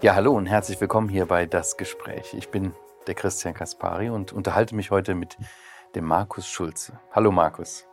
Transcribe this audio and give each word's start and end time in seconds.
Ja, 0.00 0.14
hallo 0.14 0.30
und 0.30 0.46
herzlich 0.46 0.80
willkommen 0.80 1.08
hier 1.08 1.26
bei 1.26 1.44
Das 1.44 1.76
Gespräch. 1.76 2.32
Ich 2.32 2.50
bin 2.50 2.72
der 3.08 3.16
Christian 3.16 3.52
Kaspari 3.52 4.10
und 4.10 4.32
unterhalte 4.32 4.76
mich 4.76 4.92
heute 4.92 5.16
mit 5.16 5.36
dem 5.96 6.04
Markus 6.04 6.46
Schulze. 6.46 7.00
Hallo 7.10 7.32
Markus. 7.32 7.84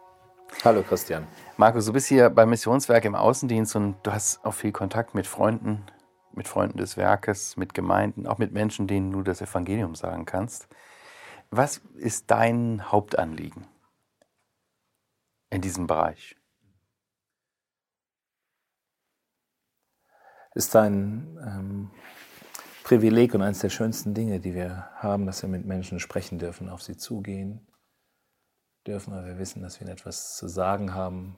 Hallo 0.63 0.83
Christian. 0.83 1.25
Markus, 1.57 1.87
du 1.87 1.93
bist 1.93 2.05
hier 2.05 2.29
beim 2.29 2.51
Missionswerk 2.51 3.05
im 3.05 3.15
Außendienst 3.15 3.75
und 3.75 3.95
du 4.03 4.11
hast 4.11 4.45
auch 4.45 4.53
viel 4.53 4.71
Kontakt 4.71 5.15
mit 5.15 5.25
Freunden, 5.25 5.83
mit 6.31 6.47
Freunden 6.47 6.77
des 6.77 6.95
Werkes, 6.95 7.57
mit 7.57 7.73
Gemeinden, 7.73 8.27
auch 8.27 8.37
mit 8.37 8.51
Menschen, 8.51 8.85
denen 8.85 9.11
du 9.11 9.23
das 9.23 9.41
Evangelium 9.41 9.95
sagen 9.95 10.27
kannst. 10.27 10.67
Was 11.49 11.77
ist 11.95 12.29
dein 12.29 12.91
Hauptanliegen 12.91 13.65
in 15.49 15.61
diesem 15.61 15.87
Bereich? 15.87 16.35
Ist 20.55 20.75
ein 20.75 21.37
ähm, 21.45 21.91
Privileg 22.83 23.35
und 23.35 23.41
eines 23.41 23.59
der 23.59 23.69
schönsten 23.69 24.13
Dinge, 24.13 24.39
die 24.39 24.55
wir 24.55 24.89
haben, 24.95 25.25
dass 25.25 25.41
wir 25.41 25.49
mit 25.49 25.65
Menschen 25.65 25.99
sprechen 25.99 26.39
dürfen, 26.39 26.69
auf 26.69 26.81
sie 26.81 26.97
zugehen 26.97 27.67
dürfen, 28.87 29.13
weil 29.13 29.25
wir 29.25 29.37
wissen, 29.37 29.61
dass 29.61 29.79
wir 29.79 29.87
etwas 29.87 30.37
zu 30.37 30.47
sagen 30.47 30.93
haben, 30.93 31.37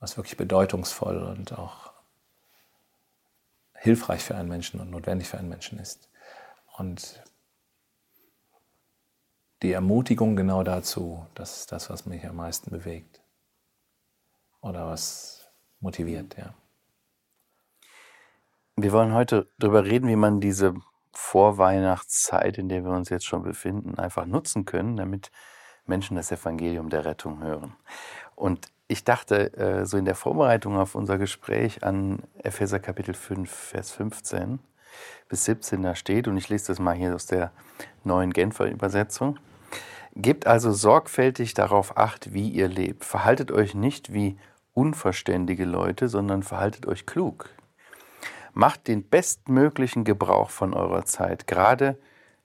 was 0.00 0.16
wirklich 0.16 0.36
bedeutungsvoll 0.36 1.22
und 1.22 1.56
auch 1.56 1.92
hilfreich 3.74 4.22
für 4.22 4.34
einen 4.34 4.48
Menschen 4.48 4.80
und 4.80 4.90
notwendig 4.90 5.28
für 5.28 5.38
einen 5.38 5.48
Menschen 5.48 5.78
ist. 5.78 6.08
Und 6.76 7.22
die 9.62 9.72
Ermutigung 9.72 10.36
genau 10.36 10.64
dazu, 10.64 11.26
das 11.34 11.60
ist 11.60 11.72
das, 11.72 11.90
was 11.90 12.06
mich 12.06 12.26
am 12.26 12.36
meisten 12.36 12.70
bewegt 12.70 13.22
oder 14.60 14.86
was 14.86 15.46
motiviert, 15.80 16.36
ja. 16.36 16.54
Wir 18.78 18.92
wollen 18.92 19.14
heute 19.14 19.48
darüber 19.58 19.86
reden, 19.86 20.06
wie 20.06 20.16
man 20.16 20.38
diese 20.38 20.74
Vorweihnachtszeit, 21.12 22.58
in 22.58 22.68
der 22.68 22.84
wir 22.84 22.90
uns 22.90 23.08
jetzt 23.08 23.24
schon 23.24 23.42
befinden, 23.42 23.98
einfach 23.98 24.26
nutzen 24.26 24.66
können, 24.66 24.98
damit 24.98 25.30
Menschen 25.86 26.14
das 26.14 26.30
Evangelium 26.30 26.90
der 26.90 27.06
Rettung 27.06 27.42
hören. 27.42 27.74
Und 28.34 28.68
ich 28.86 29.02
dachte 29.02 29.56
äh, 29.56 29.86
so 29.86 29.96
in 29.96 30.04
der 30.04 30.14
Vorbereitung 30.14 30.76
auf 30.76 30.94
unser 30.94 31.16
Gespräch 31.16 31.84
an 31.84 32.18
Epheser 32.42 32.78
Kapitel 32.78 33.14
5, 33.14 33.50
Vers 33.50 33.92
15 33.92 34.58
bis 35.30 35.46
17 35.46 35.80
da 35.80 35.94
steht, 35.94 36.28
und 36.28 36.36
ich 36.36 36.50
lese 36.50 36.66
das 36.66 36.78
mal 36.78 36.94
hier 36.94 37.14
aus 37.14 37.24
der 37.24 37.52
neuen 38.04 38.30
Genfer 38.30 38.66
Übersetzung. 38.66 39.38
Gebt 40.14 40.46
also 40.46 40.70
sorgfältig 40.70 41.54
darauf 41.54 41.96
acht, 41.96 42.34
wie 42.34 42.50
ihr 42.50 42.68
lebt. 42.68 43.06
Verhaltet 43.06 43.52
euch 43.52 43.74
nicht 43.74 44.12
wie 44.12 44.36
unverständige 44.74 45.64
Leute, 45.64 46.08
sondern 46.08 46.42
verhaltet 46.42 46.84
euch 46.84 47.06
klug 47.06 47.55
Macht 48.56 48.88
den 48.88 49.06
bestmöglichen 49.06 50.04
Gebrauch 50.04 50.48
von 50.48 50.72
eurer 50.72 51.04
Zeit, 51.04 51.46
gerade 51.46 51.98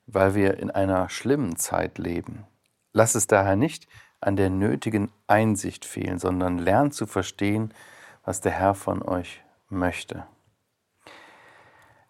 weil 0.08 0.36
wir 0.36 0.59
in 0.59 0.70
einer 0.70 1.08
schlimmen 1.08 1.56
Zeit 1.56 2.00
leben. 2.00 2.45
Lasst 2.92 3.16
es 3.16 3.28
daher 3.28 3.56
nicht 3.56 3.88
an 4.20 4.36
der 4.36 4.50
nötigen 4.50 5.09
Einsicht 5.28 5.86
fehlen, 5.86 6.20
sondern 6.20 6.58
lernt 6.58 6.94
zu 6.94 7.06
verstehen, 7.06 7.73
was 8.26 8.42
der 8.42 8.52
Herr 8.52 8.76
von 8.76 9.02
euch 9.02 9.42
möchte. 9.70 10.26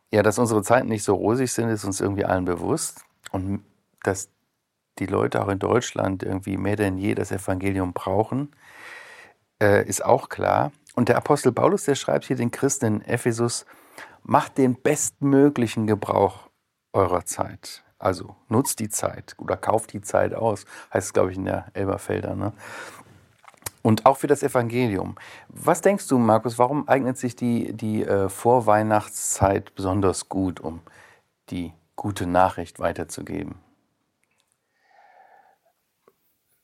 Ja, 0.10 0.24
dass 0.24 0.40
unsere 0.40 0.64
Zeiten 0.64 0.88
nicht 0.88 1.04
so 1.04 1.14
rosig 1.14 1.54
sind, 1.54 1.70
ist 1.70 1.86
uns 1.86 2.02
irgendwie 2.02 2.26
allen 2.26 2.46
bewusst. 2.46 3.06
Und 3.30 3.64
dass 4.02 4.30
die 4.98 5.06
Leute 5.06 5.44
auch 5.44 5.48
in 5.48 5.60
Deutschland 5.60 6.24
irgendwie 6.24 6.58
mehr 6.58 6.76
denn 6.76 6.98
je 6.98 7.14
das 7.14 7.32
Evangelium 7.32 7.94
brauchen, 7.94 8.50
äh, 9.62 9.88
ist 9.88 10.04
auch 10.04 10.28
klar. 10.28 10.72
Und 10.96 11.08
der 11.08 11.18
Apostel 11.18 11.52
Paulus, 11.52 11.84
der 11.84 11.94
schreibt 11.94 12.26
hier 12.26 12.36
den 12.36 12.50
Christen 12.50 12.86
in 12.86 13.02
Ephesus, 13.04 13.68
macht 14.24 14.58
den 14.58 14.82
bestmöglichen 14.82 15.88
Gebrauch 15.88 16.50
eurer 16.94 17.26
Zeit. 17.26 17.84
Also 18.00 18.36
nutzt 18.50 18.80
die 18.80 18.90
Zeit 18.90 19.36
oder 19.38 19.58
kauft 19.58 19.94
die 19.94 20.02
Zeit 20.02 20.34
aus, 20.34 20.66
heißt 20.94 21.08
es, 21.08 21.14
glaube 21.14 21.32
ich, 21.32 21.38
in 21.38 21.46
der 21.46 21.68
Elberfelder. 21.74 22.36
Ne? 22.36 22.54
Und 23.84 24.06
auch 24.06 24.18
für 24.18 24.28
das 24.28 24.44
Evangelium. 24.44 25.16
Was 25.50 25.82
denkst 25.82 26.08
du, 26.08 26.18
Markus, 26.18 26.58
warum 26.58 26.88
eignet 26.88 27.18
sich 27.18 27.36
die, 27.36 27.74
die 27.74 28.04
äh, 28.04 28.30
Vorweihnachtszeit 28.30 29.76
besonders 29.76 30.30
gut, 30.30 30.60
um 30.60 30.82
die 31.50 31.74
gute 31.96 32.26
Nachricht 32.26 32.80
weiterzugeben? 32.80 33.56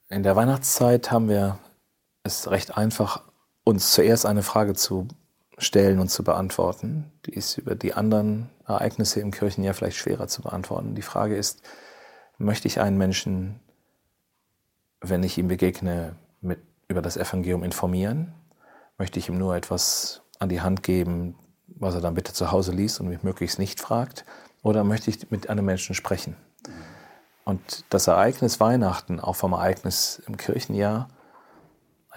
In 0.10 0.24
der 0.24 0.36
Weihnachtszeit 0.36 1.12
haben 1.12 1.28
wir 1.28 1.60
es 2.24 2.50
recht 2.50 2.78
einfach, 2.78 3.24
uns 3.64 3.92
zuerst 3.92 4.26
eine 4.26 4.42
Frage 4.42 4.74
zu 4.74 5.08
stellen 5.58 6.00
und 6.00 6.10
zu 6.10 6.24
beantworten. 6.24 7.12
Die 7.26 7.34
ist 7.34 7.58
über 7.58 7.76
die 7.76 7.94
anderen 7.94 8.50
Ereignisse 8.66 9.20
im 9.20 9.32
Kirchenjahr 9.32 9.74
vielleicht 9.74 9.98
schwerer 9.98 10.28
zu 10.28 10.42
beantworten. 10.42 10.96
Die 10.96 11.02
Frage 11.02 11.36
ist, 11.36 11.62
möchte 12.38 12.68
ich 12.68 12.80
einen 12.80 12.98
Menschen, 12.98 13.60
wenn 15.02 15.24
ich 15.24 15.38
ihm 15.38 15.48
begegne, 15.48 16.16
mit, 16.42 16.60
über 16.88 17.02
das 17.02 17.18
Evangelium 17.18 17.64
informieren? 17.64 18.34
Möchte 18.98 19.20
ich 19.20 19.30
ihm 19.30 19.38
nur 19.38 19.56
etwas 19.56 20.22
an 20.40 20.50
die 20.50 20.62
Hand 20.62 20.84
geben, 20.84 21.36
was 21.68 21.96
er 21.96 22.02
dann 22.02 22.14
bitte 22.14 22.34
zu 22.34 22.52
Hause 22.52 22.72
liest 22.72 23.00
und 23.00 23.10
mich 23.10 23.24
möglichst 23.24 23.60
nicht 23.60 23.80
fragt? 23.80 24.26
Oder 24.62 24.84
möchte 24.84 25.10
ich 25.10 25.32
mit 25.32 25.50
einem 25.50 25.66
Menschen 25.66 25.96
sprechen? 25.96 26.36
Und 27.46 27.86
das 27.90 28.08
Ereignis 28.08 28.60
Weihnachten, 28.60 29.20
auch 29.20 29.36
vom 29.36 29.54
Ereignis 29.54 30.22
im 30.28 30.38
Kirchenjahr, 30.38 31.10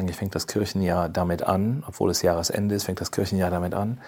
eigentlich 0.00 0.16
fängt 0.16 0.34
das 0.34 0.46
Kirchenjahr 0.46 1.08
damit 1.08 1.42
an, 1.42 1.84
obwohl 1.86 2.10
es 2.10 2.22
Jahresende 2.22 2.74
ist, 2.74 2.84
fängt 2.84 3.00
das 3.00 3.12
Kirchenjahr 3.12 3.50
damit 3.50 3.74
an, 3.74 4.00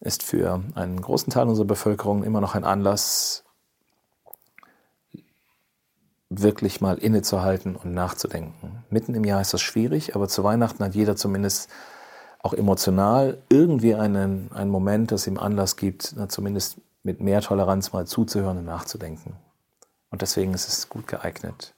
ist 0.00 0.22
für 0.22 0.62
einen 0.74 1.00
großen 1.00 1.32
Teil 1.32 1.46
unserer 1.46 1.66
Bevölkerung 1.66 2.24
immer 2.24 2.40
noch 2.40 2.54
ein 2.54 2.64
Anlass, 2.64 3.44
wirklich 6.28 6.80
mal 6.80 6.96
innezuhalten 6.98 7.74
und 7.74 7.92
nachzudenken. 7.92 8.84
Mitten 8.88 9.14
im 9.14 9.24
Jahr 9.24 9.40
ist 9.40 9.52
das 9.52 9.60
schwierig, 9.62 10.14
aber 10.14 10.28
zu 10.28 10.44
Weihnachten 10.44 10.84
hat 10.84 10.94
jeder 10.94 11.16
zumindest 11.16 11.70
auch 12.38 12.54
emotional 12.54 13.42
irgendwie 13.48 13.94
einen, 13.94 14.50
einen 14.52 14.70
Moment, 14.70 15.12
das 15.12 15.26
ihm 15.26 15.38
Anlass 15.38 15.76
gibt, 15.76 16.14
zumindest 16.28 16.78
mit 17.02 17.20
mehr 17.20 17.40
Toleranz 17.40 17.92
mal 17.92 18.06
zuzuhören 18.06 18.58
und 18.58 18.64
nachzudenken. 18.64 19.34
Und 20.10 20.22
deswegen 20.22 20.54
ist 20.54 20.68
es 20.68 20.88
gut 20.88 21.06
geeignet. 21.06 21.74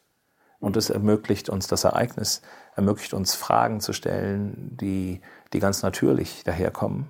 Und 0.61 0.77
es 0.77 0.91
ermöglicht 0.91 1.49
uns, 1.49 1.67
das 1.67 1.85
Ereignis 1.85 2.43
ermöglicht 2.75 3.15
uns 3.15 3.35
Fragen 3.35 3.81
zu 3.81 3.93
stellen, 3.93 4.77
die, 4.77 5.21
die 5.53 5.61
ganz 5.61 5.83
natürlich 5.83 6.45
daherkommen, 6.45 7.09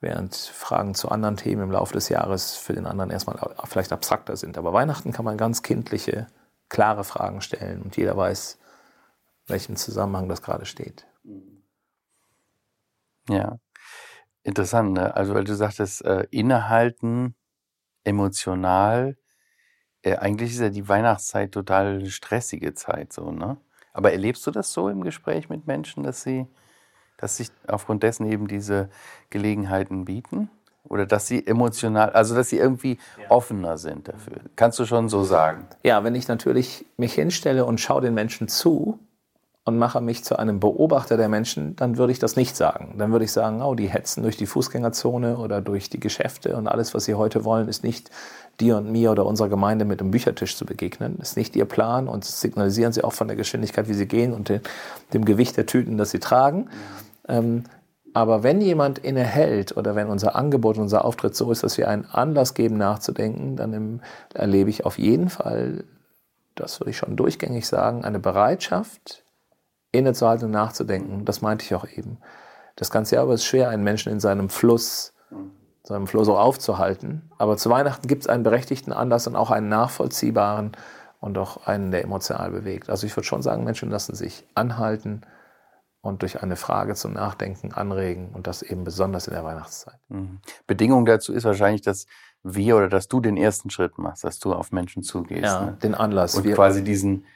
während 0.00 0.34
Fragen 0.34 0.94
zu 0.94 1.10
anderen 1.10 1.36
Themen 1.36 1.62
im 1.62 1.70
Laufe 1.70 1.94
des 1.94 2.08
Jahres 2.08 2.56
für 2.56 2.72
den 2.72 2.86
anderen 2.86 3.10
erstmal 3.10 3.54
vielleicht 3.64 3.92
abstrakter 3.92 4.36
sind. 4.36 4.58
Aber 4.58 4.72
Weihnachten 4.72 5.12
kann 5.12 5.24
man 5.24 5.36
ganz 5.38 5.62
kindliche, 5.62 6.26
klare 6.68 7.04
Fragen 7.04 7.40
stellen 7.40 7.82
und 7.82 7.96
jeder 7.96 8.16
weiß, 8.16 8.58
welchen 9.46 9.76
Zusammenhang 9.76 10.28
das 10.28 10.42
gerade 10.42 10.64
steht. 10.66 11.06
Ja, 13.28 13.58
interessant. 14.42 14.92
Ne? 14.92 15.14
Also, 15.14 15.34
weil 15.34 15.44
du 15.44 15.54
sagtest, 15.54 16.04
äh, 16.04 16.26
innehalten, 16.30 17.34
emotional, 18.04 19.16
äh, 20.02 20.16
eigentlich 20.16 20.52
ist 20.52 20.60
ja 20.60 20.70
die 20.70 20.88
Weihnachtszeit 20.88 21.52
total 21.52 22.06
stressige 22.06 22.74
Zeit 22.74 23.12
so, 23.12 23.30
ne? 23.32 23.58
Aber 23.92 24.12
erlebst 24.12 24.46
du 24.46 24.50
das 24.50 24.72
so 24.72 24.88
im 24.88 25.02
Gespräch 25.02 25.48
mit 25.48 25.66
Menschen, 25.66 26.02
dass 26.02 26.22
sie, 26.22 26.46
dass 27.16 27.36
sich 27.36 27.50
aufgrund 27.66 28.02
dessen 28.02 28.26
eben 28.26 28.48
diese 28.48 28.88
Gelegenheiten 29.30 30.04
bieten? 30.04 30.50
Oder 30.84 31.06
dass 31.06 31.26
sie 31.26 31.46
emotional, 31.46 32.10
also 32.10 32.34
dass 32.34 32.48
sie 32.48 32.56
irgendwie 32.56 32.98
ja. 33.20 33.30
offener 33.30 33.76
sind 33.76 34.08
dafür. 34.08 34.40
Kannst 34.56 34.78
du 34.78 34.86
schon 34.86 35.08
so 35.08 35.24
sagen? 35.24 35.66
Ja, 35.84 36.02
wenn 36.04 36.14
ich 36.14 36.26
natürlich 36.26 36.86
mich 36.96 37.12
hinstelle 37.12 37.66
und 37.66 37.80
schaue 37.80 38.00
den 38.00 38.14
Menschen 38.14 38.48
zu, 38.48 38.98
und 39.64 39.78
mache 39.78 40.00
mich 40.00 40.24
zu 40.24 40.38
einem 40.38 40.58
Beobachter 40.58 41.16
der 41.16 41.28
Menschen, 41.28 41.76
dann 41.76 41.98
würde 41.98 42.12
ich 42.12 42.18
das 42.18 42.34
nicht 42.34 42.56
sagen. 42.56 42.94
Dann 42.98 43.12
würde 43.12 43.24
ich 43.24 43.32
sagen, 43.32 43.62
oh, 43.62 43.74
die 43.74 43.88
hetzen 43.88 44.22
durch 44.22 44.36
die 44.36 44.46
Fußgängerzone 44.46 45.36
oder 45.36 45.60
durch 45.60 45.90
die 45.90 46.00
Geschäfte 46.00 46.56
und 46.56 46.66
alles, 46.66 46.94
was 46.94 47.04
sie 47.04 47.14
heute 47.14 47.44
wollen, 47.44 47.68
ist 47.68 47.84
nicht 47.84 48.10
dir 48.60 48.76
und 48.76 48.90
mir 48.90 49.10
oder 49.10 49.26
unserer 49.26 49.48
Gemeinde 49.48 49.84
mit 49.84 50.00
dem 50.00 50.10
Büchertisch 50.10 50.56
zu 50.56 50.66
begegnen. 50.66 51.18
Ist 51.20 51.36
nicht 51.36 51.56
ihr 51.56 51.64
Plan 51.64 52.08
und 52.08 52.24
signalisieren 52.24 52.92
sie 52.92 53.04
auch 53.04 53.12
von 53.12 53.28
der 53.28 53.36
Geschwindigkeit, 53.36 53.88
wie 53.88 53.94
sie 53.94 54.06
gehen 54.06 54.32
und 54.32 54.48
dem, 54.48 54.60
dem 55.12 55.24
Gewicht 55.24 55.56
der 55.56 55.66
Tüten, 55.66 55.96
das 55.96 56.10
sie 56.10 56.18
tragen. 56.18 56.68
Ähm, 57.28 57.64
aber 58.12 58.42
wenn 58.42 58.60
jemand 58.60 58.98
innehält 58.98 59.76
oder 59.76 59.94
wenn 59.94 60.08
unser 60.08 60.34
Angebot, 60.34 60.78
unser 60.78 61.04
Auftritt 61.04 61.36
so 61.36 61.50
ist, 61.52 61.62
dass 61.62 61.78
wir 61.78 61.88
einen 61.88 62.06
Anlass 62.06 62.54
geben, 62.54 62.76
nachzudenken, 62.76 63.56
dann 63.56 64.02
erlebe 64.34 64.70
ich 64.70 64.84
auf 64.84 64.98
jeden 64.98 65.28
Fall, 65.28 65.84
das 66.56 66.80
würde 66.80 66.90
ich 66.90 66.96
schon 66.96 67.16
durchgängig 67.16 67.68
sagen, 67.68 68.04
eine 68.04 68.18
Bereitschaft, 68.18 69.24
innezuhalten 69.92 70.46
und 70.46 70.52
nachzudenken. 70.52 71.24
Das 71.24 71.40
meinte 71.40 71.64
ich 71.64 71.74
auch 71.74 71.86
eben. 71.86 72.18
Das 72.76 72.90
ganze 72.90 73.14
Jahr 73.14 73.24
aber 73.24 73.34
ist 73.34 73.44
schwer, 73.44 73.68
einen 73.68 73.84
Menschen 73.84 74.12
in 74.12 74.20
seinem 74.20 74.48
Fluss, 74.48 75.12
seinem 75.82 76.06
Fluss 76.06 76.28
auch 76.28 76.38
aufzuhalten. 76.38 77.30
Aber 77.38 77.56
zu 77.56 77.70
Weihnachten 77.70 78.06
gibt 78.06 78.22
es 78.22 78.28
einen 78.28 78.42
berechtigten 78.42 78.92
Anlass 78.92 79.26
und 79.26 79.36
auch 79.36 79.50
einen 79.50 79.68
nachvollziehbaren 79.68 80.72
und 81.20 81.36
auch 81.38 81.66
einen, 81.66 81.90
der 81.90 82.04
emotional 82.04 82.50
bewegt. 82.50 82.90
Also 82.90 83.06
ich 83.06 83.16
würde 83.16 83.26
schon 83.26 83.42
sagen, 83.42 83.64
Menschen 83.64 83.90
lassen 83.90 84.14
sich 84.14 84.44
anhalten 84.54 85.22
und 86.02 86.22
durch 86.22 86.42
eine 86.42 86.56
Frage 86.56 86.94
zum 86.94 87.12
Nachdenken 87.12 87.72
anregen 87.72 88.30
und 88.32 88.46
das 88.46 88.62
eben 88.62 88.84
besonders 88.84 89.26
in 89.26 89.34
der 89.34 89.44
Weihnachtszeit. 89.44 89.98
Mhm. 90.08 90.40
Bedingung 90.66 91.04
dazu 91.04 91.32
ist 91.32 91.44
wahrscheinlich, 91.44 91.82
dass 91.82 92.06
wir 92.42 92.76
oder 92.76 92.88
dass 92.88 93.08
du 93.08 93.20
den 93.20 93.36
ersten 93.36 93.68
Schritt 93.68 93.98
machst, 93.98 94.24
dass 94.24 94.38
du 94.38 94.54
auf 94.54 94.72
Menschen 94.72 95.02
zugehst. 95.02 95.44
Ja, 95.44 95.62
ne? 95.66 95.78
den 95.82 95.94
Anlass. 95.94 96.34
Und 96.34 96.44
Wir- 96.44 96.54
quasi 96.54 96.82
diesen, 96.82 97.26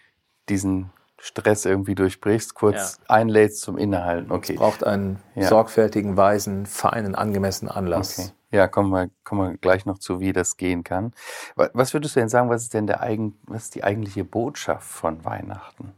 diesen 0.49 0.90
Stress 1.25 1.65
irgendwie 1.65 1.94
durchbrichst, 1.94 2.55
kurz 2.55 3.00
einlädst 3.09 3.62
zum 3.62 3.79
Innehalten. 3.79 4.31
Okay. 4.31 4.56
braucht 4.56 4.85
einen 4.85 5.21
Ja. 5.35 5.49
sorgfältigen, 5.49 6.19
weisen, 6.19 6.67
feinen, 6.67 7.15
angemessenen 7.15 7.73
Anlass. 7.75 8.19
Okay. 8.19 8.29
Ja, 8.50 8.69
kommen 8.69 8.91
wir, 8.91 9.09
kommen 9.25 9.53
wir 9.53 9.56
gleich 9.56 9.87
noch 9.87 9.97
zu, 9.99 10.21
wie 10.21 10.35
das 10.35 10.59
gehen 10.59 10.85
kann. 10.85 11.15
Wa- 11.56 11.71
Was 11.73 11.94
würdest 11.94 12.15
du 12.15 12.21
denn 12.21 12.29
sagen, 12.29 12.50
was 12.50 12.62
ist 12.65 12.75
denn 12.75 12.87
der 12.87 13.00
eigen, 13.00 13.38
was 13.47 13.65
ist 13.65 13.75
die 13.75 13.82
eigentliche 13.85 14.23
Botschaft 14.23 14.87
von 14.87 15.25
Weihnachten? 15.25 15.94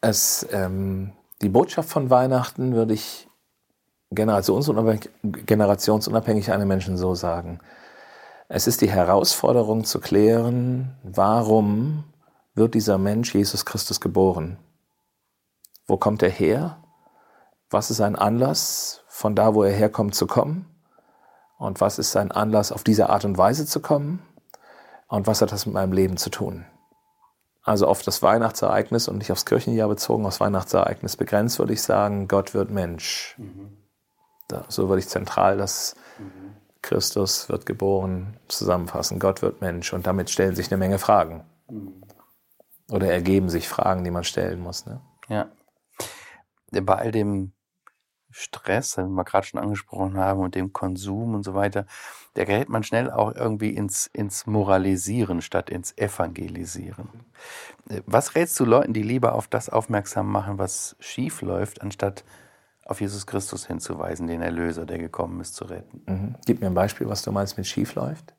Es, 0.00 0.46
ähm, 0.50 1.12
die 1.42 1.50
Botschaft 1.50 1.90
von 1.90 2.08
Weihnachten 2.08 2.74
würde 2.74 2.94
ich 2.94 3.28
generationsunabhängig, 4.10 5.10
generationsunabhängig 5.22 6.50
einem 6.50 6.66
Menschen 6.66 6.96
so 6.96 7.14
sagen. 7.14 7.60
Es 8.48 8.66
ist 8.66 8.80
die 8.80 8.90
Herausforderung 8.90 9.84
zu 9.84 10.00
klären, 10.00 10.96
warum 11.02 12.04
wird 12.58 12.74
dieser 12.74 12.98
Mensch 12.98 13.34
Jesus 13.34 13.64
Christus 13.64 14.00
geboren? 14.00 14.58
Wo 15.86 15.96
kommt 15.96 16.22
er 16.22 16.30
her? 16.30 16.82
Was 17.70 17.90
ist 17.90 17.98
sein 17.98 18.16
Anlass, 18.16 19.02
von 19.08 19.34
da, 19.34 19.54
wo 19.54 19.62
er 19.62 19.72
herkommt, 19.72 20.14
zu 20.14 20.26
kommen? 20.26 20.66
Und 21.58 21.80
was 21.80 21.98
ist 21.98 22.12
sein 22.12 22.30
Anlass, 22.30 22.72
auf 22.72 22.84
diese 22.84 23.08
Art 23.08 23.24
und 23.24 23.38
Weise 23.38 23.66
zu 23.66 23.80
kommen? 23.80 24.22
Und 25.08 25.26
was 25.26 25.40
hat 25.40 25.52
das 25.52 25.66
mit 25.66 25.74
meinem 25.74 25.92
Leben 25.92 26.16
zu 26.16 26.30
tun? 26.30 26.66
Also 27.62 27.86
auf 27.86 28.02
das 28.02 28.22
Weihnachtsereignis 28.22 29.08
und 29.08 29.18
nicht 29.18 29.32
aufs 29.32 29.44
Kirchenjahr 29.44 29.88
bezogen, 29.88 30.26
aufs 30.26 30.40
Weihnachtsereignis 30.40 31.16
begrenzt, 31.16 31.58
würde 31.58 31.72
ich 31.72 31.82
sagen, 31.82 32.28
Gott 32.28 32.54
wird 32.54 32.70
Mensch. 32.70 33.36
Da, 34.48 34.64
so 34.68 34.88
würde 34.88 35.00
ich 35.00 35.08
zentral 35.08 35.58
das 35.58 35.96
Christus 36.82 37.48
wird 37.48 37.66
geboren 37.66 38.38
zusammenfassen. 38.48 39.18
Gott 39.18 39.42
wird 39.42 39.60
Mensch. 39.60 39.92
Und 39.92 40.06
damit 40.06 40.30
stellen 40.30 40.54
sich 40.54 40.70
eine 40.70 40.78
Menge 40.78 40.98
Fragen. 40.98 41.44
Oder 42.90 43.12
ergeben 43.12 43.48
sich 43.48 43.68
Fragen, 43.68 44.04
die 44.04 44.10
man 44.10 44.24
stellen 44.24 44.60
muss. 44.60 44.86
Ne? 44.86 45.00
Ja. 45.28 45.50
Bei 46.70 46.94
all 46.94 47.10
dem 47.10 47.52
Stress, 48.30 48.94
den 48.94 49.12
wir 49.12 49.24
gerade 49.24 49.46
schon 49.46 49.60
angesprochen 49.60 50.16
haben, 50.16 50.40
und 50.40 50.54
dem 50.54 50.72
Konsum 50.72 51.34
und 51.34 51.42
so 51.42 51.54
weiter, 51.54 51.86
da 52.34 52.44
gerät 52.44 52.68
man 52.68 52.82
schnell 52.82 53.10
auch 53.10 53.34
irgendwie 53.34 53.70
ins, 53.70 54.06
ins 54.06 54.46
Moralisieren 54.46 55.42
statt 55.42 55.70
ins 55.70 55.96
Evangelisieren. 55.96 57.08
Äh, 57.88 58.02
Was 58.06 58.34
rätst 58.34 58.58
du 58.60 58.64
Leuten, 58.64 58.92
die 58.92 59.02
lieber 59.02 59.34
auf 59.34 59.48
das 59.48 59.68
aufmerksam 59.68 60.30
machen, 60.30 60.58
was 60.58 60.96
schief 61.00 61.42
läuft, 61.42 61.82
anstatt 61.82 62.24
auf 62.84 63.00
Jesus 63.00 63.26
Christus 63.26 63.66
hinzuweisen, 63.66 64.26
den 64.26 64.40
Erlöser, 64.40 64.86
der 64.86 64.98
gekommen 64.98 65.40
ist, 65.40 65.54
zu 65.54 65.64
retten? 65.64 66.02
Mhm. 66.06 66.36
Gib 66.46 66.60
mir 66.60 66.68
ein 66.68 66.74
Beispiel, 66.74 67.08
was 67.08 67.22
du 67.22 67.32
meinst 67.32 67.56
mit 67.56 67.66
schief 67.66 67.94
läuft. 67.94 68.34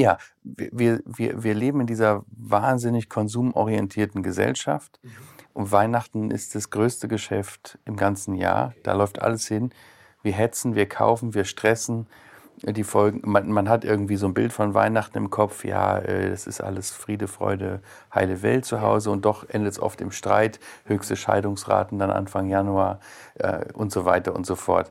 Ja, 0.00 0.16
wir, 0.42 1.02
wir, 1.04 1.42
wir 1.42 1.54
leben 1.54 1.82
in 1.82 1.86
dieser 1.86 2.24
wahnsinnig 2.30 3.10
konsumorientierten 3.10 4.22
Gesellschaft. 4.22 4.98
Und 5.52 5.72
Weihnachten 5.72 6.30
ist 6.30 6.54
das 6.54 6.70
größte 6.70 7.06
Geschäft 7.06 7.78
im 7.84 7.96
ganzen 7.96 8.34
Jahr. 8.34 8.72
Da 8.82 8.94
läuft 8.94 9.20
alles 9.20 9.46
hin. 9.46 9.72
Wir 10.22 10.32
hetzen, 10.32 10.74
wir 10.74 10.88
kaufen, 10.88 11.34
wir 11.34 11.44
stressen. 11.44 12.06
Die 12.62 12.82
Folgen, 12.82 13.20
man, 13.30 13.52
man 13.52 13.68
hat 13.68 13.84
irgendwie 13.84 14.16
so 14.16 14.26
ein 14.26 14.32
Bild 14.32 14.54
von 14.54 14.72
Weihnachten 14.72 15.18
im 15.18 15.28
Kopf, 15.28 15.64
ja, 15.66 15.98
äh, 15.98 16.30
das 16.30 16.46
ist 16.46 16.62
alles 16.62 16.90
Friede, 16.90 17.28
Freude, 17.28 17.80
heile 18.14 18.40
Welt 18.40 18.64
zu 18.64 18.80
Hause 18.80 19.10
und 19.10 19.26
doch 19.26 19.48
endet 19.48 19.72
es 19.72 19.80
oft 19.80 20.00
im 20.00 20.12
Streit, 20.12 20.60
höchste 20.84 21.16
Scheidungsraten 21.16 21.98
dann 21.98 22.10
Anfang 22.10 22.48
Januar 22.48 23.00
äh, 23.34 23.66
und 23.72 23.92
so 23.92 24.06
weiter 24.06 24.34
und 24.34 24.46
so 24.46 24.56
fort. 24.56 24.90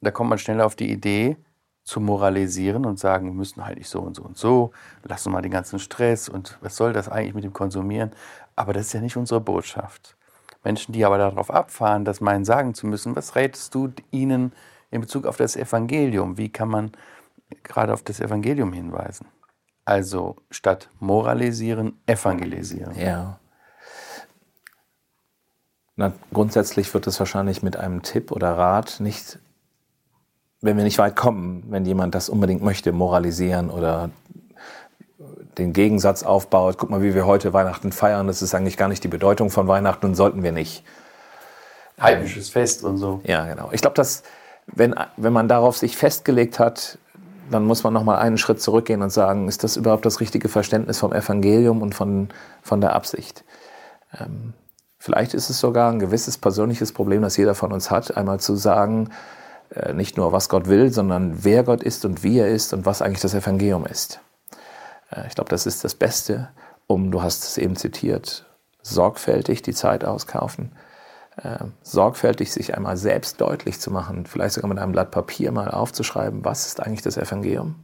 Da 0.00 0.10
kommt 0.10 0.30
man 0.30 0.38
schnell 0.38 0.60
auf 0.60 0.76
die 0.76 0.92
Idee, 0.92 1.36
zu 1.84 2.00
moralisieren 2.00 2.86
und 2.86 2.98
sagen, 2.98 3.26
wir 3.26 3.34
müssen 3.34 3.64
halt 3.64 3.78
nicht 3.78 3.88
so 3.88 4.00
und 4.00 4.14
so 4.14 4.22
und 4.22 4.36
so, 4.36 4.70
lassen 5.02 5.32
mal 5.32 5.42
den 5.42 5.50
ganzen 5.50 5.78
Stress 5.78 6.28
und 6.28 6.58
was 6.60 6.76
soll 6.76 6.92
das 6.92 7.08
eigentlich 7.08 7.34
mit 7.34 7.44
dem 7.44 7.52
Konsumieren? 7.52 8.12
Aber 8.54 8.72
das 8.72 8.86
ist 8.86 8.92
ja 8.92 9.00
nicht 9.00 9.16
unsere 9.16 9.40
Botschaft. 9.40 10.16
Menschen, 10.64 10.92
die 10.92 11.04
aber 11.04 11.18
darauf 11.18 11.50
abfahren, 11.50 12.04
das 12.04 12.20
meinen 12.20 12.44
sagen 12.44 12.74
zu 12.74 12.86
müssen, 12.86 13.16
was 13.16 13.34
rätst 13.34 13.74
du 13.74 13.92
ihnen 14.10 14.52
in 14.90 15.00
Bezug 15.00 15.26
auf 15.26 15.36
das 15.36 15.56
Evangelium? 15.56 16.38
Wie 16.38 16.50
kann 16.50 16.68
man 16.68 16.92
gerade 17.64 17.92
auf 17.92 18.02
das 18.02 18.20
Evangelium 18.20 18.72
hinweisen? 18.72 19.26
Also 19.84 20.36
statt 20.50 20.88
moralisieren, 21.00 22.00
evangelisieren. 22.06 22.94
Ja. 22.96 23.40
Na, 25.96 26.12
grundsätzlich 26.32 26.92
wird 26.94 27.06
es 27.06 27.18
wahrscheinlich 27.18 27.62
mit 27.62 27.76
einem 27.76 28.02
Tipp 28.02 28.30
oder 28.30 28.56
Rat 28.56 29.00
nicht, 29.00 29.40
wenn 30.62 30.76
wir 30.76 30.84
nicht 30.84 30.98
weit 30.98 31.16
kommen, 31.16 31.64
wenn 31.68 31.84
jemand 31.84 32.14
das 32.14 32.28
unbedingt 32.28 32.62
möchte, 32.62 32.92
moralisieren 32.92 33.68
oder 33.68 34.10
den 35.58 35.72
Gegensatz 35.72 36.22
aufbaut. 36.22 36.78
Guck 36.78 36.88
mal, 36.88 37.02
wie 37.02 37.14
wir 37.14 37.26
heute 37.26 37.52
Weihnachten 37.52 37.92
feiern. 37.92 38.26
Das 38.28 38.40
ist 38.40 38.54
eigentlich 38.54 38.76
gar 38.76 38.88
nicht 38.88 39.04
die 39.04 39.08
Bedeutung 39.08 39.50
von 39.50 39.68
Weihnachten 39.68 40.06
und 40.06 40.14
sollten 40.14 40.42
wir 40.42 40.52
nicht. 40.52 40.84
Heidnisches 42.00 42.48
Fest 42.48 42.84
und 42.84 42.96
so. 42.96 43.20
Ja, 43.24 43.44
genau. 43.44 43.70
Ich 43.72 43.80
glaube, 43.80 43.94
dass 43.94 44.22
wenn, 44.66 44.94
wenn 45.16 45.32
man 45.32 45.48
darauf 45.48 45.76
sich 45.76 45.96
festgelegt 45.96 46.58
hat, 46.58 46.98
dann 47.50 47.64
muss 47.64 47.82
man 47.82 47.92
noch 47.92 48.04
mal 48.04 48.18
einen 48.18 48.38
Schritt 48.38 48.62
zurückgehen 48.62 49.02
und 49.02 49.10
sagen, 49.10 49.48
ist 49.48 49.64
das 49.64 49.76
überhaupt 49.76 50.06
das 50.06 50.20
richtige 50.20 50.48
Verständnis 50.48 51.00
vom 51.00 51.12
Evangelium 51.12 51.82
und 51.82 51.94
von, 51.94 52.28
von 52.62 52.80
der 52.80 52.94
Absicht? 52.94 53.44
Ähm, 54.18 54.54
vielleicht 54.98 55.34
ist 55.34 55.50
es 55.50 55.60
sogar 55.60 55.90
ein 55.90 55.98
gewisses 55.98 56.38
persönliches 56.38 56.92
Problem, 56.92 57.22
das 57.22 57.36
jeder 57.36 57.54
von 57.54 57.72
uns 57.72 57.90
hat, 57.90 58.16
einmal 58.16 58.40
zu 58.40 58.54
sagen, 58.56 59.10
nicht 59.94 60.16
nur 60.16 60.32
was 60.32 60.48
Gott 60.48 60.68
will, 60.68 60.92
sondern 60.92 61.44
wer 61.44 61.64
Gott 61.64 61.82
ist 61.82 62.04
und 62.04 62.22
wie 62.22 62.38
er 62.38 62.48
ist 62.48 62.72
und 62.74 62.84
was 62.84 63.02
eigentlich 63.02 63.22
das 63.22 63.34
Evangelium 63.34 63.86
ist. 63.86 64.20
Äh, 65.10 65.26
ich 65.28 65.34
glaube, 65.34 65.50
das 65.50 65.66
ist 65.66 65.84
das 65.84 65.94
Beste, 65.94 66.48
um, 66.86 67.10
du 67.10 67.22
hast 67.22 67.44
es 67.44 67.58
eben 67.58 67.76
zitiert, 67.76 68.46
sorgfältig 68.82 69.62
die 69.62 69.74
Zeit 69.74 70.04
auskaufen, 70.04 70.72
äh, 71.36 71.64
sorgfältig 71.82 72.52
sich 72.52 72.76
einmal 72.76 72.96
selbst 72.96 73.40
deutlich 73.40 73.80
zu 73.80 73.90
machen, 73.90 74.26
vielleicht 74.26 74.54
sogar 74.54 74.68
mit 74.68 74.78
einem 74.78 74.92
Blatt 74.92 75.10
Papier 75.10 75.52
mal 75.52 75.70
aufzuschreiben, 75.70 76.44
was 76.44 76.66
ist 76.66 76.80
eigentlich 76.80 77.02
das 77.02 77.16
Evangelium? 77.16 77.76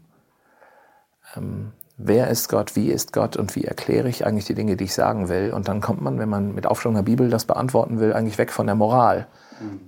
Ähm, 1.37 1.73
wer 1.97 2.29
ist 2.29 2.49
Gott, 2.49 2.77
wie 2.77 2.91
ist 2.91 3.13
Gott 3.13 3.37
und 3.37 3.55
wie 3.57 3.65
erkläre 3.65 4.09
ich 4.09 4.27
eigentlich 4.27 4.47
die 4.47 4.55
Dinge, 4.55 4.77
die 4.77 4.85
ich 4.85 4.95
sagen 4.95 5.29
will? 5.29 5.53
Und 5.53 5.69
dann 5.69 5.81
kommt 5.81 6.03
man, 6.03 6.19
wenn 6.19 6.29
man 6.29 6.55
mit 6.55 6.67
Aufschwung 6.67 6.95
der 6.95 7.03
Bibel 7.03 7.31
das 7.31 7.45
beantworten 7.45 8.01
will, 8.01 8.13
eigentlich 8.13 8.39
weg 8.39 8.53
von 8.53 8.67
der 8.67 8.77
Moral. 8.77 9.27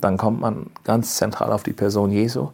Dann 0.01 0.17
kommt 0.17 0.41
man 0.41 0.71
ganz 0.85 1.17
zentral 1.17 1.53
auf 1.53 1.63
die 1.63 1.73
Person 1.73 2.11
Jesu 2.11 2.51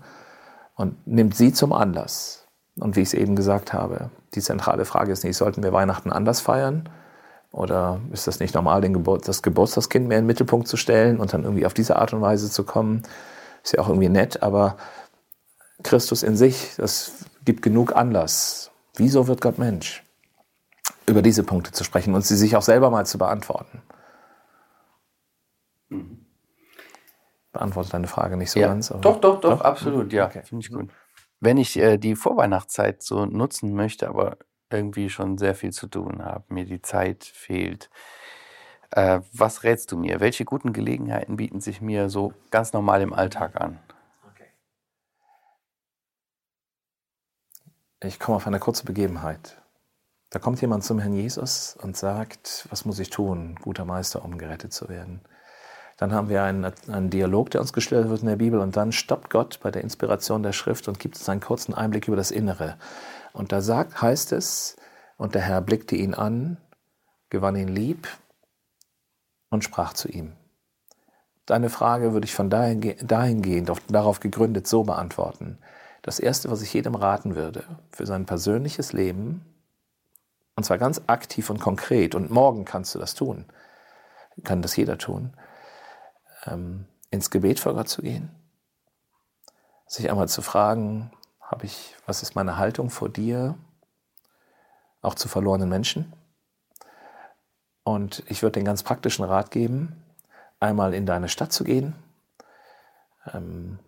und 0.75 1.07
nimmt 1.07 1.35
sie 1.35 1.53
zum 1.53 1.73
Anlass. 1.73 2.47
Und 2.79 2.97
wie 2.97 3.01
ich 3.01 3.09
es 3.09 3.15
eben 3.15 3.37
gesagt 3.37 3.73
habe, 3.73 4.11
die 4.35 4.43
zentrale 4.43 4.85
Frage 4.85 5.13
ist 5.13 5.25
nicht, 5.25 5.37
sollten 5.37 5.63
wir 5.63 5.73
Weihnachten 5.73 6.13
anders 6.13 6.41
feiern? 6.41 6.89
Oder 7.53 8.01
ist 8.13 8.27
das 8.27 8.39
nicht 8.39 8.55
normal, 8.55 8.83
Gebur 8.83 9.19
das 9.19 9.43
Geburtstagskind 9.43 10.09
mehr 10.09 10.19
in 10.19 10.25
den 10.25 10.27
Mittelpunkt 10.27 10.69
zu 10.69 10.77
stellen 10.77 11.19
und 11.19 11.33
dann 11.33 11.45
irgendwie 11.45 11.65
auf 11.65 11.73
diese 11.73 11.97
Art 11.97 12.13
und 12.13 12.21
Weise 12.21 12.51
zu 12.51 12.65
kommen? 12.65 13.03
Ist 13.65 13.73
ja 13.73 13.81
auch 13.81 13.89
irgendwie 13.89 14.11
nett, 14.11 14.43
aber 14.43 14.77
Christus 15.83 16.23
in 16.23 16.37
sich, 16.37 16.75
das 16.77 17.13
gibt 17.45 17.63
genug 17.63 17.97
Anlass. 17.97 18.71
Wieso 18.95 19.27
wird 19.27 19.41
Gott 19.41 19.59
Mensch? 19.59 20.05
Über 21.07 21.23
diese 21.23 21.45
Punkte 21.45 21.73
zu 21.73 21.85
sprechen 21.85 22.15
und 22.15 22.25
sie 22.25 22.37
sich 22.37 22.57
auch 22.57 22.63
selber 22.63 22.91
mal 22.91 23.07
zu 23.07 23.17
beantworten. 23.17 23.81
Beantwortet 27.57 27.95
deine 27.95 28.07
Frage 28.07 28.37
nicht 28.37 28.51
so 28.51 28.61
Ja. 28.61 28.69
ganz. 28.69 28.91
aber- 28.93 29.01
Doch, 29.01 29.21
doch, 29.21 29.41
doch, 29.41 29.61
absolut, 29.63 30.13
ja. 30.13 30.27
Okay. 30.27 30.43
Finde 30.45 30.65
ich 30.65 30.71
gut. 30.73 30.91
Wenn 31.41 31.57
ich 31.57 31.77
äh, 31.79 31.97
die 31.99 32.15
Vorweihnachtszeit 32.17 33.03
so 33.03 33.25
nutzen 33.27 33.75
möchte, 33.75 34.09
aber 34.09 34.37
irgendwie 34.71 35.09
schon 35.11 35.39
sehr 35.39 35.55
viel 35.55 35.73
zu 35.73 35.87
tun 35.87 36.25
habe, 36.25 36.45
mir 36.53 36.65
die 36.67 36.83
Zeit 36.83 37.25
fehlt, 37.25 37.89
äh, 38.91 39.21
was 39.33 39.63
rätst 39.63 39.91
du 39.93 39.97
mir? 39.97 40.21
Welche 40.21 40.45
guten 40.45 40.73
Gelegenheiten 40.73 41.37
bieten 41.37 41.61
sich 41.61 41.81
mir 41.81 42.09
so 42.11 42.33
ganz 42.51 42.73
normal 42.73 43.01
im 43.03 43.13
Alltag 43.13 43.61
an? 43.61 43.79
Ich 48.03 48.21
komme 48.21 48.37
auf 48.37 48.47
eine 48.47 48.59
kurze 48.61 48.85
Begebenheit. 48.85 49.61
Da 50.31 50.39
kommt 50.39 50.61
jemand 50.61 50.85
zum 50.85 50.99
Herrn 50.99 51.15
Jesus 51.15 51.77
und 51.83 51.97
sagt, 51.97 52.67
was 52.71 52.85
muss 52.85 52.99
ich 52.99 53.09
tun, 53.11 53.57
guter 53.63 53.85
Meister, 53.87 54.23
um 54.25 54.37
gerettet 54.39 54.73
zu 54.73 54.89
werden? 54.89 55.23
Dann 55.97 56.13
haben 56.13 56.29
wir 56.29 56.43
einen, 56.43 56.73
einen 56.89 57.11
Dialog, 57.11 57.51
der 57.51 57.61
uns 57.61 57.73
gestellt 57.73 58.09
wird 58.09 58.21
in 58.21 58.29
der 58.29 58.37
Bibel 58.37 58.61
und 58.61 58.77
dann 58.77 58.93
stoppt 58.93 59.31
Gott 59.31 59.61
bei 59.63 59.71
der 59.71 59.83
Inspiration 59.83 60.43
der 60.43 60.53
Schrift 60.53 60.89
und 60.89 61.01
gibt 61.01 61.17
uns 61.17 61.29
einen 61.29 61.41
kurzen 61.41 61.75
Einblick 61.75 62.07
über 62.07 62.17
das 62.17 62.31
Innere. 62.31 62.77
Und 63.33 63.53
da 63.53 63.63
sagt, 63.63 64.03
heißt 64.03 64.33
es, 64.33 64.77
und 65.17 65.35
der 65.35 65.43
Herr 65.43 65.63
blickte 65.63 65.97
ihn 65.97 66.15
an, 66.15 66.59
gewann 67.31 67.57
ihn 67.57 67.69
lieb 67.69 68.09
und 69.49 69.65
sprach 69.65 69.95
zu 69.95 70.09
ihm. 70.09 70.33
Deine 71.47 71.71
Frage 71.71 72.13
würde 72.13 72.27
ich 72.27 72.35
von 72.35 72.51
dahin, 72.51 72.97
dahingehend, 73.03 73.71
auf, 73.71 73.81
darauf 73.89 74.21
gegründet, 74.21 74.67
so 74.67 74.83
beantworten. 74.83 75.59
Das 76.03 76.19
Erste, 76.19 76.51
was 76.51 76.61
ich 76.61 76.73
jedem 76.75 76.95
raten 76.95 77.37
würde, 77.37 77.65
für 77.91 78.05
sein 78.05 78.27
persönliches 78.27 78.93
Leben, 78.93 79.45
und 80.57 80.65
zwar 80.65 80.79
ganz 80.79 81.03
aktiv 81.07 81.49
und 81.49 81.61
konkret, 81.61 82.15
und 82.15 82.31
morgen 82.31 82.65
kannst 82.65 82.95
du 82.95 82.99
das 82.99 83.15
tun, 83.15 83.45
kann 84.45 84.61
das 84.61 84.77
jeder 84.77 84.99
tun, 84.99 85.33
ähm, 86.47 86.87
ins 87.11 87.31
Gebet 87.31 87.61
vor 87.61 87.75
Gott 87.75 87.89
zu 87.89 88.03
gehen, 88.03 88.31
sich 89.87 90.11
einmal 90.11 90.29
zu 90.29 90.43
fragen, 90.43 91.11
habe 91.41 91.67
ich, 91.67 91.95
was 92.07 92.23
ist 92.23 92.35
meine 92.35 92.57
Haltung 92.57 92.91
vor 92.91 93.09
dir, 93.09 93.57
auch 95.01 95.15
zu 95.15 95.29
verlorenen 95.29 95.69
Menschen? 95.69 96.13
Und 97.85 98.25
ich 98.29 98.43
würde 98.43 98.59
den 98.59 98.65
ganz 98.65 98.83
praktischen 98.83 99.25
Rat 99.25 99.53
geben, 99.53 100.03
einmal 100.59 100.93
in 100.93 101.07
deine 101.07 101.29
Stadt 101.29 101.53
zu 101.53 101.63
gehen. 101.63 101.95
Ähm, 103.33 103.79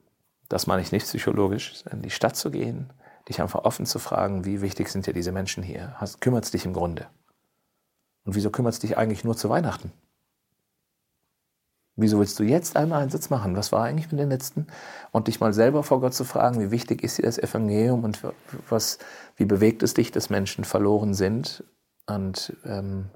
das 0.49 0.67
meine 0.67 0.83
ich 0.83 0.93
nicht 0.93 1.05
psychologisch, 1.05 1.83
in 1.91 2.03
die 2.03 2.11
Stadt 2.11 2.37
zu 2.37 2.51
gehen, 2.51 2.93
dich 3.29 3.43
einfach 3.43 3.65
offen 3.65 3.87
zu 3.87 3.99
fragen, 3.99 4.45
wie 4.45 4.61
wichtig 4.61 4.89
sind 4.89 5.07
dir 5.07 5.13
diese 5.13 5.33
Menschen 5.33 5.63
hier? 5.63 5.97
Kümmert 6.21 6.45
es 6.45 6.53
dich 6.53 6.65
im 6.65 6.73
Grunde? 6.73 7.07
Und 8.25 8.35
wieso 8.35 8.51
kümmert 8.51 8.75
es 8.75 8.81
dich 8.81 8.97
eigentlich 8.97 9.25
nur 9.25 9.37
zu 9.37 9.51
Weihnachten? 9.51 9.93
Wieso 12.01 12.21
willst 12.21 12.39
du 12.39 12.45
jetzt 12.45 12.77
einmal 12.77 13.01
einen 13.03 13.11
Sitz 13.11 13.29
machen? 13.29 13.57
Was 13.57 13.73
war 13.73 13.83
eigentlich 13.83 14.11
mit 14.13 14.21
den 14.21 14.29
letzten? 14.29 14.69
Und 15.11 15.27
dich 15.27 15.41
mal 15.41 15.53
selber 15.53 15.83
vor 15.83 16.01
Gott 16.01 16.15
zu 16.15 16.23
fragen, 16.23 16.61
wie 16.61 16.71
wichtig 16.71 17.03
ist 17.03 17.19
dir 17.19 17.23
das 17.23 17.39
Evangelium 17.39 18.05
und 18.05 18.21
was, 18.69 18.99
wie 19.35 19.45
bewegt 19.45 19.83
es 19.83 19.95
dich, 19.95 20.13
dass 20.13 20.31
Menschen 20.31 20.63
verloren 20.63 21.13
sind? 21.13 21.65
Und 22.07 22.57
ähm, 22.65 23.07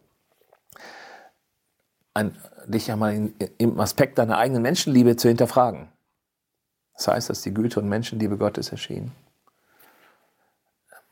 ein, 2.13 2.37
dich 2.67 2.91
einmal 2.91 3.15
in, 3.15 3.35
im 3.57 3.79
Aspekt 3.79 4.19
deiner 4.19 4.37
eigenen 4.37 4.63
Menschenliebe 4.63 5.15
zu 5.15 5.29
hinterfragen. 5.29 5.89
Das 6.97 7.07
heißt, 7.07 7.31
dass 7.31 7.43
die 7.43 7.55
Güte 7.55 7.79
und 7.79 7.89
Menschenliebe 7.89 8.37
Gottes 8.37 8.73
erschien 8.73 9.13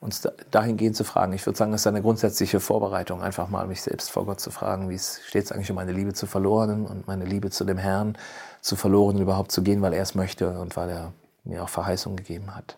uns 0.00 0.26
dahingehend 0.50 0.96
zu 0.96 1.04
fragen. 1.04 1.32
Ich 1.34 1.44
würde 1.44 1.58
sagen, 1.58 1.72
das 1.72 1.82
ist 1.82 1.86
eine 1.86 2.00
grundsätzliche 2.00 2.58
Vorbereitung, 2.58 3.22
einfach 3.22 3.48
mal 3.48 3.66
mich 3.66 3.82
selbst 3.82 4.10
vor 4.10 4.24
Gott 4.24 4.40
zu 4.40 4.50
fragen, 4.50 4.88
wie 4.88 4.98
steht 4.98 5.44
es 5.44 5.52
eigentlich 5.52 5.70
um 5.70 5.76
meine 5.76 5.92
Liebe 5.92 6.14
zu 6.14 6.26
Verlorenen 6.26 6.86
und 6.86 7.06
meine 7.06 7.26
Liebe 7.26 7.50
zu 7.50 7.64
dem 7.64 7.76
Herrn, 7.76 8.16
zu 8.62 8.76
Verlorenen 8.76 9.22
überhaupt 9.22 9.52
zu 9.52 9.62
gehen, 9.62 9.82
weil 9.82 9.92
er 9.92 10.02
es 10.02 10.14
möchte 10.14 10.58
und 10.58 10.76
weil 10.76 10.88
er 10.88 11.12
mir 11.44 11.62
auch 11.62 11.68
Verheißung 11.68 12.16
gegeben 12.16 12.54
hat. 12.54 12.76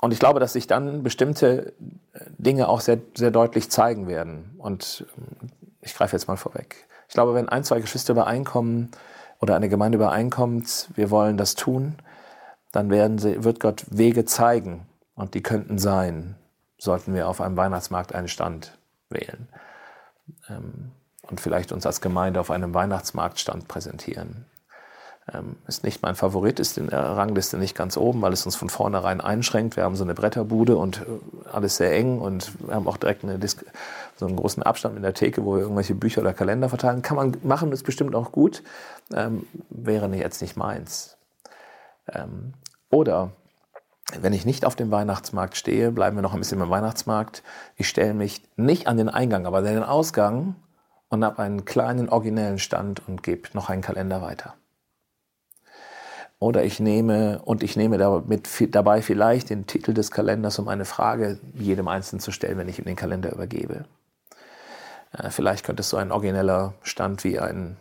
Und 0.00 0.12
ich 0.12 0.18
glaube, 0.18 0.40
dass 0.40 0.52
sich 0.52 0.66
dann 0.66 1.02
bestimmte 1.02 1.72
Dinge 2.36 2.68
auch 2.68 2.80
sehr, 2.80 2.98
sehr 3.14 3.30
deutlich 3.30 3.70
zeigen 3.70 4.06
werden. 4.06 4.54
Und 4.58 5.06
ähm, 5.16 5.48
ich 5.80 5.94
greife 5.94 6.14
jetzt 6.16 6.28
mal 6.28 6.36
vorweg. 6.36 6.86
Ich 7.08 7.14
glaube, 7.14 7.34
wenn 7.34 7.48
ein, 7.48 7.64
zwei 7.64 7.80
Geschwister 7.80 8.12
übereinkommen 8.12 8.90
oder 9.40 9.56
eine 9.56 9.68
Gemeinde 9.68 9.96
übereinkommt, 9.96 10.88
wir 10.94 11.10
wollen 11.10 11.36
das 11.36 11.54
tun, 11.54 11.94
dann 12.72 12.90
werden 12.90 13.18
sie, 13.18 13.44
wird 13.44 13.60
Gott 13.60 13.84
Wege 13.88 14.24
zeigen, 14.24 14.86
und 15.14 15.34
die 15.34 15.42
könnten 15.42 15.78
sein, 15.78 16.36
sollten 16.78 17.14
wir 17.14 17.28
auf 17.28 17.40
einem 17.40 17.56
Weihnachtsmarkt 17.56 18.14
einen 18.14 18.28
Stand 18.28 18.76
wählen. 19.10 19.48
Ähm, 20.48 20.92
und 21.22 21.40
vielleicht 21.40 21.72
uns 21.72 21.86
als 21.86 22.00
Gemeinde 22.00 22.40
auf 22.40 22.50
einem 22.50 22.74
Weihnachtsmarktstand 22.74 23.66
präsentieren. 23.66 24.44
Ähm, 25.32 25.56
ist 25.66 25.84
nicht 25.84 26.02
mein 26.02 26.16
Favorit, 26.16 26.60
ist 26.60 26.76
in 26.76 26.88
der 26.88 27.00
Rangliste 27.00 27.56
nicht 27.56 27.74
ganz 27.74 27.96
oben, 27.96 28.20
weil 28.20 28.34
es 28.34 28.44
uns 28.44 28.56
von 28.56 28.68
vornherein 28.68 29.22
einschränkt. 29.22 29.76
Wir 29.76 29.84
haben 29.84 29.96
so 29.96 30.04
eine 30.04 30.12
Bretterbude 30.12 30.76
und 30.76 30.98
äh, 30.98 31.48
alles 31.50 31.78
sehr 31.78 31.92
eng 31.92 32.18
und 32.18 32.52
wir 32.66 32.74
haben 32.74 32.86
auch 32.86 32.98
direkt 32.98 33.24
eine 33.24 33.38
Dis 33.38 33.56
so 34.16 34.26
einen 34.26 34.36
großen 34.36 34.62
Abstand 34.62 34.96
in 34.96 35.02
der 35.02 35.14
Theke, 35.14 35.44
wo 35.46 35.54
wir 35.54 35.62
irgendwelche 35.62 35.94
Bücher 35.94 36.20
oder 36.20 36.34
Kalender 36.34 36.68
verteilen. 36.68 37.00
Kann 37.00 37.16
man 37.16 37.36
machen, 37.42 37.72
ist 37.72 37.84
bestimmt 37.84 38.14
auch 38.14 38.32
gut, 38.32 38.62
ähm, 39.14 39.46
wäre 39.70 40.14
jetzt 40.14 40.42
nicht 40.42 40.56
meins. 40.56 41.16
Oder 42.90 43.30
wenn 44.20 44.32
ich 44.32 44.44
nicht 44.44 44.64
auf 44.64 44.76
dem 44.76 44.90
Weihnachtsmarkt 44.90 45.56
stehe, 45.56 45.90
bleiben 45.90 46.16
wir 46.16 46.22
noch 46.22 46.34
ein 46.34 46.38
bisschen 46.38 46.58
beim 46.58 46.70
Weihnachtsmarkt. 46.70 47.42
Ich 47.76 47.88
stelle 47.88 48.14
mich 48.14 48.42
nicht 48.56 48.86
an 48.86 48.96
den 48.96 49.08
Eingang, 49.08 49.46
aber 49.46 49.58
an 49.58 49.64
den 49.64 49.82
Ausgang 49.82 50.56
und 51.08 51.24
habe 51.24 51.42
einen 51.42 51.64
kleinen 51.64 52.08
originellen 52.08 52.58
Stand 52.58 53.06
und 53.08 53.22
gebe 53.22 53.48
noch 53.54 53.70
einen 53.70 53.82
Kalender 53.82 54.20
weiter. 54.20 54.54
Oder 56.38 56.64
ich 56.64 56.80
nehme 56.80 57.40
und 57.44 57.62
ich 57.62 57.76
nehme 57.76 57.96
dabei 57.96 59.02
vielleicht 59.02 59.48
den 59.50 59.66
Titel 59.66 59.94
des 59.94 60.10
Kalenders, 60.10 60.58
um 60.58 60.68
eine 60.68 60.84
Frage 60.84 61.38
jedem 61.54 61.88
Einzelnen 61.88 62.20
zu 62.20 62.32
stellen, 62.32 62.58
wenn 62.58 62.68
ich 62.68 62.78
ihm 62.78 62.84
den 62.84 62.96
Kalender 62.96 63.32
übergebe. 63.32 63.86
Äh, 65.12 65.30
vielleicht 65.30 65.64
könnte 65.64 65.80
es 65.80 65.88
so 65.88 65.96
ein 65.96 66.12
origineller 66.12 66.74
Stand 66.82 67.24
wie 67.24 67.38
ein 67.38 67.76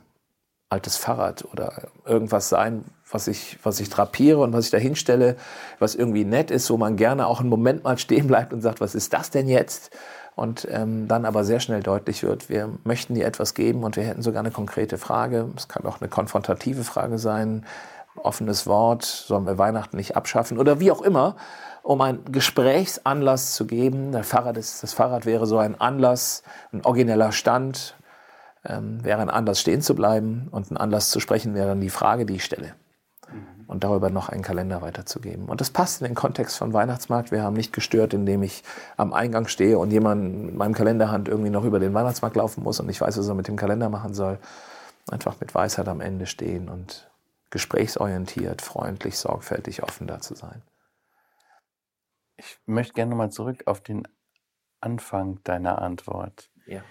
altes 0.70 0.98
Fahrrad 0.98 1.46
oder 1.51 1.89
irgendwas 2.06 2.50
sein, 2.50 2.86
was 3.13 3.27
ich, 3.27 3.58
was 3.63 3.79
ich 3.79 3.89
drapiere 3.89 4.39
und 4.39 4.53
was 4.53 4.65
ich 4.65 4.72
da 4.72 4.77
hinstelle, 4.77 5.36
was 5.79 5.96
irgendwie 5.96 6.25
nett 6.25 6.51
ist, 6.51 6.70
wo 6.70 6.77
man 6.77 6.96
gerne 6.96 7.27
auch 7.27 7.39
einen 7.39 7.50
Moment 7.50 7.84
mal 7.84 7.98
stehen 7.98 8.27
bleibt 8.27 8.53
und 8.53 8.62
sagt, 8.62 8.82
was 8.82 8.96
ist 8.96 9.13
das 9.13 9.29
denn 9.29 9.48
jetzt? 9.48 9.91
Und 10.36 10.67
ähm, 10.72 11.08
dann 11.08 11.25
aber 11.25 11.43
sehr 11.43 11.60
schnell 11.60 11.84
deutlich 11.84 12.24
wird, 12.24 12.50
wir 12.50 12.70
möchten 12.84 13.13
dir 13.13 13.27
etwas 13.27 13.53
geben 13.53 13.84
und 13.84 13.98
wir 13.98 14.03
hätten 14.03 14.24
sogar 14.24 14.39
eine 14.39 14.50
konkrete 14.50 14.98
Frage. 14.98 15.50
Es 15.55 15.67
kann 15.67 15.86
auch 15.86 16.01
eine 16.01 16.10
konfrontative 16.10 16.84
Frage 16.84 17.20
sein, 17.20 17.65
offenes 18.15 18.65
Wort, 18.65 19.03
sollen 19.03 19.46
wir 19.46 19.60
Weihnachten 19.60 19.96
nicht 19.96 20.17
abschaffen 20.17 20.58
oder 20.58 20.79
wie 20.79 20.91
auch 20.91 21.01
immer, 21.03 21.36
um 21.84 22.01
einen 22.01 22.25
Gesprächsanlass 22.32 23.53
zu 23.53 23.67
geben. 23.67 24.12
Der 24.12 24.24
Fahrrad 24.24 24.58
ist, 24.58 24.82
das 24.82 24.93
Fahrrad 24.93 25.27
wäre 25.27 25.46
so 25.46 25.60
ein 25.60 25.79
Anlass, 25.79 26.41
ein 26.72 26.84
origineller 26.84 27.32
Stand, 27.32 27.96
ähm, 28.65 29.03
wäre 29.03 29.22
ein 29.22 29.29
Anlass 29.29 29.60
stehen 29.60 29.82
zu 29.82 29.93
bleiben 29.93 30.48
und 30.50 30.72
ein 30.72 30.77
Anlass 30.77 31.12
zu 31.12 31.20
sprechen 31.20 31.53
wäre 31.53 31.67
dann 31.67 31.82
die 31.82 31.89
Frage, 31.89 32.25
die 32.25 32.36
ich 32.36 32.43
stelle 32.43 32.74
und 33.74 33.84
darüber 33.84 34.12
noch 34.12 34.30
einen 34.30 34.44
Kalender 34.44 34.84
weiterzugeben. 34.84 35.46
Und 35.46 35.60
das 35.60 35.72
passt 35.72 36.00
in 36.00 36.06
den 36.06 36.13
Kontext 36.13 36.58
von 36.58 36.74
Weihnachtsmarkt. 36.74 37.32
Wir 37.32 37.42
haben 37.42 37.56
nicht 37.56 37.74
gestört, 37.74 38.13
indem 38.13 38.44
ich 38.44 38.63
am 38.98 39.13
Eingang 39.13 39.48
stehe 39.48 39.80
und 39.80 39.89
jemand 39.89 40.46
mit 40.46 40.56
meinem 40.56 40.75
Kalenderhand 40.75 41.27
irgendwie 41.27 41.50
noch 41.50 41.65
über 41.65 41.80
den 41.80 41.92
Weihnachtsmarkt 41.94 42.36
laufen 42.36 42.63
muss 42.63 42.80
und 42.80 42.88
ich 42.89 43.01
weiß, 43.01 43.18
was 43.18 43.27
er 43.27 43.34
mit 43.34 43.48
dem 43.48 43.56
Kalender 43.56 43.89
machen 43.89 44.13
soll. 44.13 44.38
Einfach 45.10 45.39
mit 45.42 45.56
Weisheit 45.56 45.88
am 45.88 46.01
Ende 46.01 46.27
stehen 46.27 46.70
und 46.70 47.10
gesprächsorientiert, 47.50 48.62
freundlich, 48.62 49.18
sorgfältig, 49.18 49.82
offen 49.82 50.06
da 50.06 50.22
zu 50.22 50.36
sein. 50.36 50.62
Ich 52.38 52.60
möchte 52.68 52.94
gerne 52.94 53.10
nochmal 53.10 53.32
zurück 53.32 53.63
auf 53.65 53.82
den 53.82 54.08
Anfang 54.82 55.39
deiner 55.44 55.82
Antwort. 55.82 56.51
Ja. 56.68 56.82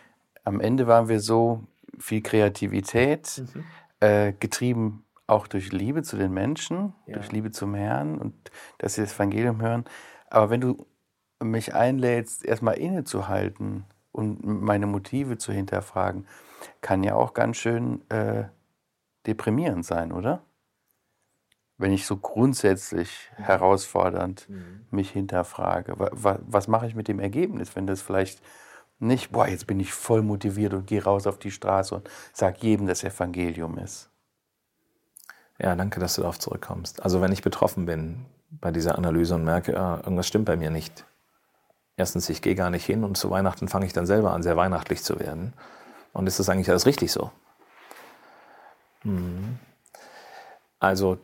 Am 0.43 0.61
Ende 0.61 0.89
waren 0.89 1.09
wir 1.09 1.21
so 1.21 1.62
viel 1.99 2.23
Kreativität, 2.23 3.45
mhm. 3.55 3.65
äh, 4.01 4.33
getrieben 4.33 5.05
auch 5.33 5.47
durch 5.47 5.73
Liebe 5.73 6.03
zu 6.03 6.17
den 6.17 6.33
Menschen, 6.33 6.95
ja. 7.07 7.15
durch 7.15 7.33
Liebe 7.33 7.51
zum 7.51 7.75
Herrn 7.75 8.19
und 8.19 8.35
dass 8.79 8.95
sie 8.95 9.01
das 9.03 9.15
Evangelium 9.15 9.61
hören. 9.61 9.85
Aber 10.31 10.51
wenn 10.51 10.61
du 10.61 10.87
mich 11.43 11.75
einlädst, 11.75 12.45
erstmal 12.45 12.79
innezuhalten 12.79 13.85
und 14.12 14.45
meine 14.45 14.87
Motive 14.87 15.39
zu 15.39 15.53
hinterfragen, 15.53 16.27
kann 16.81 17.03
ja 17.03 17.15
auch 17.15 17.35
ganz 17.35 17.57
schön 17.57 18.09
äh, 18.11 18.45
deprimierend 19.27 19.85
sein, 19.85 20.12
oder? 20.12 20.43
Wenn 21.79 21.93
ich 21.93 22.07
so 22.07 22.17
grundsätzlich 22.17 23.31
mhm. 23.37 23.43
herausfordernd 23.45 24.49
mhm. 24.49 24.87
mich 24.91 25.11
hinterfrage, 25.11 25.95
was, 25.97 26.39
was 26.47 26.69
mache 26.69 26.87
ich 26.87 26.95
mit 26.95 27.09
dem 27.09 27.19
Ergebnis, 27.19 27.75
wenn 27.75 27.87
das 27.87 28.03
vielleicht 28.03 28.43
nicht, 29.01 29.33
boah, 29.33 29.49
jetzt 29.49 29.67
bin 29.67 29.81
ich 29.81 29.93
voll 29.93 30.23
motiviert 30.23 30.75
und 30.75 30.87
gehe 30.87 31.03
raus 31.03 31.27
auf 31.27 31.39
die 31.39 31.51
Straße 31.51 31.95
und 31.97 32.09
sage 32.33 32.59
jedem, 32.61 32.87
das 32.87 33.03
Evangelium 33.03 33.79
ist. 33.79 34.12
Ja, 35.62 35.76
danke, 35.76 36.00
dass 36.00 36.16
du 36.16 36.23
darauf 36.23 36.40
zurückkommst. 36.40 37.02
Also 37.04 37.21
wenn 37.23 37.31
ich 37.31 37.42
betroffen 37.42 37.87
bin 37.87 38.26
bei 38.50 38.73
dieser 38.73 38.99
Analyse 38.99 39.37
und 39.37 39.45
merke, 39.45 39.78
ah, 39.78 39.99
irgendwas 40.02 40.26
stimmt 40.26 40.47
bei 40.47 40.57
mir 40.57 40.71
nicht. 40.71 41.04
Erstens, 41.97 42.28
ich 42.28 42.42
gehe 42.42 42.57
gar 42.57 42.69
nicht 42.69 42.85
hin 42.85 43.04
und 43.04 43.16
zu 43.16 43.31
Weihnachten 43.31 43.69
fange 43.69 43.87
ich 43.87 43.92
dann 43.92 44.04
selber 44.04 44.33
an, 44.33 44.42
sehr 44.42 44.57
weihnachtlich 44.57 45.04
zu 45.04 45.21
werden. 45.21 45.52
Und 46.12 46.26
ist 46.26 46.40
das 46.40 46.49
eigentlich 46.49 46.69
alles 46.69 46.85
richtig 46.85 47.12
so? 47.12 47.31
Hm. 49.02 49.59
Also, 50.81 51.19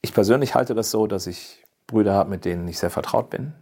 ich 0.00 0.14
persönlich 0.14 0.54
halte 0.54 0.74
das 0.76 0.92
so, 0.92 1.08
dass 1.08 1.26
ich 1.26 1.66
Brüder 1.88 2.14
habe, 2.14 2.30
mit 2.30 2.44
denen 2.44 2.68
ich 2.68 2.78
sehr 2.78 2.90
vertraut 2.90 3.30
bin, 3.30 3.52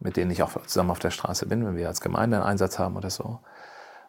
mit 0.00 0.16
denen 0.16 0.32
ich 0.32 0.42
auch 0.42 0.60
zusammen 0.66 0.90
auf 0.90 0.98
der 0.98 1.12
Straße 1.12 1.46
bin, 1.46 1.64
wenn 1.64 1.76
wir 1.76 1.86
als 1.86 2.00
Gemeinde 2.00 2.38
einen 2.38 2.46
Einsatz 2.46 2.80
haben 2.80 2.96
oder 2.96 3.10
so. 3.10 3.38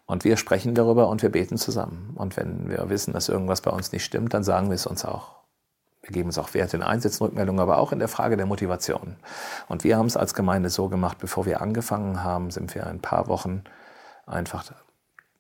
Und 0.09 0.23
wir 0.23 0.37
sprechen 0.37 0.73
darüber 0.73 1.07
und 1.07 1.21
wir 1.21 1.29
beten 1.29 1.55
zusammen. 1.55 2.13
Und 2.15 2.35
wenn 2.35 2.67
wir 2.67 2.89
wissen, 2.89 3.13
dass 3.13 3.29
irgendwas 3.29 3.61
bei 3.61 3.69
uns 3.69 3.91
nicht 3.91 4.03
stimmt, 4.03 4.33
dann 4.33 4.43
sagen 4.43 4.69
wir 4.69 4.73
es 4.73 4.87
uns 4.87 5.05
auch. 5.05 5.35
Wir 6.01 6.09
geben 6.09 6.29
uns 6.29 6.39
auch 6.39 6.55
Wert 6.55 6.73
in 6.73 6.81
Einsätzen, 6.81 7.23
Rückmeldungen, 7.23 7.61
aber 7.61 7.77
auch 7.77 7.91
in 7.91 7.99
der 7.99 8.07
Frage 8.07 8.35
der 8.35 8.47
Motivation. 8.47 9.17
Und 9.67 9.83
wir 9.83 9.97
haben 9.97 10.07
es 10.07 10.17
als 10.17 10.33
Gemeinde 10.33 10.71
so 10.71 10.89
gemacht, 10.89 11.19
bevor 11.19 11.45
wir 11.45 11.61
angefangen 11.61 12.23
haben, 12.23 12.49
sind 12.49 12.73
wir 12.73 12.87
ein 12.87 13.01
paar 13.01 13.27
Wochen 13.27 13.65
einfach 14.25 14.65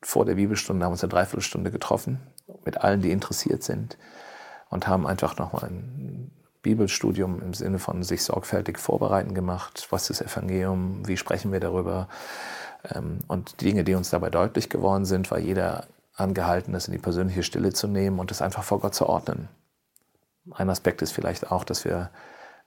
vor 0.03 0.25
der 0.25 0.35
Bibelstunde, 0.35 0.85
haben 0.85 0.91
uns 0.91 1.03
eine 1.03 1.09
Dreiviertelstunde 1.09 1.71
getroffen, 1.71 2.19
mit 2.63 2.77
allen, 2.77 3.01
die 3.01 3.09
interessiert 3.09 3.63
sind, 3.63 3.97
und 4.69 4.87
haben 4.87 5.07
einfach 5.07 5.35
nochmal 5.39 5.63
ein 5.63 6.29
Bibelstudium 6.61 7.41
im 7.41 7.55
Sinne 7.55 7.79
von 7.79 8.03
sich 8.03 8.23
sorgfältig 8.23 8.77
vorbereiten 8.77 9.33
gemacht. 9.33 9.87
Was 9.89 10.11
ist 10.11 10.21
das 10.21 10.31
Evangelium? 10.31 11.07
Wie 11.07 11.17
sprechen 11.17 11.51
wir 11.51 11.59
darüber? 11.59 12.07
Ähm, 12.93 13.19
und 13.27 13.61
die 13.61 13.65
Dinge, 13.65 13.83
die 13.83 13.95
uns 13.95 14.09
dabei 14.09 14.29
deutlich 14.29 14.69
geworden 14.69 15.05
sind, 15.05 15.31
war 15.31 15.39
jeder 15.39 15.87
angehalten, 16.15 16.73
das 16.73 16.87
in 16.87 16.93
die 16.93 16.99
persönliche 16.99 17.43
Stille 17.43 17.73
zu 17.73 17.87
nehmen 17.87 18.19
und 18.19 18.31
es 18.31 18.41
einfach 18.41 18.63
vor 18.63 18.79
Gott 18.79 18.95
zu 18.95 19.07
ordnen. 19.07 19.47
Ein 20.51 20.69
Aspekt 20.69 21.01
ist 21.01 21.11
vielleicht 21.11 21.51
auch, 21.51 21.63
dass 21.63 21.85
wir 21.85 22.09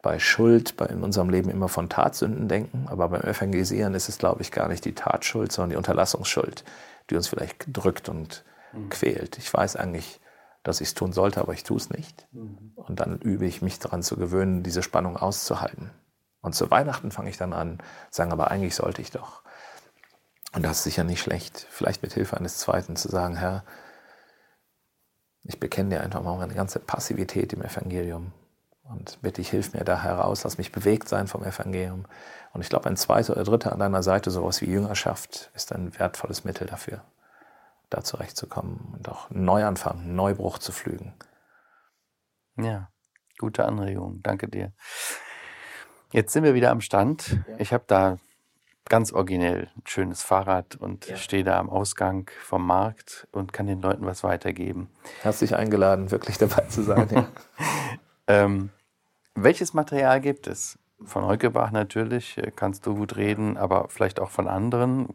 bei 0.02 0.18
Schuld 0.18 0.76
bei, 0.76 0.86
in 0.86 1.02
unserem 1.02 1.30
Leben 1.30 1.48
immer 1.50 1.68
von 1.68 1.88
Tatsünden 1.88 2.48
denken, 2.48 2.86
aber 2.88 3.08
beim 3.08 3.22
Evangelisieren 3.22 3.94
ist 3.94 4.08
es, 4.08 4.18
glaube 4.18 4.42
ich, 4.42 4.50
gar 4.50 4.68
nicht 4.68 4.84
die 4.84 4.94
Tatschuld, 4.94 5.52
sondern 5.52 5.70
die 5.70 5.76
Unterlassungsschuld, 5.76 6.64
die 7.10 7.16
uns 7.16 7.28
vielleicht 7.28 7.64
drückt 7.68 8.08
und 8.08 8.44
mhm. 8.72 8.88
quält. 8.88 9.38
Ich 9.38 9.52
weiß 9.52 9.76
eigentlich, 9.76 10.20
dass 10.64 10.80
ich 10.80 10.88
es 10.88 10.94
tun 10.94 11.12
sollte, 11.12 11.40
aber 11.40 11.52
ich 11.52 11.64
tue 11.64 11.76
es 11.76 11.90
nicht. 11.90 12.26
Mhm. 12.32 12.72
Und 12.74 13.00
dann 13.00 13.18
übe 13.18 13.46
ich 13.46 13.62
mich 13.62 13.78
daran 13.78 14.02
zu 14.02 14.16
gewöhnen, 14.16 14.62
diese 14.62 14.82
Spannung 14.82 15.16
auszuhalten. 15.16 15.90
Und 16.40 16.54
zu 16.54 16.70
Weihnachten 16.70 17.12
fange 17.12 17.30
ich 17.30 17.36
dann 17.36 17.52
an, 17.52 17.78
sagen, 18.10 18.32
aber 18.32 18.50
eigentlich 18.50 18.74
sollte 18.74 19.00
ich 19.00 19.12
doch. 19.12 19.42
Und 20.54 20.62
das 20.62 20.78
ist 20.78 20.84
sicher 20.84 21.04
nicht 21.04 21.22
schlecht, 21.22 21.66
vielleicht 21.70 22.02
mit 22.02 22.12
Hilfe 22.12 22.36
eines 22.36 22.58
Zweiten 22.58 22.96
zu 22.96 23.08
sagen, 23.08 23.36
Herr, 23.36 23.64
ich 25.44 25.58
bekenne 25.58 25.90
dir 25.90 26.02
einfach 26.02 26.22
mal 26.22 26.36
meine 26.36 26.54
ganze 26.54 26.78
Passivität 26.78 27.52
im 27.52 27.62
Evangelium 27.62 28.32
und 28.84 29.20
bitte 29.22 29.40
ich, 29.40 29.50
hilf 29.50 29.72
mir 29.72 29.84
da 29.84 30.02
heraus, 30.02 30.44
lass 30.44 30.58
mich 30.58 30.72
bewegt 30.72 31.08
sein 31.08 31.26
vom 31.26 31.42
Evangelium. 31.44 32.04
Und 32.52 32.60
ich 32.60 32.68
glaube, 32.68 32.88
ein 32.88 32.96
zweiter 32.96 33.32
oder 33.32 33.44
dritter 33.44 33.72
an 33.72 33.78
deiner 33.78 34.02
Seite, 34.02 34.30
sowas 34.30 34.60
wie 34.60 34.70
Jüngerschaft, 34.70 35.50
ist 35.54 35.72
ein 35.72 35.98
wertvolles 35.98 36.44
Mittel 36.44 36.66
dafür, 36.66 37.02
da 37.88 38.02
zurechtzukommen 38.02 38.94
und 38.96 39.08
auch 39.08 39.30
einen 39.30 39.44
Neuanfang, 39.44 40.00
einen 40.00 40.14
Neubruch 40.14 40.58
zu 40.58 40.72
flügen. 40.72 41.14
Ja, 42.56 42.90
gute 43.38 43.64
Anregung. 43.64 44.20
Danke 44.22 44.48
dir. 44.48 44.72
Jetzt 46.12 46.34
sind 46.34 46.44
wir 46.44 46.54
wieder 46.54 46.70
am 46.70 46.82
Stand. 46.82 47.38
Ich 47.56 47.72
habe 47.72 47.84
da 47.86 48.18
ganz 48.88 49.12
originell 49.12 49.70
ein 49.76 49.82
schönes 49.86 50.22
Fahrrad 50.22 50.76
und 50.76 51.06
ja. 51.08 51.16
stehe 51.16 51.44
da 51.44 51.58
am 51.58 51.70
Ausgang 51.70 52.30
vom 52.42 52.66
Markt 52.66 53.26
und 53.32 53.52
kann 53.52 53.66
den 53.66 53.80
Leuten 53.80 54.04
was 54.04 54.22
weitergeben. 54.24 54.88
Herzlich 55.22 55.56
eingeladen, 55.56 56.10
wirklich 56.10 56.38
dabei 56.38 56.64
zu 56.66 56.82
sein. 56.82 57.08
Ja. 57.10 57.28
ähm, 58.26 58.70
welches 59.34 59.72
Material 59.72 60.20
gibt 60.20 60.46
es? 60.46 60.78
Von 61.04 61.24
Heukebach 61.24 61.72
natürlich, 61.72 62.38
äh, 62.38 62.52
kannst 62.54 62.86
du 62.86 62.94
gut 62.94 63.16
reden, 63.16 63.56
aber 63.56 63.88
vielleicht 63.88 64.20
auch 64.20 64.30
von 64.30 64.46
anderen. 64.46 65.08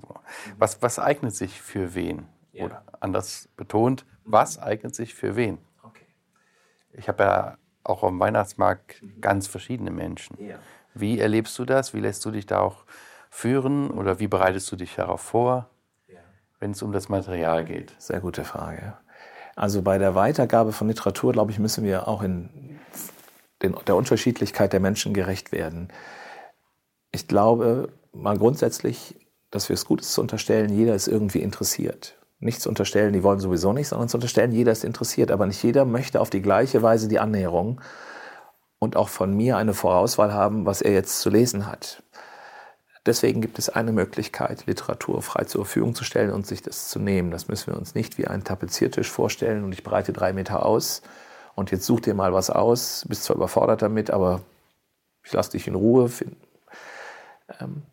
Was, 0.58 0.82
was 0.82 1.00
eignet 1.00 1.36
sich 1.36 1.62
für 1.62 1.96
wen? 1.96 2.28
Ja. 2.52 2.66
Oder 2.66 2.84
anders 3.00 3.48
betont, 3.56 4.06
was 4.26 4.60
eignet 4.60 4.96
sich 4.96 5.14
für 5.14 5.36
wen? 5.36 5.60
Okay. 5.84 6.08
Ich 6.92 7.08
habe 7.08 7.24
ja 7.24 7.58
auch 7.84 8.04
am 8.04 8.20
Weihnachtsmarkt 8.20 9.02
ganz 9.22 9.48
verschiedene 9.48 9.92
Menschen. 9.92 10.38
Wie 10.94 11.20
erlebst 11.20 11.58
du 11.60 11.66
das? 11.66 11.94
Wie 11.94 12.00
lässt 12.00 12.26
du 12.26 12.32
dich 12.32 12.46
da 12.46 12.60
auch 12.60 12.86
führen 13.30 13.92
oder 13.92 14.20
wie 14.20 14.28
bereitest 14.28 14.72
du 14.72 14.76
dich 14.76 14.96
darauf 14.96 15.22
vor, 15.22 15.70
wenn 16.60 16.72
es 16.72 16.82
um 16.82 16.92
das 16.92 17.10
Material 17.10 17.66
geht? 17.66 17.94
Sehr 18.00 18.20
gute 18.20 18.44
Frage. 18.44 18.94
Also 19.56 19.82
bei 19.82 19.98
der 19.98 20.16
Weitergabe 20.16 20.72
von 20.72 20.88
Literatur, 20.88 21.34
glaube 21.34 21.52
ich, 21.52 21.60
müssen 21.60 21.84
wir 21.84 22.08
auch 22.08 22.22
in 22.22 22.80
den, 23.62 23.76
der 23.88 23.96
Unterschiedlichkeit 23.96 24.74
der 24.74 24.80
Menschen 24.80 25.14
gerecht 25.14 25.52
werden. 25.52 25.90
Ich 27.12 27.28
glaube 27.28 27.90
mal 28.14 28.38
grundsätzlich, 28.38 29.16
dass 29.52 29.70
wir 29.70 29.74
es 29.74 29.86
gut 29.86 30.02
ist 30.02 30.14
zu 30.14 30.22
unterstellen, 30.22 30.70
jeder 30.70 30.94
ist 30.94 31.08
irgendwie 31.08 31.42
interessiert. 31.42 32.18
Nicht 32.40 32.62
zu 32.62 32.70
unterstellen, 32.70 33.14
die 33.14 33.24
wollen 33.24 33.40
sowieso 33.40 33.74
nicht, 33.74 33.88
sondern 33.88 34.10
zu 34.10 34.18
unterstellen, 34.18 34.52
jeder 34.52 34.72
ist 34.72 34.84
interessiert. 34.84 35.32
Aber 35.32 35.48
nicht 35.48 35.64
jeder 35.64 35.86
möchte 35.86 36.22
auf 36.22 36.30
die 36.30 36.42
gleiche 36.42 36.84
Weise 36.84 37.08
die 37.08 37.20
Annäherung 37.20 37.82
und 38.78 38.96
auch 38.96 39.10
von 39.10 39.36
mir 39.36 39.58
eine 39.58 39.74
Vorauswahl 39.74 40.34
haben, 40.34 40.66
was 40.66 40.82
er 40.82 40.94
jetzt 40.94 41.20
zu 41.20 41.32
lesen 41.32 41.66
hat. 41.66 42.04
Deswegen 43.08 43.40
gibt 43.40 43.58
es 43.58 43.70
eine 43.70 43.94
Möglichkeit, 43.94 44.66
Literatur 44.66 45.22
frei 45.22 45.46
zur 45.46 45.64
Verfügung 45.64 45.96
zu 45.96 46.04
stellen 46.04 46.32
und 46.32 46.46
sich 46.46 46.62
das 46.62 46.90
zu 46.90 47.00
nehmen. 47.00 47.32
Das 47.32 47.48
müssen 47.48 47.72
wir 47.72 47.80
uns 47.80 47.96
nicht 47.96 48.18
wie 48.18 48.28
einen 48.28 48.44
Tapeziertisch 48.44 49.10
vorstellen 49.10 49.64
und 49.64 49.72
ich 49.72 49.84
breite 49.84 50.12
drei 50.12 50.34
Meter 50.34 50.66
aus 50.66 51.02
und 51.56 51.72
jetzt 51.72 51.86
such 51.86 52.02
dir 52.02 52.14
mal 52.14 52.34
was 52.34 52.50
aus, 52.50 53.06
bist 53.08 53.24
zwar 53.24 53.38
überfordert 53.38 53.82
damit, 53.82 54.12
aber 54.12 54.42
ich 55.24 55.32
lasse 55.32 55.52
dich 55.52 55.68
in 55.68 55.76
Ruhe. 55.76 56.12
Ähm, 57.62 57.84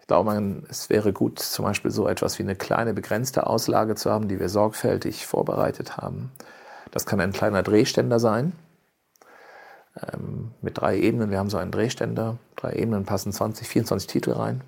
ich 0.00 0.06
glaube, 0.08 0.62
es 0.68 0.90
wäre 0.90 1.12
gut, 1.12 1.38
zum 1.38 1.64
Beispiel 1.64 1.92
so 1.92 2.08
etwas 2.08 2.38
wie 2.40 2.42
eine 2.42 2.56
kleine 2.56 2.92
begrenzte 2.92 3.46
Auslage 3.46 3.94
zu 3.94 4.10
haben, 4.10 4.26
die 4.26 4.40
wir 4.40 4.48
sorgfältig 4.48 5.26
vorbereitet 5.26 5.96
haben. 5.96 6.32
Das 6.90 7.06
kann 7.06 7.20
ein 7.20 7.32
kleiner 7.32 7.62
Drehständer 7.62 8.18
sein 8.18 8.52
ähm, 10.12 10.50
mit 10.62 10.78
drei 10.78 10.98
Ebenen. 10.98 11.30
Wir 11.30 11.38
haben 11.38 11.50
so 11.50 11.56
einen 11.58 11.70
Drehständer, 11.70 12.38
drei 12.56 12.72
Ebenen 12.74 13.04
passen 13.04 13.32
20, 13.32 13.66
24 13.68 14.06
Titel 14.06 14.32
rein. 14.32 14.62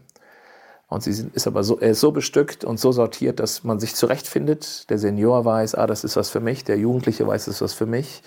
Und 0.88 1.02
sie 1.02 1.12
sind, 1.12 1.34
ist 1.36 1.46
aber 1.46 1.64
so, 1.64 1.78
er 1.78 1.90
ist 1.90 2.00
so 2.00 2.12
bestückt 2.12 2.64
und 2.64 2.80
so 2.80 2.92
sortiert, 2.92 3.40
dass 3.40 3.62
man 3.62 3.78
sich 3.78 3.94
zurechtfindet. 3.94 4.88
Der 4.88 4.98
Senior 4.98 5.44
weiß, 5.44 5.74
ah, 5.74 5.86
das 5.86 6.02
ist 6.02 6.16
was 6.16 6.30
für 6.30 6.40
mich. 6.40 6.64
Der 6.64 6.78
Jugendliche 6.78 7.26
weiß, 7.26 7.44
das 7.44 7.56
ist 7.56 7.60
was 7.60 7.74
für 7.74 7.86
mich. 7.86 8.22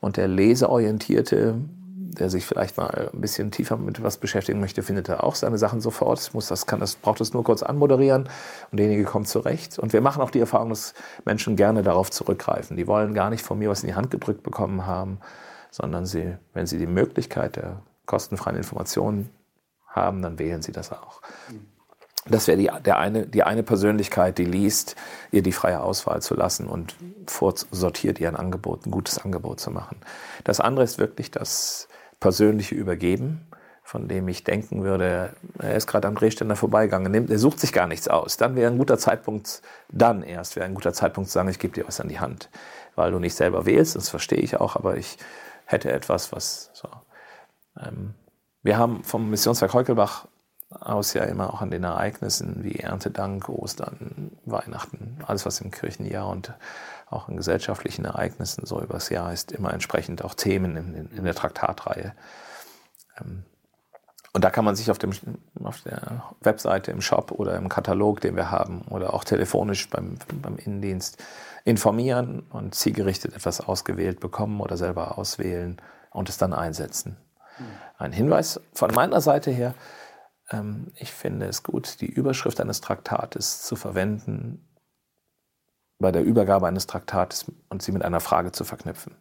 Und 0.00 0.16
der 0.16 0.28
Leseorientierte, 0.28 1.56
der 1.96 2.30
sich 2.30 2.46
vielleicht 2.46 2.76
mal 2.76 3.10
ein 3.12 3.20
bisschen 3.20 3.50
tiefer 3.50 3.76
mit 3.76 4.00
was 4.00 4.18
beschäftigen 4.18 4.60
möchte, 4.60 4.84
findet 4.84 5.08
er 5.08 5.24
auch 5.24 5.34
seine 5.34 5.58
Sachen 5.58 5.80
sofort. 5.80 6.32
Muss 6.34 6.46
das, 6.46 6.66
kann 6.66 6.78
das, 6.78 6.94
braucht 6.94 7.20
es 7.20 7.34
nur 7.34 7.42
kurz 7.42 7.64
anmoderieren 7.64 8.28
und 8.70 8.78
derjenige 8.78 9.04
kommt 9.04 9.26
zurecht. 9.26 9.80
Und 9.80 9.92
wir 9.92 10.00
machen 10.00 10.22
auch 10.22 10.30
die 10.30 10.38
Erfahrung, 10.38 10.68
dass 10.68 10.94
Menschen 11.24 11.56
gerne 11.56 11.82
darauf 11.82 12.12
zurückgreifen. 12.12 12.76
Die 12.76 12.86
wollen 12.86 13.12
gar 13.14 13.30
nicht 13.30 13.44
von 13.44 13.58
mir 13.58 13.70
was 13.70 13.82
in 13.82 13.88
die 13.88 13.96
Hand 13.96 14.12
gedrückt 14.12 14.44
bekommen 14.44 14.86
haben, 14.86 15.18
sondern 15.74 16.06
sie, 16.06 16.36
wenn 16.52 16.66
sie 16.66 16.78
die 16.78 16.86
Möglichkeit 16.86 17.56
der 17.56 17.82
kostenfreien 18.06 18.56
Informationen 18.56 19.30
haben, 19.88 20.22
dann 20.22 20.38
wählen 20.38 20.62
sie 20.62 20.70
das 20.70 20.92
auch. 20.92 21.20
Das 22.26 22.46
wäre 22.46 22.56
die, 22.56 22.70
der 22.84 22.98
eine, 22.98 23.26
die 23.26 23.42
eine 23.42 23.64
Persönlichkeit, 23.64 24.38
die 24.38 24.44
liest, 24.44 24.94
ihr 25.32 25.42
die 25.42 25.50
freie 25.50 25.80
Auswahl 25.80 26.22
zu 26.22 26.36
lassen 26.36 26.68
und 26.68 26.94
vorsortiert 27.26 28.20
ihr 28.20 28.28
ein 28.28 28.36
Angebot, 28.36 28.86
ein 28.86 28.92
gutes 28.92 29.18
Angebot 29.18 29.58
zu 29.58 29.72
machen. 29.72 29.96
Das 30.44 30.60
andere 30.60 30.84
ist 30.84 30.98
wirklich 30.98 31.32
das 31.32 31.88
persönliche 32.20 32.76
Übergeben, 32.76 33.40
von 33.82 34.06
dem 34.06 34.28
ich 34.28 34.44
denken 34.44 34.84
würde, 34.84 35.34
er 35.58 35.74
ist 35.74 35.88
gerade 35.88 36.06
am 36.06 36.14
Drehständer 36.14 36.54
vorbeigegangen, 36.54 37.28
er 37.28 37.38
sucht 37.38 37.58
sich 37.58 37.72
gar 37.72 37.88
nichts 37.88 38.06
aus. 38.06 38.36
Dann 38.36 38.54
wäre 38.54 38.70
ein 38.70 38.78
guter 38.78 38.96
Zeitpunkt, 38.96 39.60
dann 39.90 40.22
erst 40.22 40.54
wäre 40.54 40.66
ein 40.66 40.74
guter 40.74 40.92
Zeitpunkt 40.92 41.30
zu 41.30 41.34
sagen, 41.34 41.48
ich 41.48 41.58
gebe 41.58 41.74
dir 41.74 41.86
was 41.88 42.00
an 42.00 42.08
die 42.08 42.20
Hand. 42.20 42.48
Weil 42.94 43.10
du 43.10 43.18
nicht 43.18 43.34
selber 43.34 43.66
wählst, 43.66 43.96
das 43.96 44.08
verstehe 44.08 44.38
ich 44.38 44.60
auch, 44.60 44.76
aber 44.76 44.96
ich 44.96 45.18
hätte 45.64 45.92
etwas, 45.92 46.32
was 46.32 46.70
so. 46.74 46.88
Ähm, 47.80 48.14
wir 48.62 48.78
haben 48.78 49.04
vom 49.04 49.30
Missionswerk 49.30 49.74
Heukelbach 49.74 50.26
aus 50.70 51.12
ja 51.12 51.24
immer 51.24 51.52
auch 51.52 51.60
an 51.60 51.70
den 51.70 51.84
Ereignissen 51.84 52.64
wie 52.64 52.76
Erntedank, 52.76 53.48
Ostern, 53.48 54.32
Weihnachten, 54.44 55.18
alles 55.26 55.46
was 55.46 55.60
im 55.60 55.70
Kirchenjahr 55.70 56.28
und 56.28 56.52
auch 57.10 57.28
in 57.28 57.36
gesellschaftlichen 57.36 58.04
Ereignissen 58.04 58.66
so 58.66 58.80
übers 58.80 59.08
Jahr 59.10 59.32
ist, 59.32 59.52
immer 59.52 59.72
entsprechend 59.72 60.24
auch 60.24 60.34
Themen 60.34 60.76
in, 60.76 61.10
in 61.10 61.24
der 61.24 61.34
Traktatreihe. 61.34 62.14
Ähm, 63.20 63.44
und 64.32 64.42
da 64.42 64.50
kann 64.50 64.64
man 64.64 64.74
sich 64.74 64.90
auf, 64.90 64.98
dem, 64.98 65.12
auf 65.62 65.82
der 65.82 66.24
Webseite, 66.40 66.90
im 66.90 67.00
Shop 67.00 67.30
oder 67.30 67.56
im 67.56 67.68
Katalog, 67.68 68.20
den 68.20 68.34
wir 68.34 68.50
haben, 68.50 68.82
oder 68.90 69.14
auch 69.14 69.22
telefonisch 69.22 69.88
beim, 69.90 70.16
beim 70.42 70.56
Innendienst 70.56 71.22
informieren 71.64 72.40
und 72.50 72.74
zielgerichtet 72.74 73.34
etwas 73.34 73.60
ausgewählt 73.60 74.20
bekommen 74.20 74.60
oder 74.60 74.76
selber 74.76 75.18
auswählen 75.18 75.80
und 76.10 76.28
es 76.28 76.36
dann 76.36 76.52
einsetzen. 76.52 77.16
Ein 77.98 78.12
Hinweis 78.12 78.60
von 78.72 78.92
meiner 78.92 79.20
Seite 79.20 79.50
her, 79.50 79.74
ähm, 80.50 80.92
ich 80.96 81.12
finde 81.12 81.46
es 81.46 81.62
gut, 81.62 82.00
die 82.00 82.10
Überschrift 82.10 82.60
eines 82.60 82.80
Traktates 82.80 83.62
zu 83.62 83.76
verwenden 83.76 84.68
bei 85.98 86.12
der 86.12 86.24
Übergabe 86.24 86.66
eines 86.66 86.86
Traktates 86.86 87.50
und 87.68 87.82
sie 87.82 87.92
mit 87.92 88.04
einer 88.04 88.20
Frage 88.20 88.52
zu 88.52 88.64
verknüpfen. 88.64 89.16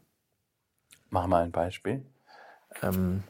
Mach 1.10 1.28
mal 1.28 1.44
ein 1.44 1.52
Beispiel. 1.52 2.06
Ähm, 2.82 3.24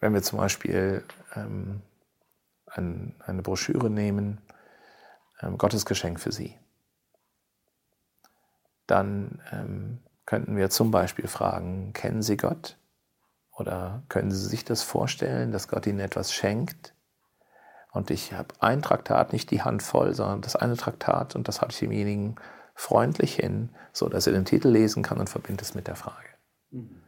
wenn 0.00 0.12
wir 0.12 0.22
zum 0.22 0.38
Beispiel 0.38 1.04
ähm, 1.36 1.80
ein, 2.66 3.14
eine 3.24 3.42
Broschüre 3.42 3.88
nehmen, 3.88 4.40
Gottes 5.58 5.84
Geschenk 5.84 6.20
für 6.20 6.32
Sie 6.32 6.58
dann 8.86 9.40
ähm, 9.52 9.98
könnten 10.26 10.56
wir 10.56 10.70
zum 10.70 10.90
Beispiel 10.90 11.28
fragen, 11.28 11.92
kennen 11.92 12.22
Sie 12.22 12.36
Gott? 12.36 12.78
Oder 13.56 14.02
können 14.08 14.30
Sie 14.30 14.46
sich 14.46 14.64
das 14.64 14.82
vorstellen, 14.82 15.52
dass 15.52 15.68
Gott 15.68 15.86
Ihnen 15.86 16.00
etwas 16.00 16.32
schenkt? 16.32 16.94
Und 17.92 18.10
ich 18.10 18.32
habe 18.32 18.48
ein 18.58 18.82
Traktat, 18.82 19.32
nicht 19.32 19.50
die 19.50 19.62
Hand 19.62 19.82
voll, 19.82 20.14
sondern 20.14 20.40
das 20.40 20.56
eine 20.56 20.76
Traktat 20.76 21.36
und 21.36 21.46
das 21.46 21.60
halte 21.60 21.74
ich 21.74 21.80
demjenigen 21.80 22.36
freundlich 22.74 23.36
hin, 23.36 23.70
so 23.92 24.08
dass 24.08 24.26
er 24.26 24.32
den 24.32 24.44
Titel 24.44 24.68
lesen 24.68 25.04
kann 25.04 25.18
und 25.18 25.28
verbindet 25.30 25.62
es 25.62 25.74
mit 25.74 25.86
der 25.86 25.94
Frage. 25.94 26.28
Mhm 26.70 27.03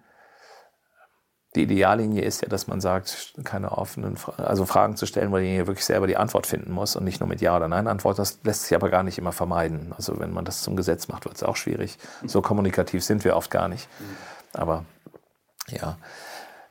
die 1.57 1.63
Ideallinie 1.63 2.23
ist 2.23 2.43
ja, 2.43 2.49
dass 2.49 2.67
man 2.67 2.81
sagt, 2.81 3.35
keine 3.45 3.73
offenen, 3.73 4.17
also 4.37 4.67
Fragen 4.67 4.97
zu 4.97 5.07
stellen, 5.07 5.33
wo 5.33 5.37
derjenige 5.37 5.67
wirklich 5.67 5.87
selber 5.87 6.07
die 6.07 6.19
Antwort 6.19 6.47
finden 6.47 6.71
muss 6.71 6.97
und 6.97 7.05
nicht 7.05 7.21
nur 7.21 7.29
mit 7.29 7.41
Ja 7.41 7.57
oder 7.57 7.67
Nein 7.67 7.89
Antwort. 7.89 8.19
Das 8.19 8.39
lässt 8.45 8.65
sich 8.65 8.75
aber 8.75 8.91
gar 8.91 9.03
nicht 9.03 9.17
immer 9.17 9.33
vermeiden. 9.33 9.93
Also 9.97 10.21
wenn 10.21 10.33
man 10.33 10.45
das 10.45 10.61
zum 10.61 10.77
Gesetz 10.77 11.09
macht, 11.09 11.25
wird 11.25 11.37
es 11.37 11.43
auch 11.43 11.57
schwierig. 11.57 11.99
So 12.27 12.43
kommunikativ 12.43 13.03
sind 13.03 13.25
wir 13.25 13.37
oft 13.37 13.51
gar 13.51 13.69
nicht. 13.69 13.89
Aber 14.53 14.85
ja, 15.69 15.97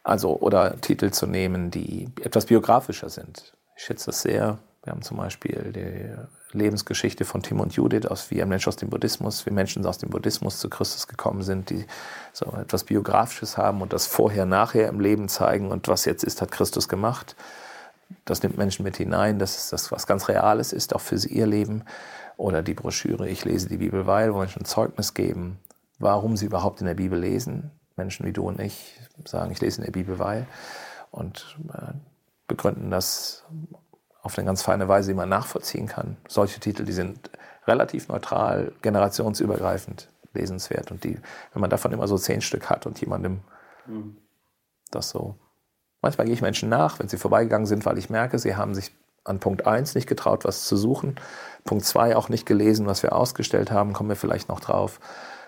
also 0.03 0.37
oder 0.37 0.79
Titel 0.79 1.09
zu 1.09 1.25
nehmen, 1.25 1.71
die 1.71 2.07
etwas 2.21 2.45
biografischer 2.45 3.09
sind. 3.09 3.55
Ich 3.75 3.83
schätze 3.83 4.05
das 4.07 4.21
sehr, 4.21 4.59
Wir 4.83 4.91
haben 4.91 5.01
zum 5.01 5.17
Beispiel 5.17 5.73
die 5.73 6.15
Lebensgeschichte 6.51 7.25
von 7.25 7.43
Tim 7.43 7.59
und 7.59 7.73
Judith 7.73 8.05
aus 8.05 8.31
wie 8.31 8.41
ein 8.41 8.49
Mensch 8.49 8.67
aus 8.67 8.75
dem 8.75 8.89
Buddhismus, 8.89 9.45
wie 9.45 9.51
Menschen 9.51 9.85
aus 9.85 9.97
dem 9.97 10.09
Buddhismus 10.09 10.59
zu 10.59 10.69
Christus 10.69 11.07
gekommen 11.07 11.41
sind, 11.41 11.69
die 11.69 11.85
so 12.33 12.45
etwas 12.45 12.83
Biografisches 12.83 13.57
haben 13.57 13.81
und 13.81 13.93
das 13.93 14.07
Vorher-Nachher 14.07 14.87
im 14.87 14.99
Leben 14.99 15.27
zeigen 15.27 15.71
und 15.71 15.87
was 15.87 16.05
jetzt 16.05 16.23
ist, 16.23 16.41
hat 16.41 16.51
Christus 16.51 16.87
gemacht. 16.87 17.35
Das 18.23 18.43
nimmt 18.43 18.57
Menschen 18.57 18.83
mit 18.83 18.97
hinein, 18.97 19.39
dass 19.39 19.57
es 19.57 19.69
das 19.69 19.91
was 19.91 20.07
ganz 20.07 20.27
Reales 20.27 20.73
ist, 20.73 20.95
auch 20.95 21.01
für 21.01 21.17
sie 21.17 21.29
ihr 21.29 21.47
Leben. 21.47 21.83
Oder 22.37 22.61
die 22.61 22.73
Broschüre 22.73 23.29
Ich 23.29 23.45
lese 23.45 23.69
die 23.69 23.77
Bibel 23.77 24.07
weil, 24.07 24.33
wo 24.33 24.39
Menschen 24.39 24.65
Zeugnis 24.65 25.13
geben, 25.13 25.59
warum 25.99 26.35
sie 26.35 26.45
überhaupt 26.45 26.81
in 26.81 26.87
der 26.87 26.93
Bibel 26.93 27.19
lesen. 27.19 27.71
Menschen 27.95 28.25
wie 28.25 28.33
du 28.33 28.47
und 28.47 28.59
ich 28.59 28.99
sagen, 29.23 29.51
ich 29.51 29.61
lese 29.61 29.79
in 29.79 29.85
der 29.85 29.91
Bibel 29.91 30.19
weil 30.19 30.47
und 31.11 31.57
äh, 31.73 31.93
begründen 32.47 32.91
das 32.91 33.45
auf 34.25 34.37
eine 34.39 34.47
ganz 34.47 34.63
feine 34.63 34.87
Weise, 34.87 35.11
die 35.11 35.15
man 35.15 35.29
nachvollziehen 35.29 35.87
kann. 35.87 36.17
Solche 36.27 36.59
Titel, 36.59 36.83
die 36.83 36.93
sind 36.93 37.29
relativ 37.67 38.07
neutral, 38.07 38.71
generationsübergreifend 38.81 40.09
lesenswert. 40.33 40.89
Und 40.89 41.03
die, 41.03 41.19
wenn 41.53 41.61
man 41.61 41.69
davon 41.69 41.91
immer 41.91 42.07
so 42.07 42.17
zehn 42.17 42.41
Stück 42.41 42.69
hat 42.71 42.87
und 42.87 42.99
jemandem 42.99 43.41
mhm. 43.85 44.17
das 44.89 45.11
so. 45.11 45.35
Manchmal 46.01 46.25
gehe 46.25 46.33
ich 46.33 46.41
Menschen 46.41 46.69
nach, 46.69 46.97
wenn 46.97 47.07
sie 47.07 47.17
vorbeigegangen 47.17 47.67
sind, 47.67 47.85
weil 47.85 47.99
ich 47.99 48.09
merke, 48.09 48.39
sie 48.39 48.55
haben 48.55 48.73
sich 48.73 48.91
an 49.23 49.39
Punkt 49.39 49.67
1 49.67 49.93
nicht 49.93 50.07
getraut, 50.07 50.43
was 50.43 50.65
zu 50.65 50.75
suchen. 50.75 51.15
Punkt 51.63 51.85
2 51.85 52.15
auch 52.15 52.27
nicht 52.27 52.47
gelesen, 52.47 52.87
was 52.87 53.03
wir 53.03 53.13
ausgestellt 53.13 53.69
haben, 53.69 53.93
kommen 53.93 54.09
wir 54.09 54.15
vielleicht 54.15 54.49
noch 54.49 54.59
drauf. 54.59 54.99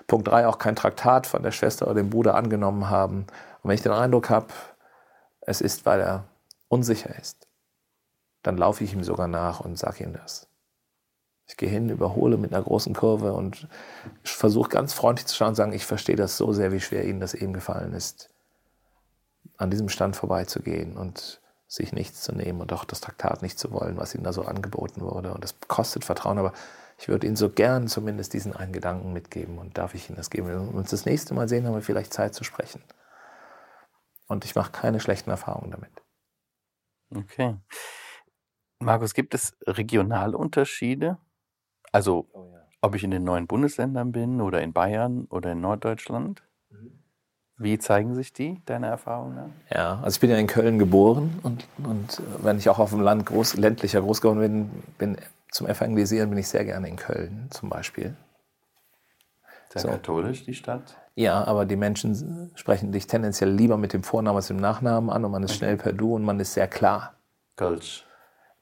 Punkt 0.05 0.27
3 0.27 0.45
auch 0.45 0.59
kein 0.59 0.75
Traktat 0.75 1.25
von 1.25 1.41
der 1.41 1.51
Schwester 1.51 1.87
oder 1.87 1.95
dem 1.95 2.11
Bruder 2.11 2.35
angenommen 2.35 2.91
haben. 2.91 3.25
Und 3.63 3.69
wenn 3.69 3.75
ich 3.75 3.81
den 3.81 3.91
Eindruck 3.91 4.29
habe, 4.29 4.47
es 5.41 5.61
ist, 5.61 5.87
weil 5.87 5.99
er 5.99 6.25
unsicher 6.69 7.17
ist, 7.17 7.46
dann 8.47 8.55
laufe 8.55 8.81
ich 8.81 8.93
ihm 8.93 9.03
sogar 9.03 9.27
nach 9.27 9.60
und 9.60 9.77
sage 9.77 10.05
ihm 10.05 10.13
das. 10.13 10.47
Ich 11.47 11.57
gehe 11.57 11.67
hin, 11.67 11.89
überhole 11.89 12.38
mit 12.38 12.53
einer 12.53 12.63
großen 12.63 12.95
Kurve 12.95 13.33
und 13.33 13.67
versuche 14.23 14.69
ganz 14.69 14.93
freundlich 14.93 15.27
zu 15.27 15.36
schauen 15.36 15.49
und 15.49 15.55
sagen, 15.55 15.73
ich 15.73 15.86
verstehe 15.86 16.15
das 16.15 16.38
so 16.38 16.53
sehr, 16.53 16.71
wie 16.71 16.79
schwer 16.79 17.03
Ihnen 17.03 17.19
das 17.19 17.33
eben 17.33 17.51
gefallen 17.51 17.93
ist, 17.93 18.29
an 19.57 19.69
diesem 19.69 19.89
Stand 19.89 20.15
vorbeizugehen 20.15 20.95
und 20.95 21.41
sich 21.67 21.91
nichts 21.91 22.21
zu 22.21 22.31
nehmen 22.31 22.62
und 22.62 22.71
auch 22.71 22.86
das 22.86 23.01
Traktat 23.01 23.41
nicht 23.41 23.60
zu 23.60 23.73
wollen, 23.73 23.97
was 23.97 24.15
Ihnen 24.15 24.23
da 24.23 24.31
so 24.31 24.43
angeboten 24.43 25.01
wurde. 25.01 25.33
Und 25.33 25.43
das 25.43 25.55
kostet 25.67 26.05
Vertrauen, 26.05 26.38
aber 26.38 26.53
ich 26.97 27.10
würde 27.10 27.27
Ihnen 27.27 27.36
so 27.36 27.49
gern 27.49 27.89
zumindest 27.89 28.31
diesen 28.31 28.55
einen 28.55 28.71
Gedanken 28.71 29.12
mitgeben 29.12 29.57
und 29.57 29.77
darf 29.77 29.93
ich 29.93 30.10
Ihnen 30.10 30.15
das 30.15 30.29
geben. 30.29 30.47
Wenn 30.47 30.71
wir 30.71 30.73
uns 30.73 30.91
das 30.91 31.03
nächste 31.03 31.33
Mal 31.33 31.49
sehen, 31.49 31.67
haben 31.67 31.75
wir 31.75 31.81
vielleicht 31.81 32.13
Zeit 32.13 32.33
zu 32.33 32.45
sprechen. 32.45 32.81
Und 34.27 34.45
ich 34.45 34.55
mache 34.55 34.71
keine 34.71 35.01
schlechten 35.01 35.31
Erfahrungen 35.31 35.71
damit. 35.71 35.91
Okay. 37.13 37.57
Markus, 38.79 39.13
gibt 39.13 39.33
es 39.33 39.55
Regionalunterschiede? 39.65 41.17
Also, 41.91 42.27
oh 42.33 42.47
ja. 42.51 42.59
ob 42.81 42.95
ich 42.95 43.03
in 43.03 43.11
den 43.11 43.23
neuen 43.23 43.47
Bundesländern 43.47 44.11
bin 44.11 44.41
oder 44.41 44.61
in 44.61 44.73
Bayern 44.73 45.25
oder 45.25 45.53
in 45.53 45.61
Norddeutschland? 45.61 46.43
Mhm. 46.69 46.99
Wie 47.57 47.79
zeigen 47.79 48.13
sich 48.13 48.33
die, 48.33 48.61
deine 48.65 48.87
Erfahrungen 48.87 49.35
nach? 49.35 49.75
Ja, 49.75 49.99
also 50.03 50.15
ich 50.15 50.19
bin 50.19 50.29
ja 50.29 50.37
in 50.37 50.45
Köln 50.45 50.77
geboren 50.77 51.39
und, 51.41 51.67
und 51.83 52.21
wenn 52.43 52.59
ich 52.59 52.69
auch 52.69 52.77
auf 52.77 52.91
dem 52.91 53.01
Land 53.01 53.25
groß, 53.25 53.55
ländlicher 53.55 54.01
groß 54.01 54.21
geworden 54.21 54.39
bin, 54.39 55.15
bin, 55.15 55.17
zum 55.49 55.65
Evangelisieren 55.65 56.29
bin 56.29 56.37
ich 56.37 56.47
sehr 56.47 56.65
gerne 56.65 56.87
in 56.87 56.97
Köln 56.97 57.47
zum 57.49 57.69
Beispiel. 57.69 58.15
Sehr 59.69 59.81
so. 59.81 59.87
katholisch, 59.87 60.45
die 60.45 60.53
Stadt? 60.53 60.97
Ja, 61.15 61.43
aber 61.45 61.65
die 61.65 61.75
Menschen 61.75 62.51
sprechen 62.53 62.91
dich 62.91 63.07
tendenziell 63.07 63.49
lieber 63.49 63.77
mit 63.77 63.91
dem 63.91 64.03
Vornamen 64.03 64.37
als 64.37 64.47
dem 64.47 64.57
Nachnamen 64.57 65.09
an 65.09 65.25
und 65.25 65.31
man 65.31 65.41
ist 65.41 65.51
okay. 65.51 65.57
schnell 65.57 65.77
per 65.77 65.93
Du 65.93 66.13
und 66.13 66.23
man 66.23 66.39
ist 66.39 66.53
sehr 66.53 66.67
klar. 66.67 67.15
Kölsch. 67.55 68.06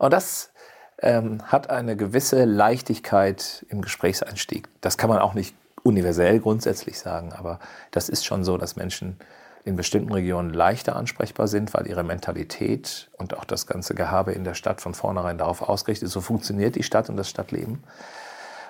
Und 0.06 0.12
das 0.12 0.52
ähm, 1.00 1.42
hat 1.52 1.72
eine 1.72 1.96
gewisse 1.96 2.46
Leichtigkeit 2.46 3.66
im 3.70 3.82
Gesprächseinstieg. 3.82 4.70
Das 4.80 5.00
kann 5.00 5.10
man 5.10 5.18
auch 5.18 5.34
nicht 5.34 5.56
universell 5.82 6.40
grundsätzlich 6.40 7.00
sagen, 7.00 7.34
aber 7.34 7.60
das 7.90 8.08
ist 8.08 8.24
schon 8.24 8.44
so, 8.44 8.60
dass 8.60 8.76
Menschen 8.76 9.18
in 9.64 9.76
bestimmten 9.76 10.14
Regionen 10.14 10.54
leichter 10.54 10.96
ansprechbar 10.96 11.48
sind, 11.48 11.74
weil 11.74 11.88
ihre 11.88 12.04
Mentalität 12.04 13.10
und 13.18 13.36
auch 13.36 13.46
das 13.46 13.66
ganze 13.66 13.96
Gehabe 13.96 14.34
in 14.34 14.44
der 14.44 14.54
Stadt 14.54 14.80
von 14.80 14.94
vornherein 14.94 15.40
darauf 15.40 15.64
ausgerichtet 15.64 16.06
ist. 16.06 16.14
So 16.14 16.22
funktioniert 16.22 16.76
die 16.76 16.84
Stadt 16.84 17.10
und 17.10 17.18
das 17.18 17.28
Stadtleben. 17.28 17.84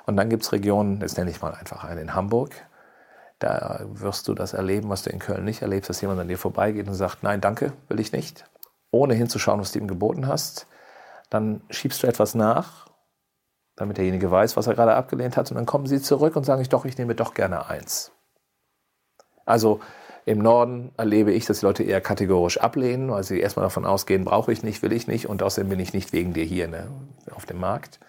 Und 0.06 0.16
dann 0.16 0.30
gibt 0.30 0.44
es 0.44 0.54
Regionen, 0.54 1.02
das 1.02 1.18
nenne 1.18 1.32
ich 1.32 1.42
mal 1.42 1.54
einfach 1.54 1.84
eine 1.84 2.00
in 2.00 2.16
Hamburg, 2.16 2.52
da 3.40 3.82
wirst 3.92 4.30
du 4.30 4.36
das 4.36 4.54
erleben, 4.54 4.88
was 4.88 5.04
du 5.04 5.10
in 5.10 5.20
Köln 5.20 5.44
nicht 5.44 5.62
erlebst, 5.62 5.90
dass 5.90 6.00
jemand 6.00 6.22
an 6.22 6.30
dir 6.30 6.38
vorbeigeht 6.38 6.88
und 6.88 6.94
sagt, 6.94 7.24
nein, 7.24 7.42
danke, 7.42 7.74
will 7.90 8.00
ich 8.00 8.14
nicht, 8.14 8.46
ohne 8.92 9.16
hinzuschauen, 9.16 9.60
was 9.60 9.74
du 9.74 9.80
ihm 9.80 9.90
geboten 9.90 10.28
hast 10.30 10.68
dann 11.30 11.62
schiebst 11.70 12.04
du 12.04 12.08
etwas 12.08 12.36
nach, 12.36 12.88
damit 13.76 13.98
derjenige 13.98 14.30
weiß, 14.30 14.56
was 14.56 14.68
er 14.68 14.76
gerade 14.76 14.96
abgelehnt 14.96 15.38
hat, 15.38 15.50
und 15.52 15.56
dann 15.56 15.66
kommen 15.66 15.86
sie 15.86 16.02
zurück 16.02 16.36
und 16.36 16.46
sagen, 16.46 16.62
ich 16.62 16.70
doch, 16.70 16.86
ich 16.86 16.98
nehme 16.98 17.16
doch 17.16 17.34
gerne 17.34 17.68
eins. 17.68 18.12
Also 19.46 19.80
im 20.26 20.40
Norden 20.40 20.92
erlebe 20.98 21.32
ich, 21.32 21.46
dass 21.46 21.60
die 21.60 21.66
Leute 21.66 21.84
eher 21.84 22.02
kategorisch 22.02 22.58
ablehnen, 22.58 23.12
weil 23.12 23.24
sie 23.24 23.40
erstmal 23.40 23.66
davon 23.66 23.86
ausgehen, 23.86 24.26
brauche 24.26 24.52
ich 24.52 24.64
nicht, 24.64 24.82
will 24.82 24.92
ich 24.92 25.08
nicht 25.08 25.28
und 25.28 25.44
außerdem 25.44 25.70
bin 25.70 25.80
ich 25.80 25.94
nicht 25.94 26.14
wegen 26.14 26.34
dir 26.34 26.44
hier 26.44 26.68
ne, 26.68 26.88
auf 27.36 27.46
dem 27.46 27.60
Markt. 27.60 28.00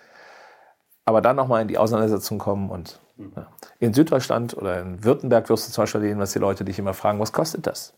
Aber 1.04 1.20
dann 1.20 1.36
nochmal 1.36 1.62
in 1.62 1.68
die 1.68 1.78
Auseinandersetzung 1.78 2.38
kommen 2.38 2.70
und 2.70 3.00
ja. 3.18 3.46
in 3.78 3.92
Süddeutschland 3.92 4.56
oder 4.56 4.80
in 4.80 5.04
Württemberg 5.04 5.48
wirst 5.50 5.68
du 5.68 5.72
zum 5.72 5.82
Beispiel 5.82 6.00
erleben, 6.00 6.20
dass 6.20 6.32
die 6.32 6.38
Leute 6.38 6.64
dich 6.64 6.78
immer 6.78 6.94
fragen, 6.94 7.20
was 7.20 7.32
kostet 7.32 7.66
das? 7.66 7.94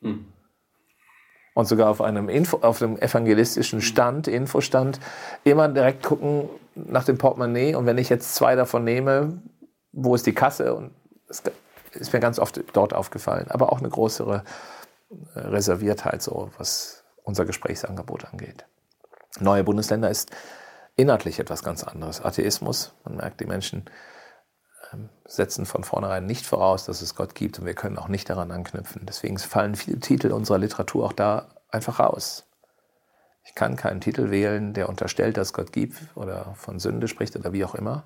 Mhm 0.00 0.26
und 1.54 1.66
sogar 1.66 1.90
auf 1.90 2.00
einem 2.00 2.28
Info, 2.28 2.58
auf 2.58 2.82
einem 2.82 2.96
evangelistischen 2.96 3.80
Stand, 3.80 4.28
Infostand, 4.28 5.00
immer 5.44 5.68
direkt 5.68 6.02
gucken 6.02 6.48
nach 6.74 7.04
dem 7.04 7.18
Portemonnaie 7.18 7.74
und 7.74 7.86
wenn 7.86 7.98
ich 7.98 8.08
jetzt 8.08 8.34
zwei 8.34 8.54
davon 8.54 8.84
nehme, 8.84 9.42
wo 9.92 10.14
ist 10.14 10.26
die 10.26 10.32
Kasse? 10.32 10.74
Und 10.74 10.92
das 11.28 11.42
ist 11.92 12.12
mir 12.12 12.20
ganz 12.20 12.38
oft 12.38 12.62
dort 12.72 12.94
aufgefallen, 12.94 13.50
aber 13.50 13.72
auch 13.72 13.78
eine 13.78 13.90
größere 13.90 14.44
äh, 15.34 15.38
Reserviertheit, 15.38 16.22
so 16.22 16.50
was 16.56 17.04
unser 17.22 17.44
Gesprächsangebot 17.44 18.24
angeht. 18.24 18.64
Neue 19.38 19.64
Bundesländer 19.64 20.10
ist 20.10 20.30
inhaltlich 20.96 21.38
etwas 21.38 21.62
ganz 21.62 21.84
anderes. 21.84 22.22
Atheismus, 22.22 22.94
man 23.04 23.16
merkt, 23.16 23.40
die 23.40 23.46
Menschen 23.46 23.84
setzen 25.26 25.66
von 25.66 25.84
vornherein 25.84 26.26
nicht 26.26 26.46
voraus, 26.46 26.84
dass 26.84 27.02
es 27.02 27.14
Gott 27.14 27.34
gibt 27.34 27.58
und 27.58 27.66
wir 27.66 27.74
können 27.74 27.98
auch 27.98 28.08
nicht 28.08 28.28
daran 28.28 28.50
anknüpfen. 28.50 29.06
Deswegen 29.06 29.38
fallen 29.38 29.74
viele 29.74 30.00
Titel 30.00 30.32
unserer 30.32 30.58
Literatur 30.58 31.04
auch 31.04 31.12
da 31.12 31.48
einfach 31.70 31.98
raus. 31.98 32.44
Ich 33.44 33.54
kann 33.54 33.76
keinen 33.76 34.00
Titel 34.00 34.30
wählen, 34.30 34.72
der 34.72 34.88
unterstellt, 34.88 35.36
dass 35.36 35.52
Gott 35.52 35.72
gibt 35.72 35.96
oder 36.14 36.54
von 36.54 36.78
Sünde 36.78 37.08
spricht 37.08 37.34
oder 37.36 37.52
wie 37.52 37.64
auch 37.64 37.74
immer, 37.74 38.04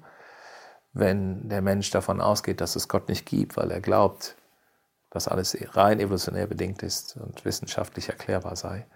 wenn 0.93 1.49
der 1.49 1.61
Mensch 1.61 1.91
davon 1.91 2.21
ausgeht, 2.21 2.61
dass 2.61 2.77
es 2.77 2.89
Gott 2.89 3.09
nicht 3.09 3.27
gibt, 3.27 3.57
weil 3.57 3.71
er 3.71 3.81
glaubt, 3.81 4.37
dass 5.11 5.29
alles 5.29 5.57
rein 5.73 6.01
evolutionär 6.01 6.47
bedingt 6.47 6.83
ist 6.83 7.17
und 7.17 7.45
wissenschaftlich 7.45 8.09
erklärbar 8.09 8.57
sei, 8.57 8.87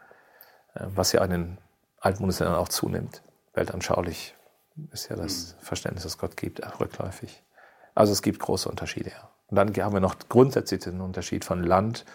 äh, 0.74 0.86
was 0.86 1.12
ja 1.12 1.22
in 1.24 1.30
den 1.30 1.58
alten 1.98 2.18
Bundesländern 2.20 2.56
auch 2.56 2.68
zunimmt. 2.68 3.22
Weltanschaulich 3.52 4.34
ist 4.92 5.10
ja 5.10 5.16
das 5.16 5.52
hm. 5.52 5.64
Verständnis, 5.64 6.04
dass 6.04 6.18
Gott 6.18 6.36
gibt, 6.36 6.60
rückläufig. 6.80 7.42
Also 8.00 8.14
es 8.14 8.22
gibt 8.22 8.38
große 8.38 8.66
Unterschiede. 8.66 9.12
Und 9.48 9.56
dann 9.56 9.74
haben 9.76 9.92
wir 9.92 10.00
noch 10.00 10.16
grundsätzlich 10.30 10.80
den 10.80 11.02
Unterschied 11.02 11.44
von 11.44 11.62
Land- 11.62 12.06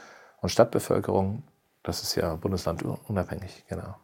und 0.41 0.49
Stadtbevölkerung. 0.49 1.43
Das 1.83 2.01
ist 2.01 2.15
ja 2.15 2.33
bundeslandunabhängig, 2.37 3.65
genau. 3.69 3.95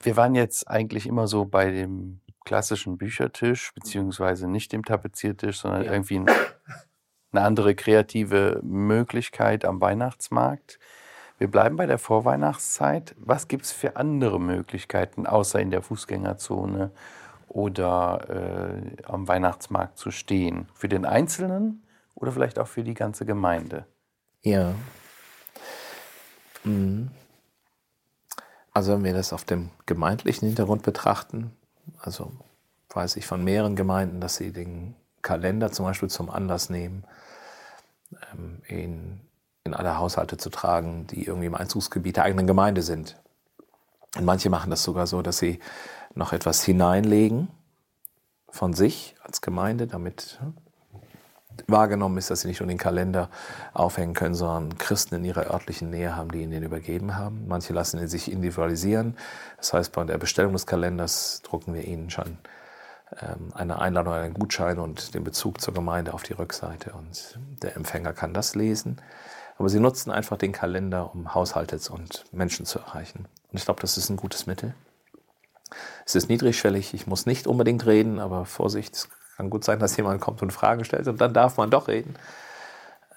Wir 0.00 0.18
waren 0.18 0.34
jetzt 0.34 0.68
eigentlich 0.68 1.06
immer 1.06 1.26
so 1.26 1.46
bei 1.46 1.70
dem 1.70 2.20
klassischen 2.44 2.98
Büchertisch, 2.98 3.72
beziehungsweise 3.74 4.46
nicht 4.46 4.72
dem 4.72 4.84
Tapeziertisch, 4.84 5.60
sondern 5.60 5.84
ja. 5.84 5.92
irgendwie 5.92 6.18
eine 6.18 7.42
andere 7.42 7.74
kreative 7.74 8.60
Möglichkeit 8.62 9.64
am 9.64 9.80
Weihnachtsmarkt. 9.80 10.78
Wir 11.38 11.50
bleiben 11.50 11.76
bei 11.76 11.86
der 11.86 11.98
Vorweihnachtszeit. 11.98 13.14
Was 13.18 13.48
gibt 13.48 13.64
es 13.64 13.72
für 13.72 13.96
andere 13.96 14.38
Möglichkeiten, 14.38 15.26
außer 15.26 15.60
in 15.60 15.70
der 15.70 15.80
Fußgängerzone 15.80 16.90
oder 17.54 18.26
äh, 18.28 19.02
am 19.04 19.28
Weihnachtsmarkt 19.28 19.96
zu 19.96 20.10
stehen. 20.10 20.68
Für 20.74 20.88
den 20.88 21.06
Einzelnen 21.06 21.84
oder 22.16 22.32
vielleicht 22.32 22.58
auch 22.58 22.66
für 22.66 22.82
die 22.82 22.94
ganze 22.94 23.24
Gemeinde. 23.24 23.86
Ja. 24.42 24.74
Mhm. 26.64 27.10
Also 28.72 28.92
wenn 28.92 29.04
wir 29.04 29.14
das 29.14 29.32
auf 29.32 29.44
dem 29.44 29.70
gemeindlichen 29.86 30.48
Hintergrund 30.48 30.82
betrachten, 30.82 31.52
also 32.00 32.32
weiß 32.90 33.16
ich 33.16 33.26
von 33.26 33.44
mehreren 33.44 33.76
Gemeinden, 33.76 34.20
dass 34.20 34.34
sie 34.34 34.52
den 34.52 34.96
Kalender 35.22 35.70
zum 35.70 35.86
Beispiel 35.86 36.10
zum 36.10 36.30
Anlass 36.30 36.70
nehmen, 36.70 37.04
ähm, 38.32 38.62
ihn 38.68 39.20
in 39.62 39.74
alle 39.74 39.96
Haushalte 39.96 40.38
zu 40.38 40.50
tragen, 40.50 41.06
die 41.06 41.24
irgendwie 41.24 41.46
im 41.46 41.54
Einzugsgebiet 41.54 42.16
der 42.16 42.24
eigenen 42.24 42.48
Gemeinde 42.48 42.82
sind. 42.82 43.16
Und 44.16 44.24
manche 44.24 44.50
machen 44.50 44.70
das 44.70 44.82
sogar 44.82 45.06
so, 45.06 45.22
dass 45.22 45.38
sie 45.38 45.60
noch 46.14 46.32
etwas 46.32 46.62
hineinlegen 46.62 47.48
von 48.48 48.72
sich 48.72 49.16
als 49.22 49.40
Gemeinde, 49.40 49.86
damit 49.86 50.38
wahrgenommen 51.66 52.18
ist, 52.18 52.30
dass 52.30 52.42
sie 52.42 52.48
nicht 52.48 52.60
nur 52.60 52.68
den 52.68 52.78
Kalender 52.78 53.30
aufhängen 53.72 54.14
können, 54.14 54.34
sondern 54.34 54.78
Christen 54.78 55.16
in 55.16 55.24
ihrer 55.24 55.52
örtlichen 55.52 55.90
Nähe 55.90 56.16
haben, 56.16 56.30
die 56.30 56.42
ihnen 56.42 56.52
den 56.52 56.62
übergeben 56.62 57.16
haben. 57.16 57.46
Manche 57.46 57.72
lassen 57.72 58.00
ihn 58.00 58.08
sich 58.08 58.30
individualisieren. 58.30 59.16
Das 59.56 59.72
heißt, 59.72 59.92
bei 59.92 60.04
der 60.04 60.18
Bestellung 60.18 60.52
des 60.52 60.66
Kalenders 60.66 61.42
drucken 61.42 61.74
wir 61.74 61.84
ihnen 61.84 62.10
schon 62.10 62.38
ähm, 63.20 63.52
eine 63.54 63.78
Einladung, 63.78 64.14
einen 64.14 64.34
Gutschein 64.34 64.78
und 64.78 65.14
den 65.14 65.24
Bezug 65.24 65.60
zur 65.60 65.74
Gemeinde 65.74 66.14
auf 66.14 66.22
die 66.22 66.32
Rückseite. 66.32 66.92
Und 66.92 67.38
der 67.62 67.76
Empfänger 67.76 68.12
kann 68.12 68.34
das 68.34 68.54
lesen. 68.54 69.00
Aber 69.56 69.68
sie 69.68 69.78
nutzen 69.78 70.10
einfach 70.10 70.36
den 70.36 70.52
Kalender, 70.52 71.14
um 71.14 71.34
Haushalte 71.34 71.78
und 71.92 72.24
Menschen 72.32 72.66
zu 72.66 72.80
erreichen. 72.80 73.26
Und 73.52 73.58
ich 73.58 73.64
glaube, 73.64 73.80
das 73.80 73.96
ist 73.96 74.10
ein 74.10 74.16
gutes 74.16 74.46
Mittel. 74.46 74.74
Es 76.06 76.14
ist 76.14 76.28
niedrigschwellig, 76.28 76.94
ich 76.94 77.06
muss 77.06 77.26
nicht 77.26 77.46
unbedingt 77.46 77.86
reden, 77.86 78.18
aber 78.18 78.44
Vorsicht, 78.44 78.94
es 78.94 79.08
kann 79.36 79.50
gut 79.50 79.64
sein, 79.64 79.78
dass 79.78 79.96
jemand 79.96 80.20
kommt 80.20 80.42
und 80.42 80.52
Fragen 80.52 80.84
stellt 80.84 81.08
und 81.08 81.20
dann 81.20 81.34
darf 81.34 81.56
man 81.56 81.70
doch 81.70 81.88
reden. 81.88 82.14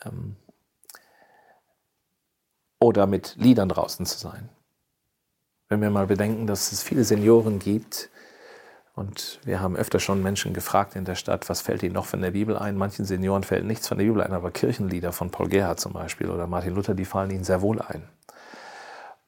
Ähm, 0.05 0.35
oder 2.79 3.07
mit 3.07 3.35
Liedern 3.37 3.69
draußen 3.69 4.05
zu 4.05 4.17
sein. 4.17 4.49
Wenn 5.69 5.81
wir 5.81 5.89
mal 5.89 6.07
bedenken, 6.07 6.47
dass 6.47 6.71
es 6.71 6.83
viele 6.83 7.03
Senioren 7.03 7.59
gibt, 7.59 8.09
und 8.97 9.39
wir 9.43 9.61
haben 9.61 9.75
öfter 9.75 9.99
schon 9.99 10.23
Menschen 10.23 10.53
gefragt 10.53 10.95
in 10.95 11.05
der 11.05 11.13
Stadt, 11.13 11.49
was 11.49 11.61
fällt 11.61 11.83
ihnen 11.83 11.93
noch 11.93 12.07
von 12.07 12.19
der 12.19 12.31
Bibel 12.31 12.57
ein? 12.57 12.75
Manchen 12.75 13.05
Senioren 13.05 13.43
fällt 13.43 13.63
nichts 13.63 13.87
von 13.87 13.99
der 13.99 14.05
Bibel 14.05 14.23
ein, 14.23 14.33
aber 14.33 14.49
Kirchenlieder 14.49 15.11
von 15.11 15.29
Paul 15.29 15.49
Gerhard 15.49 15.79
zum 15.79 15.93
Beispiel 15.93 16.31
oder 16.31 16.47
Martin 16.47 16.73
Luther, 16.73 16.95
die 16.95 17.05
fallen 17.05 17.29
ihnen 17.29 17.43
sehr 17.43 17.61
wohl 17.61 17.79
ein. 17.79 18.09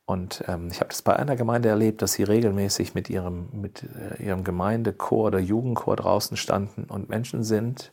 Und 0.09 0.43
ähm, 0.47 0.69
ich 0.71 0.79
habe 0.79 0.89
das 0.89 1.03
bei 1.03 1.15
einer 1.15 1.35
Gemeinde 1.35 1.69
erlebt, 1.69 2.01
dass 2.01 2.13
sie 2.13 2.23
regelmäßig 2.23 2.95
mit 2.95 3.11
ihrem, 3.11 3.47
mit 3.51 3.83
äh, 3.83 4.23
ihrem 4.23 4.43
Gemeindechor 4.43 5.27
oder 5.27 5.37
Jugendchor 5.37 5.95
draußen 5.97 6.35
standen 6.35 6.85
und 6.85 7.09
Menschen 7.09 7.43
sind 7.43 7.91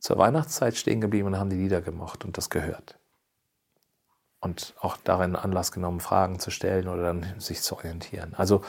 zur 0.00 0.18
Weihnachtszeit 0.18 0.74
stehen 0.74 1.00
geblieben 1.00 1.28
und 1.28 1.38
haben 1.38 1.48
die 1.48 1.54
Lieder 1.54 1.80
gemocht 1.80 2.24
und 2.24 2.36
das 2.36 2.50
gehört. 2.50 2.98
Und 4.40 4.74
auch 4.80 4.96
darin 4.96 5.36
Anlass 5.36 5.70
genommen, 5.70 6.00
Fragen 6.00 6.40
zu 6.40 6.50
stellen 6.50 6.88
oder 6.88 7.04
dann 7.04 7.38
sich 7.38 7.62
zu 7.62 7.76
orientieren. 7.76 8.34
Also 8.34 8.62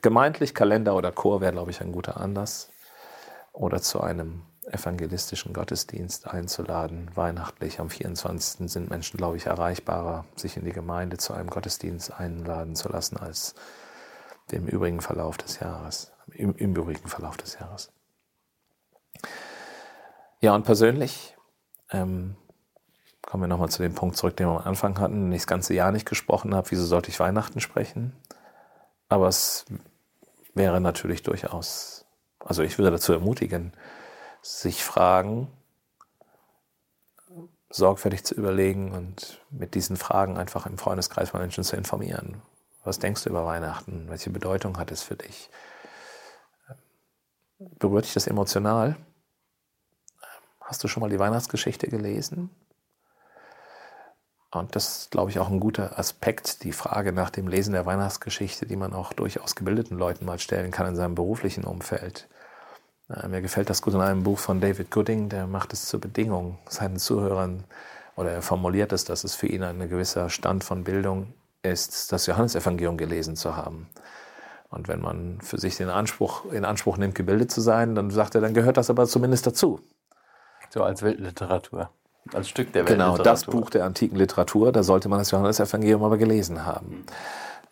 gemeindlich 0.00 0.54
Kalender 0.54 0.96
oder 0.96 1.12
Chor 1.12 1.42
wäre, 1.42 1.52
glaube 1.52 1.70
ich, 1.70 1.82
ein 1.82 1.92
guter 1.92 2.18
Anlass. 2.18 2.70
Oder 3.52 3.82
zu 3.82 4.00
einem 4.00 4.40
evangelistischen 4.70 5.52
Gottesdienst 5.52 6.28
einzuladen. 6.28 7.10
Weihnachtlich 7.14 7.80
am 7.80 7.90
24. 7.90 8.70
sind 8.70 8.90
Menschen, 8.90 9.16
glaube 9.16 9.36
ich, 9.36 9.46
erreichbarer, 9.46 10.24
sich 10.36 10.56
in 10.56 10.64
die 10.64 10.72
Gemeinde 10.72 11.18
zu 11.18 11.32
einem 11.32 11.50
Gottesdienst 11.50 12.12
einladen 12.12 12.76
zu 12.76 12.88
lassen, 12.88 13.16
als 13.16 13.54
im 14.50 14.66
übrigen 14.66 15.00
Verlauf 15.00 15.36
des 15.36 15.60
Jahres. 15.60 16.12
Im, 16.32 16.54
im 16.56 16.74
übrigen 16.74 17.08
Verlauf 17.08 17.36
des 17.36 17.58
Jahres. 17.58 17.92
Ja, 20.40 20.54
und 20.54 20.64
persönlich 20.64 21.36
ähm, 21.90 22.36
kommen 23.22 23.42
wir 23.42 23.48
nochmal 23.48 23.68
zu 23.68 23.82
dem 23.82 23.94
Punkt 23.94 24.16
zurück, 24.16 24.36
den 24.36 24.48
wir 24.48 24.60
am 24.60 24.66
Anfang 24.66 24.98
hatten, 24.98 25.24
wenn 25.24 25.32
ich 25.32 25.42
das 25.42 25.46
ganze 25.46 25.74
Jahr 25.74 25.92
nicht 25.92 26.08
gesprochen 26.08 26.54
habe, 26.54 26.70
wieso 26.70 26.84
sollte 26.84 27.10
ich 27.10 27.20
Weihnachten 27.20 27.60
sprechen? 27.60 28.16
Aber 29.08 29.28
es 29.28 29.66
wäre 30.54 30.80
natürlich 30.80 31.22
durchaus, 31.22 32.06
also 32.38 32.62
ich 32.62 32.78
würde 32.78 32.92
dazu 32.92 33.12
ermutigen, 33.12 33.72
sich 34.42 34.84
fragen, 34.84 35.48
sorgfältig 37.70 38.24
zu 38.24 38.34
überlegen 38.34 38.92
und 38.92 39.40
mit 39.50 39.74
diesen 39.74 39.96
Fragen 39.96 40.36
einfach 40.36 40.66
im 40.66 40.78
Freundeskreis 40.78 41.30
von 41.30 41.40
Menschen 41.40 41.64
zu 41.64 41.76
informieren. 41.76 42.42
Was 42.82 42.98
denkst 42.98 43.24
du 43.24 43.30
über 43.30 43.46
Weihnachten? 43.46 44.06
Welche 44.08 44.30
Bedeutung 44.30 44.78
hat 44.78 44.90
es 44.90 45.02
für 45.02 45.16
dich? 45.16 45.50
Berührt 47.58 48.06
dich 48.06 48.14
das 48.14 48.26
emotional? 48.26 48.96
Hast 50.60 50.82
du 50.82 50.88
schon 50.88 51.02
mal 51.02 51.10
die 51.10 51.18
Weihnachtsgeschichte 51.18 51.88
gelesen? 51.88 52.50
Und 54.50 54.74
das 54.74 55.02
ist, 55.02 55.10
glaube 55.12 55.30
ich, 55.30 55.38
auch 55.38 55.48
ein 55.48 55.60
guter 55.60 55.98
Aspekt, 55.98 56.64
die 56.64 56.72
Frage 56.72 57.12
nach 57.12 57.30
dem 57.30 57.46
Lesen 57.46 57.72
der 57.72 57.86
Weihnachtsgeschichte, 57.86 58.66
die 58.66 58.76
man 58.76 58.94
auch 58.94 59.12
durchaus 59.12 59.54
gebildeten 59.54 59.96
Leuten 59.96 60.24
mal 60.24 60.40
stellen 60.40 60.72
kann 60.72 60.88
in 60.88 60.96
seinem 60.96 61.14
beruflichen 61.14 61.64
Umfeld. 61.64 62.28
Äh, 63.14 63.28
mir 63.28 63.42
gefällt 63.42 63.70
das 63.70 63.82
gut 63.82 63.94
in 63.94 64.00
einem 64.00 64.22
Buch 64.22 64.38
von 64.38 64.60
David 64.60 64.90
Gooding, 64.90 65.28
der 65.28 65.46
macht 65.46 65.72
es 65.72 65.86
zur 65.86 66.00
Bedingung 66.00 66.58
seinen 66.68 66.98
Zuhörern 66.98 67.64
oder 68.16 68.30
er 68.30 68.42
formuliert 68.42 68.92
es, 68.92 69.04
dass 69.04 69.24
es 69.24 69.34
für 69.34 69.46
ihn 69.46 69.62
ein 69.62 69.88
gewisser 69.88 70.30
Stand 70.30 70.64
von 70.64 70.84
Bildung 70.84 71.32
ist, 71.62 72.12
das 72.12 72.26
Johannesevangelium 72.26 72.96
gelesen 72.96 73.36
zu 73.36 73.56
haben. 73.56 73.88
Und 74.68 74.88
wenn 74.88 75.00
man 75.00 75.40
für 75.40 75.58
sich 75.58 75.76
den 75.76 75.88
Anspruch, 75.88 76.44
in 76.52 76.64
Anspruch 76.64 76.96
nimmt, 76.96 77.14
gebildet 77.14 77.50
zu 77.50 77.60
sein, 77.60 77.94
dann 77.94 78.10
sagt 78.10 78.36
er, 78.36 78.40
dann 78.40 78.54
gehört 78.54 78.76
das 78.76 78.88
aber 78.88 79.06
zumindest 79.06 79.46
dazu. 79.46 79.80
So 80.68 80.84
als 80.84 81.02
Weltliteratur. 81.02 81.90
Als 82.32 82.48
Stück 82.48 82.72
der 82.72 82.82
Weltliteratur. 82.82 83.16
Genau, 83.16 83.24
das 83.24 83.44
Buch 83.44 83.70
der 83.70 83.84
antiken 83.84 84.16
Literatur, 84.16 84.70
da 84.70 84.84
sollte 84.84 85.08
man 85.08 85.18
das 85.18 85.32
Johannesevangelium 85.32 86.04
aber 86.04 86.18
gelesen 86.18 86.64
haben. 86.64 87.04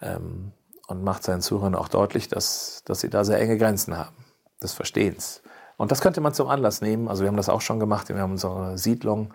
Ähm, 0.00 0.52
und 0.88 1.04
macht 1.04 1.22
seinen 1.22 1.42
Zuhörern 1.42 1.74
auch 1.74 1.88
deutlich, 1.88 2.28
dass, 2.28 2.82
dass 2.86 3.00
sie 3.00 3.10
da 3.10 3.22
sehr 3.22 3.38
enge 3.38 3.58
Grenzen 3.58 3.96
haben 3.96 4.16
des 4.62 4.72
Verstehens. 4.72 5.42
Und 5.76 5.92
das 5.92 6.00
könnte 6.00 6.20
man 6.20 6.34
zum 6.34 6.48
Anlass 6.48 6.80
nehmen. 6.80 7.08
Also 7.08 7.22
wir 7.22 7.28
haben 7.28 7.36
das 7.36 7.48
auch 7.48 7.60
schon 7.60 7.78
gemacht. 7.78 8.08
Wir 8.08 8.18
haben 8.18 8.32
unsere 8.32 8.76
Siedlung 8.76 9.32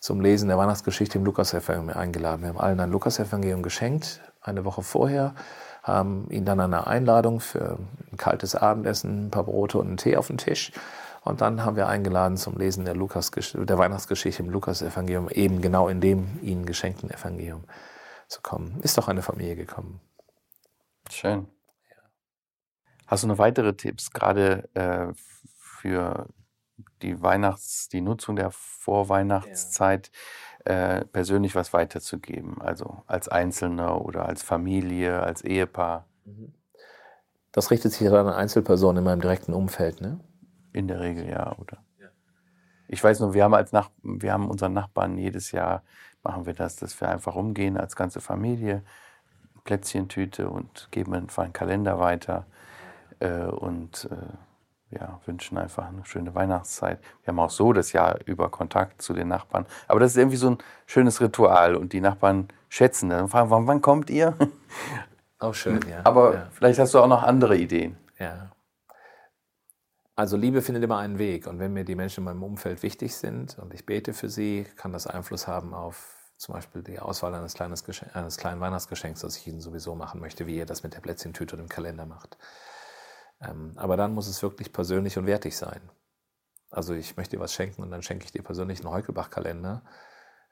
zum 0.00 0.20
Lesen 0.20 0.48
der 0.48 0.58
Weihnachtsgeschichte 0.58 1.18
im 1.18 1.24
Lukasevangelium 1.24 1.96
eingeladen. 1.96 2.42
Wir 2.42 2.48
haben 2.50 2.60
allen 2.60 2.78
ein 2.80 2.90
Lukasevangelium 2.90 3.62
geschenkt, 3.62 4.20
eine 4.40 4.64
Woche 4.64 4.82
vorher, 4.82 5.34
haben 5.82 6.28
ihnen 6.30 6.44
dann 6.44 6.60
eine 6.60 6.86
Einladung 6.86 7.40
für 7.40 7.78
ein 8.12 8.16
kaltes 8.16 8.54
Abendessen, 8.54 9.26
ein 9.26 9.30
paar 9.30 9.44
Brote 9.44 9.78
und 9.78 9.88
einen 9.88 9.96
Tee 9.96 10.16
auf 10.16 10.28
den 10.28 10.38
Tisch. 10.38 10.72
Und 11.24 11.40
dann 11.40 11.64
haben 11.64 11.76
wir 11.76 11.88
eingeladen 11.88 12.36
zum 12.36 12.56
Lesen 12.56 12.84
der, 12.84 12.94
Lukas, 12.94 13.30
der 13.30 13.78
Weihnachtsgeschichte 13.78 14.42
im 14.42 14.50
Lukasevangelium, 14.50 15.28
eben 15.30 15.60
genau 15.60 15.88
in 15.88 16.00
dem 16.00 16.38
ihnen 16.42 16.64
geschenkten 16.64 17.10
Evangelium 17.10 17.64
zu 18.28 18.40
kommen. 18.40 18.80
Ist 18.82 18.98
doch 18.98 19.08
eine 19.08 19.22
Familie 19.22 19.56
gekommen. 19.56 20.00
Schön. 21.10 21.48
Hast 23.08 23.24
du 23.24 23.26
noch 23.26 23.38
weitere 23.38 23.72
Tipps, 23.72 24.10
gerade 24.12 24.68
äh, 24.74 25.06
für 25.14 26.26
die 27.00 27.22
Weihnachts-, 27.22 27.88
die 27.88 28.02
Nutzung 28.02 28.36
der 28.36 28.50
Vorweihnachtszeit 28.50 30.10
ja. 30.66 30.98
äh, 30.98 31.04
persönlich 31.06 31.54
was 31.54 31.72
weiterzugeben? 31.72 32.60
Also 32.60 33.02
als 33.06 33.28
Einzelner 33.28 34.04
oder 34.04 34.26
als 34.26 34.42
Familie, 34.42 35.20
als 35.22 35.42
Ehepaar? 35.42 36.04
Mhm. 36.26 36.52
Das 37.50 37.70
richtet 37.70 37.94
sich 37.94 38.06
dann 38.06 38.26
an 38.26 38.34
Einzelpersonen 38.34 38.98
in 38.98 39.04
meinem 39.04 39.22
direkten 39.22 39.54
Umfeld, 39.54 40.02
ne? 40.02 40.20
In 40.74 40.86
der 40.86 41.00
Regel 41.00 41.26
ja, 41.26 41.56
oder? 41.56 41.78
Ja. 41.98 42.08
Ich 42.88 43.02
weiß 43.02 43.20
nur, 43.20 43.32
wir 43.32 43.42
haben 43.42 43.54
als 43.54 43.72
Nach 43.72 43.90
wir 44.02 44.34
haben 44.34 44.50
unseren 44.50 44.74
Nachbarn 44.74 45.16
jedes 45.16 45.50
Jahr 45.50 45.82
machen 46.22 46.44
wir 46.44 46.52
das, 46.52 46.76
dass 46.76 47.00
wir 47.00 47.08
einfach 47.08 47.36
rumgehen 47.36 47.78
als 47.78 47.96
ganze 47.96 48.20
Familie, 48.20 48.84
Plätzchentüte 49.64 50.50
und 50.50 50.88
geben 50.90 51.14
einfach 51.14 51.44
einen 51.44 51.54
Kalender 51.54 51.98
weiter 51.98 52.44
äh, 53.20 53.44
und 53.44 54.08
äh, 54.10 54.96
ja, 54.96 55.20
wünschen 55.26 55.58
einfach 55.58 55.88
eine 55.88 56.04
schöne 56.04 56.34
Weihnachtszeit. 56.34 57.00
Wir 57.22 57.32
haben 57.32 57.40
auch 57.40 57.50
so 57.50 57.72
das 57.72 57.92
Jahr 57.92 58.18
über 58.24 58.48
Kontakt 58.48 59.02
zu 59.02 59.12
den 59.12 59.28
Nachbarn. 59.28 59.66
Aber 59.86 60.00
das 60.00 60.12
ist 60.12 60.16
irgendwie 60.16 60.36
so 60.36 60.50
ein 60.50 60.58
schönes 60.86 61.20
Ritual 61.20 61.76
und 61.76 61.92
die 61.92 62.00
Nachbarn 62.00 62.48
schätzen 62.68 63.10
dann 63.10 63.28
fragen, 63.28 63.50
wann, 63.50 63.66
wann 63.66 63.82
kommt 63.82 64.10
ihr? 64.10 64.34
Auch 65.38 65.54
schön, 65.54 65.80
ja. 65.88 66.00
Aber 66.04 66.34
ja. 66.34 66.48
vielleicht 66.52 66.80
hast 66.80 66.94
du 66.94 66.98
auch 66.98 67.06
noch 67.06 67.22
andere 67.22 67.56
Ideen. 67.56 67.96
Ja. 68.18 68.50
Also 70.16 70.36
Liebe 70.36 70.62
findet 70.62 70.82
immer 70.82 70.98
einen 70.98 71.20
Weg 71.20 71.46
und 71.46 71.60
wenn 71.60 71.72
mir 71.72 71.84
die 71.84 71.94
Menschen 71.94 72.22
in 72.22 72.24
meinem 72.24 72.42
Umfeld 72.42 72.82
wichtig 72.82 73.14
sind 73.14 73.56
und 73.56 73.72
ich 73.72 73.86
bete 73.86 74.14
für 74.14 74.28
sie, 74.28 74.66
kann 74.74 74.92
das 74.92 75.06
Einfluss 75.06 75.46
haben 75.46 75.74
auf 75.74 76.16
zum 76.38 76.54
Beispiel 76.54 76.82
die 76.82 76.98
Auswahl 76.98 77.34
eines, 77.36 77.54
kleines 77.54 77.84
eines 78.14 78.36
kleinen 78.36 78.60
Weihnachtsgeschenks, 78.60 79.20
das 79.20 79.36
ich 79.36 79.46
ihnen 79.46 79.60
sowieso 79.60 79.94
machen 79.94 80.20
möchte, 80.20 80.48
wie 80.48 80.56
ihr 80.56 80.66
das 80.66 80.82
mit 80.82 80.94
der 80.94 81.00
Plätzchentüte 81.00 81.54
und 81.54 81.62
dem 81.62 81.68
Kalender 81.68 82.04
macht. 82.04 82.36
Ähm, 83.40 83.72
aber 83.76 83.96
dann 83.96 84.14
muss 84.14 84.28
es 84.28 84.42
wirklich 84.42 84.72
persönlich 84.72 85.16
und 85.18 85.26
wertig 85.26 85.56
sein. 85.56 85.80
Also 86.70 86.94
ich 86.94 87.16
möchte 87.16 87.36
dir 87.36 87.42
was 87.42 87.54
schenken 87.54 87.82
und 87.82 87.90
dann 87.90 88.02
schenke 88.02 88.24
ich 88.24 88.32
dir 88.32 88.42
persönlich 88.42 88.80
einen 88.80 88.90
Heukelbach-Kalender, 88.90 89.82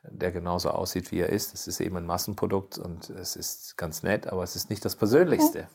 der 0.03 0.33
genauso 0.33 0.71
aussieht, 0.71 1.13
wie 1.13 1.21
er 1.21 1.29
ist. 1.29 1.53
Es 1.53 1.67
ist 1.67 1.81
eben 1.81 1.97
ein 1.97 2.07
Massenprodukt 2.07 2.79
und 2.79 3.11
es 3.11 3.37
ist 3.37 3.77
ganz 3.77 4.03
nett, 4.03 4.27
aber 4.27 4.43
es 4.43 4.57
ist 4.57 4.71
nicht 4.71 4.85
das 4.85 4.97
Persönlichste. 4.97 5.69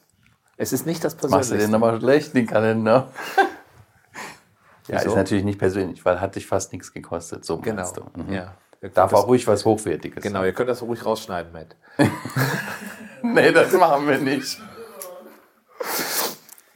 Es 0.58 0.74
ist 0.74 0.86
nicht 0.86 1.04
das 1.04 1.16
Persönlichste. 1.16 1.56
Machst 1.56 1.68
du 1.68 1.68
den 1.68 1.76
aber 1.76 2.00
schlecht, 2.00 2.34
den 2.34 2.48
Kalender? 2.48 3.12
ja, 4.88 4.98
Wieso? 5.00 5.10
ist 5.10 5.16
natürlich 5.16 5.44
nicht 5.44 5.60
persönlich, 5.60 6.04
weil 6.06 6.22
hat 6.22 6.36
dich 6.36 6.48
fast 6.48 6.72
nichts 6.72 6.94
gekostet. 6.94 7.46
So 7.46 7.58
genau. 7.58 7.92
du. 7.92 8.22
Mhm. 8.22 8.34
Ja. 8.34 8.58
Darf 8.94 9.14
auch 9.14 9.28
ruhig 9.28 9.46
was 9.46 9.64
Hochwertiges 9.64 10.24
Genau, 10.24 10.44
ihr 10.44 10.54
könnt 10.54 10.70
das 10.70 10.82
ruhig 10.82 11.06
rausschneiden, 11.06 11.52
Matt. 11.52 11.76
nee, 13.22 13.52
das 13.52 13.72
machen 13.74 14.08
wir 14.08 14.18
nicht. 14.18 14.60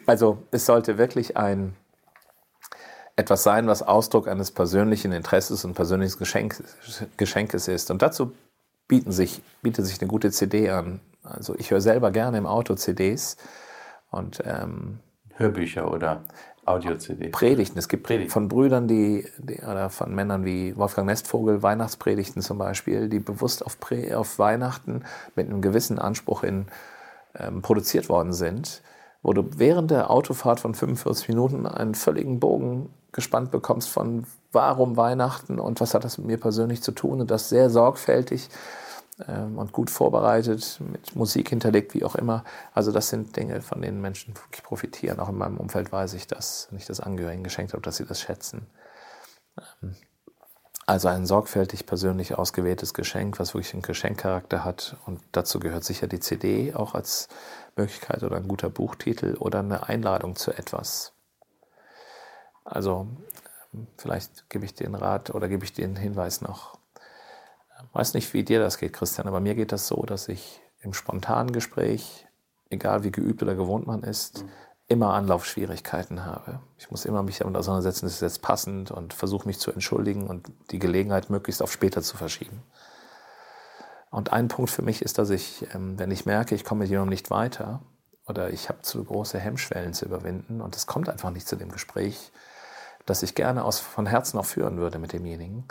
Also 0.05 0.43
es 0.51 0.65
sollte 0.65 0.97
wirklich 0.97 1.37
ein 1.37 1.75
etwas 3.15 3.43
sein, 3.43 3.67
was 3.67 3.81
Ausdruck 3.81 4.27
eines 4.27 4.51
persönlichen 4.51 5.13
Interesses 5.13 5.63
und 5.63 5.73
persönlichen 5.73 6.19
Geschenk, 6.19 6.61
Geschenkes 7.17 7.67
ist. 7.67 7.89
Und 7.89 8.01
dazu 8.01 8.33
bieten 8.87 9.11
sich, 9.11 9.41
bietet 9.61 9.85
sich 9.85 10.01
eine 10.01 10.09
gute 10.09 10.31
CD 10.31 10.69
an. 10.69 10.99
Also 11.23 11.55
ich 11.57 11.71
höre 11.71 11.81
selber 11.81 12.11
gerne 12.11 12.37
im 12.37 12.45
Auto 12.45 12.75
CDs 12.75 13.37
und 14.11 14.43
ähm, 14.45 14.99
Hörbücher 15.35 15.91
oder 15.91 16.23
Audio-CD. 16.65 17.29
Predigten. 17.29 17.77
Es 17.77 17.87
gibt 17.87 18.03
Predigten. 18.03 18.31
von 18.31 18.47
Brüdern, 18.47 18.87
die, 18.87 19.25
die, 19.37 19.59
oder 19.59 19.89
von 19.89 20.13
Männern 20.13 20.45
wie 20.45 20.75
Wolfgang 20.75 21.07
Nestvogel, 21.07 21.61
Weihnachtspredigten 21.61 22.41
zum 22.41 22.57
Beispiel, 22.57 23.07
die 23.07 23.19
bewusst 23.19 23.65
auf, 23.65 23.79
Pre, 23.79 24.17
auf 24.17 24.39
Weihnachten 24.39 25.03
mit 25.35 25.47
einem 25.47 25.61
gewissen 25.61 25.99
Anspruch 25.99 26.43
in, 26.43 26.67
ähm, 27.37 27.61
produziert 27.61 28.09
worden 28.09 28.33
sind, 28.33 28.81
wo 29.25 29.33
du 29.33 29.43
während 29.57 29.89
der 29.89 30.11
Autofahrt 30.11 30.59
von 30.59 30.75
45 30.75 31.29
Minuten 31.29 31.65
einen 31.65 31.95
völligen 31.95 32.39
Bogen 32.39 32.93
gespannt 33.11 33.49
bekommst 33.49 33.89
von 33.89 34.27
warum 34.51 34.97
Weihnachten 34.97 35.59
und 35.59 35.81
was 35.81 35.95
hat 35.95 36.03
das 36.03 36.19
mit 36.19 36.27
mir 36.27 36.37
persönlich 36.37 36.83
zu 36.83 36.91
tun 36.91 37.21
und 37.21 37.31
das 37.31 37.49
sehr 37.49 37.71
sorgfältig 37.71 38.49
ähm, 39.27 39.57
und 39.57 39.71
gut 39.71 39.89
vorbereitet, 39.89 40.79
mit 40.91 41.15
Musik 41.15 41.49
hinterlegt, 41.49 41.95
wie 41.95 42.03
auch 42.03 42.13
immer. 42.13 42.43
Also 42.75 42.91
das 42.91 43.09
sind 43.09 43.35
Dinge, 43.35 43.61
von 43.61 43.81
denen 43.81 43.99
Menschen 43.99 44.35
wirklich 44.35 44.61
profitieren. 44.61 45.19
Auch 45.19 45.29
in 45.29 45.37
meinem 45.37 45.57
Umfeld 45.57 45.91
weiß 45.91 46.13
ich 46.13 46.27
das, 46.27 46.67
wenn 46.69 46.77
ich 46.77 46.85
das 46.85 46.99
Angehörigen 46.99 47.43
geschenkt 47.43 47.73
habe, 47.73 47.81
dass 47.81 47.97
sie 47.97 48.05
das 48.05 48.21
schätzen. 48.21 48.67
Ähm, 49.81 49.95
also 50.85 51.07
ein 51.07 51.25
sorgfältig 51.25 51.87
persönlich 51.87 52.37
ausgewähltes 52.37 52.93
Geschenk, 52.93 53.39
was 53.39 53.55
wirklich 53.55 53.73
einen 53.73 53.81
Geschenkcharakter 53.81 54.63
hat. 54.63 54.97
Und 55.07 55.19
dazu 55.31 55.59
gehört 55.59 55.83
sicher 55.83 56.05
die 56.05 56.19
CD 56.19 56.75
auch 56.75 56.93
als 56.93 57.27
Möglichkeit 57.75 58.23
oder 58.23 58.37
ein 58.37 58.47
guter 58.47 58.69
Buchtitel 58.69 59.35
oder 59.39 59.59
eine 59.59 59.87
Einladung 59.87 60.35
zu 60.35 60.51
etwas. 60.51 61.13
Also 62.63 63.07
vielleicht 63.97 64.49
gebe 64.49 64.65
ich 64.65 64.73
den 64.73 64.95
Rat 64.95 65.33
oder 65.33 65.47
gebe 65.47 65.65
ich 65.65 65.73
den 65.73 65.95
Hinweis 65.95 66.41
noch. 66.41 66.77
Ich 67.77 67.95
weiß 67.95 68.13
nicht, 68.13 68.33
wie 68.33 68.43
dir 68.43 68.59
das 68.59 68.77
geht, 68.77 68.93
Christian, 68.93 69.27
aber 69.27 69.39
mir 69.39 69.55
geht 69.55 69.71
das 69.71 69.87
so, 69.87 70.03
dass 70.03 70.27
ich 70.27 70.61
im 70.81 70.93
spontanen 70.93 71.51
Gespräch, 71.51 72.25
egal 72.69 73.03
wie 73.03 73.11
geübt 73.11 73.43
oder 73.43 73.55
gewohnt 73.55 73.87
man 73.87 74.03
ist, 74.03 74.43
mhm. 74.43 74.49
immer 74.87 75.13
Anlaufschwierigkeiten 75.13 76.25
habe. 76.25 76.59
Ich 76.77 76.89
muss 76.91 77.05
immer 77.05 77.23
mich 77.23 77.39
damit 77.39 77.57
auseinandersetzen, 77.57 78.05
ist 78.05 78.15
es 78.15 78.21
jetzt 78.21 78.41
passend 78.41 78.91
und 78.91 79.13
versuche 79.13 79.47
mich 79.47 79.59
zu 79.59 79.71
entschuldigen 79.71 80.27
und 80.27 80.51
die 80.71 80.79
Gelegenheit 80.79 81.29
möglichst 81.29 81.61
auf 81.61 81.71
später 81.71 82.01
zu 82.01 82.17
verschieben. 82.17 82.63
Und 84.15 84.31
ein 84.31 84.47
Punkt 84.47 84.71
für 84.71 84.81
mich 84.81 85.01
ist, 85.01 85.17
dass 85.17 85.29
ich, 85.29 85.67
ähm, 85.73 85.99
wenn 85.99 86.09
ich 86.09 86.25
merke, 86.25 86.55
ich 86.55 86.63
komme 86.63 86.79
mit 86.79 86.89
jemandem 86.89 87.09
nicht 87.09 87.31
weiter 87.31 87.81
oder 88.25 88.49
ich 88.49 88.69
habe 88.69 88.81
zu 88.81 89.03
große 89.03 89.37
Hemmschwellen 89.37 89.93
zu 89.93 90.05
überwinden 90.05 90.61
und 90.61 90.73
es 90.77 90.87
kommt 90.87 91.09
einfach 91.09 91.31
nicht 91.31 91.49
zu 91.49 91.57
dem 91.57 91.69
Gespräch, 91.69 92.31
das 93.05 93.23
ich 93.23 93.35
gerne 93.35 93.65
aus, 93.65 93.79
von 93.79 94.05
Herzen 94.05 94.39
auch 94.39 94.45
führen 94.45 94.77
würde 94.77 94.99
mit 94.99 95.11
demjenigen, 95.11 95.67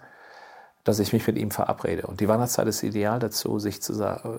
dass 0.85 0.99
ich 0.99 1.15
mich 1.15 1.27
mit 1.27 1.39
ihm 1.39 1.53
verabrede. 1.53 2.07
Und 2.07 2.21
die 2.21 2.29
Weihnachtszeit 2.29 2.69
ist 2.69 2.83
ideal 2.83 3.19
dazu, 3.19 3.59
sich 3.59 3.81
zu, 3.81 3.95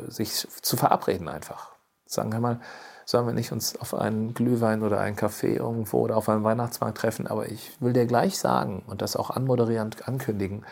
sich 0.07 0.47
zu 0.61 0.77
verabreden 0.77 1.27
einfach. 1.27 1.71
Sagen 2.05 2.31
wir 2.31 2.39
mal, 2.39 2.59
sollen 3.05 3.25
wir 3.25 3.33
nicht 3.33 3.51
uns 3.51 3.75
auf 3.75 3.95
einen 3.95 4.35
Glühwein 4.35 4.83
oder 4.83 4.99
einen 4.99 5.15
Kaffee 5.15 5.55
irgendwo 5.55 6.01
oder 6.01 6.15
auf 6.15 6.29
einem 6.29 6.43
Weihnachtsmarkt 6.43 6.99
treffen, 6.99 7.25
aber 7.25 7.47
ich 7.49 7.71
will 7.81 7.93
dir 7.93 8.05
gleich 8.05 8.37
sagen 8.37 8.83
und 8.85 9.01
das 9.01 9.15
auch 9.15 9.31
anmoderierend 9.31 10.07
ankündigen, 10.07 10.63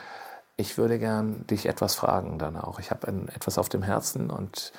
ich 0.56 0.78
würde 0.78 1.00
gern 1.00 1.46
dich 1.48 1.66
etwas 1.66 1.96
fragen 1.96 2.38
dann 2.38 2.58
auch. 2.58 2.80
Ich 2.80 2.92
habe 2.92 3.08
etwas 3.34 3.58
auf 3.58 3.70
dem 3.70 3.84
Herzen 3.84 4.30
und 4.30 4.72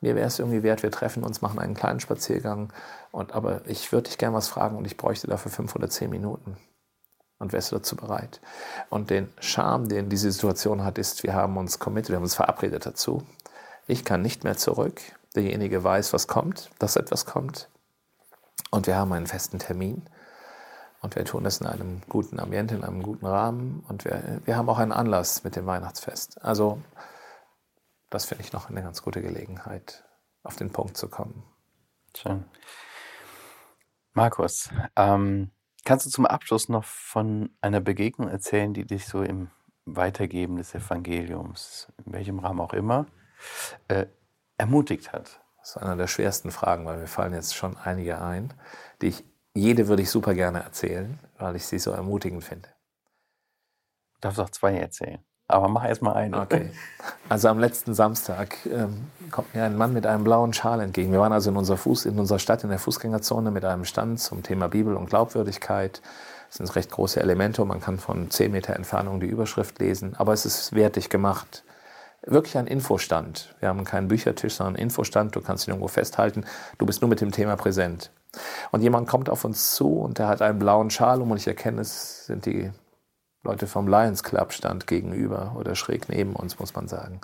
mir 0.00 0.14
wäre 0.14 0.26
es 0.26 0.38
irgendwie 0.38 0.62
wert, 0.62 0.82
wir 0.82 0.90
treffen 0.90 1.24
uns, 1.24 1.42
machen 1.42 1.58
einen 1.58 1.74
kleinen 1.74 2.00
Spaziergang. 2.00 2.72
Und, 3.12 3.32
aber 3.32 3.66
ich 3.66 3.90
würde 3.92 4.08
dich 4.08 4.18
gern 4.18 4.34
was 4.34 4.48
fragen 4.48 4.76
und 4.76 4.84
ich 4.84 4.96
bräuchte 4.96 5.26
dafür 5.26 5.50
fünf 5.50 5.74
oder 5.74 5.88
zehn 5.88 6.10
Minuten. 6.10 6.56
Und 7.38 7.52
wärst 7.52 7.72
du 7.72 7.76
dazu 7.76 7.96
bereit? 7.96 8.40
Und 8.88 9.10
den 9.10 9.28
Charme, 9.40 9.88
den 9.88 10.08
diese 10.08 10.30
Situation 10.30 10.84
hat, 10.84 10.98
ist, 10.98 11.22
wir 11.22 11.34
haben 11.34 11.56
uns 11.56 11.78
committed, 11.78 12.10
wir 12.10 12.16
haben 12.16 12.22
uns 12.22 12.34
verabredet 12.34 12.86
dazu. 12.86 13.22
Ich 13.86 14.04
kann 14.04 14.22
nicht 14.22 14.44
mehr 14.44 14.56
zurück. 14.56 15.00
Derjenige 15.34 15.84
weiß, 15.84 16.12
was 16.12 16.28
kommt, 16.28 16.70
dass 16.78 16.96
etwas 16.96 17.26
kommt. 17.26 17.68
Und 18.70 18.86
wir 18.86 18.96
haben 18.96 19.12
einen 19.12 19.26
festen 19.26 19.58
Termin. 19.58 20.02
Und 21.06 21.14
wir 21.14 21.24
tun 21.24 21.44
das 21.44 21.60
in 21.60 21.66
einem 21.66 22.02
guten 22.08 22.40
Ambiente, 22.40 22.74
in 22.74 22.82
einem 22.82 23.02
guten 23.02 23.26
Rahmen. 23.26 23.84
Und 23.88 24.04
wir, 24.04 24.40
wir 24.44 24.56
haben 24.56 24.68
auch 24.68 24.78
einen 24.78 24.92
Anlass 24.92 25.44
mit 25.44 25.54
dem 25.54 25.64
Weihnachtsfest. 25.64 26.42
Also, 26.42 26.82
das 28.10 28.24
finde 28.24 28.42
ich 28.42 28.52
noch 28.52 28.68
eine 28.68 28.82
ganz 28.82 29.02
gute 29.02 29.22
Gelegenheit, 29.22 30.04
auf 30.42 30.56
den 30.56 30.72
Punkt 30.72 30.96
zu 30.96 31.08
kommen. 31.08 31.44
Schön. 32.16 32.44
Markus, 34.14 34.68
ähm, 34.96 35.52
Kannst 35.86 36.04
du 36.04 36.10
zum 36.10 36.26
Abschluss 36.26 36.68
noch 36.68 36.82
von 36.82 37.50
einer 37.60 37.80
Begegnung 37.80 38.28
erzählen, 38.28 38.74
die 38.74 38.84
dich 38.84 39.06
so 39.06 39.22
im 39.22 39.52
Weitergeben 39.84 40.56
des 40.56 40.74
Evangeliums, 40.74 41.92
in 42.04 42.12
welchem 42.12 42.40
Rahmen 42.40 42.60
auch 42.60 42.72
immer, 42.72 43.06
äh, 43.86 44.06
ermutigt 44.58 45.12
hat? 45.12 45.40
Das 45.60 45.70
ist 45.70 45.76
einer 45.76 45.94
der 45.94 46.08
schwersten 46.08 46.50
Fragen, 46.50 46.86
weil 46.86 46.98
mir 46.98 47.06
fallen 47.06 47.34
jetzt 47.34 47.54
schon 47.54 47.76
einige 47.76 48.20
ein, 48.20 48.52
die 49.00 49.06
ich, 49.06 49.24
jede 49.56 49.88
würde 49.88 50.02
ich 50.02 50.10
super 50.10 50.34
gerne 50.34 50.62
erzählen, 50.62 51.18
weil 51.38 51.56
ich 51.56 51.66
sie 51.66 51.78
so 51.78 51.90
ermutigend 51.90 52.44
finde. 52.44 52.68
Du 54.14 54.20
darfst 54.20 54.40
auch 54.40 54.50
zwei 54.50 54.76
erzählen. 54.76 55.18
Aber 55.48 55.68
mach 55.68 55.84
erst 55.84 56.02
mal 56.02 56.14
eine. 56.14 56.40
Okay. 56.40 56.70
Also 57.28 57.48
am 57.48 57.58
letzten 57.58 57.94
Samstag 57.94 58.56
ähm, 58.66 59.10
kommt 59.30 59.54
mir 59.54 59.64
ein 59.64 59.76
Mann 59.76 59.92
mit 59.92 60.06
einem 60.06 60.24
blauen 60.24 60.52
Schal 60.52 60.80
entgegen. 60.80 61.12
Wir 61.12 61.20
waren 61.20 61.32
also 61.32 61.50
in 61.50 61.56
unserer, 61.56 61.76
Fuß, 61.76 62.06
in 62.06 62.18
unserer 62.18 62.38
Stadt 62.38 62.64
in 62.64 62.70
der 62.70 62.78
Fußgängerzone 62.78 63.50
mit 63.50 63.64
einem 63.64 63.84
Stand 63.84 64.20
zum 64.20 64.42
Thema 64.42 64.68
Bibel 64.68 64.94
und 64.94 65.08
Glaubwürdigkeit. 65.08 66.02
Das 66.48 66.56
sind 66.56 66.74
recht 66.74 66.90
große 66.90 67.20
Elemente 67.20 67.64
man 67.64 67.80
kann 67.80 67.98
von 67.98 68.30
10 68.30 68.50
Meter 68.50 68.74
Entfernung 68.74 69.20
die 69.20 69.26
Überschrift 69.26 69.78
lesen. 69.78 70.14
Aber 70.16 70.32
es 70.32 70.46
ist 70.46 70.74
wertig 70.74 71.10
gemacht. 71.10 71.64
Wirklich 72.28 72.58
ein 72.58 72.66
Infostand. 72.66 73.54
Wir 73.60 73.68
haben 73.68 73.84
keinen 73.84 74.08
Büchertisch, 74.08 74.54
sondern 74.54 74.74
einen 74.74 74.82
Infostand. 74.82 75.36
Du 75.36 75.40
kannst 75.40 75.66
ihn 75.66 75.70
irgendwo 75.70 75.86
festhalten. 75.86 76.44
Du 76.76 76.84
bist 76.84 77.00
nur 77.00 77.08
mit 77.08 77.20
dem 77.20 77.30
Thema 77.30 77.54
präsent. 77.54 78.10
Und 78.72 78.82
jemand 78.82 79.08
kommt 79.08 79.30
auf 79.30 79.44
uns 79.44 79.74
zu 79.74 80.00
und 80.00 80.18
der 80.18 80.26
hat 80.26 80.42
einen 80.42 80.58
blauen 80.58 80.90
Schal 80.90 81.22
um 81.22 81.30
und 81.30 81.36
ich 81.36 81.46
erkenne, 81.46 81.80
es 81.80 82.26
sind 82.26 82.44
die 82.44 82.72
Leute 83.44 83.68
vom 83.68 83.86
Lions 83.86 84.24
Club 84.24 84.52
stand 84.52 84.88
gegenüber 84.88 85.54
oder 85.56 85.76
schräg 85.76 86.08
neben 86.08 86.34
uns, 86.34 86.58
muss 86.58 86.74
man 86.74 86.88
sagen. 86.88 87.20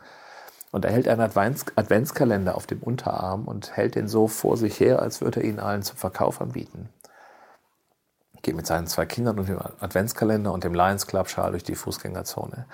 Und 0.71 0.85
er 0.85 0.93
hält 0.93 1.09
einen 1.09 1.21
Advents 1.21 1.67
Adventskalender 1.75 2.55
auf 2.55 2.69
dem 2.69 2.81
Unterarm 2.81 3.47
und 3.47 3.77
hält 3.77 3.97
den 3.97 4.07
so 4.07 4.29
vor 4.29 4.57
sich 4.57 4.79
her, 4.79 5.03
als 5.03 5.21
würde 5.21 5.41
er 5.41 5.47
ihn 5.47 5.59
allen 5.59 5.83
zum 5.83 5.97
Verkauf 5.97 6.41
anbieten. 6.41 6.89
Geht 8.43 8.57
mit 8.57 8.67
seinen 8.67 8.89
zwei 8.89 9.07
Kindern 9.07 9.39
und 9.39 9.49
dem 9.49 9.59
Adventskalender 9.59 10.53
und 10.53 10.65
dem 10.65 10.75
Lions 10.75 11.07
Club 11.07 11.29
Schal 11.29 11.53
durch 11.53 11.63
die 11.63 11.77
Fußgängerzone. 11.77 12.67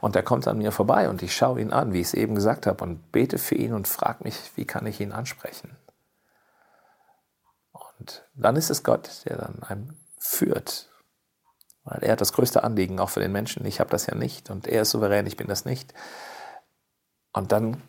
Und 0.00 0.16
er 0.16 0.22
kommt 0.22 0.48
an 0.48 0.58
mir 0.58 0.72
vorbei 0.72 1.08
und 1.08 1.22
ich 1.22 1.34
schaue 1.34 1.60
ihn 1.60 1.72
an, 1.72 1.92
wie 1.92 2.00
ich 2.00 2.08
es 2.08 2.14
eben 2.14 2.34
gesagt 2.34 2.66
habe, 2.66 2.82
und 2.82 3.12
bete 3.12 3.38
für 3.38 3.54
ihn 3.54 3.72
und 3.72 3.86
frage 3.86 4.24
mich, 4.24 4.50
wie 4.56 4.64
kann 4.64 4.86
ich 4.86 5.00
ihn 5.00 5.12
ansprechen. 5.12 5.76
Und 7.72 8.24
dann 8.34 8.56
ist 8.56 8.70
es 8.70 8.82
Gott, 8.82 9.22
der 9.26 9.36
dann 9.36 9.62
einem 9.62 9.96
führt 10.18 10.88
weil 11.84 12.04
er 12.04 12.12
hat 12.12 12.20
das 12.20 12.32
größte 12.32 12.62
Anliegen, 12.62 13.00
auch 13.00 13.10
für 13.10 13.20
den 13.20 13.32
Menschen. 13.32 13.64
Ich 13.66 13.80
habe 13.80 13.90
das 13.90 14.06
ja 14.06 14.14
nicht 14.14 14.50
und 14.50 14.66
er 14.68 14.82
ist 14.82 14.90
souverän, 14.90 15.26
ich 15.26 15.36
bin 15.36 15.48
das 15.48 15.64
nicht. 15.64 15.92
Und 17.32 17.52
dann 17.52 17.82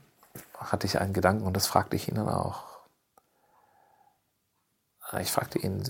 hatte 0.58 0.88
ich 0.88 1.00
einen 1.00 1.14
Gedanken 1.14 1.46
und 1.46 1.56
das 1.56 1.68
fragte 1.68 1.96
ich 1.96 2.08
ihn 2.08 2.16
dann 2.16 2.30
auch. 2.30 2.64
Ich 5.20 5.32
fragte 5.32 5.60
ihn, 5.60 5.84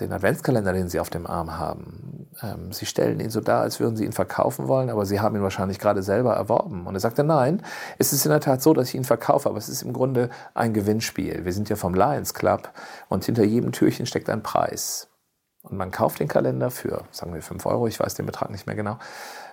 den 0.00 0.12
Adventskalender, 0.12 0.72
den 0.72 0.88
Sie 0.88 1.00
auf 1.00 1.10
dem 1.10 1.26
Arm 1.26 1.58
haben, 1.58 2.28
ähm, 2.40 2.72
Sie 2.72 2.86
stellen 2.86 3.20
ihn 3.20 3.30
so 3.30 3.40
dar, 3.40 3.62
als 3.62 3.80
würden 3.80 3.96
Sie 3.96 4.04
ihn 4.04 4.12
verkaufen 4.12 4.68
wollen, 4.68 4.90
aber 4.90 5.04
Sie 5.06 5.20
haben 5.20 5.36
ihn 5.36 5.42
wahrscheinlich 5.42 5.78
gerade 5.78 6.02
selber 6.02 6.34
erworben. 6.34 6.86
Und 6.86 6.94
er 6.94 7.00
sagte, 7.00 7.24
nein, 7.24 7.62
es 7.98 8.12
ist 8.12 8.24
in 8.24 8.30
der 8.30 8.40
Tat 8.40 8.62
so, 8.62 8.72
dass 8.74 8.88
ich 8.88 8.94
ihn 8.94 9.04
verkaufe, 9.04 9.48
aber 9.48 9.58
es 9.58 9.68
ist 9.68 9.82
im 9.82 9.92
Grunde 9.92 10.30
ein 10.54 10.72
Gewinnspiel. 10.72 11.44
Wir 11.44 11.52
sind 11.52 11.68
ja 11.68 11.76
vom 11.76 11.94
Lions 11.94 12.34
Club 12.34 12.70
und 13.08 13.24
hinter 13.24 13.44
jedem 13.44 13.72
Türchen 13.72 14.06
steckt 14.06 14.30
ein 14.30 14.42
Preis. 14.42 15.08
Und 15.62 15.76
man 15.76 15.90
kauft 15.90 16.20
den 16.20 16.28
Kalender 16.28 16.70
für, 16.70 17.04
sagen 17.10 17.34
wir, 17.34 17.42
5 17.42 17.64
Euro, 17.66 17.86
ich 17.86 18.00
weiß 18.00 18.14
den 18.14 18.26
Betrag 18.26 18.50
nicht 18.50 18.66
mehr 18.66 18.76
genau. 18.76 18.98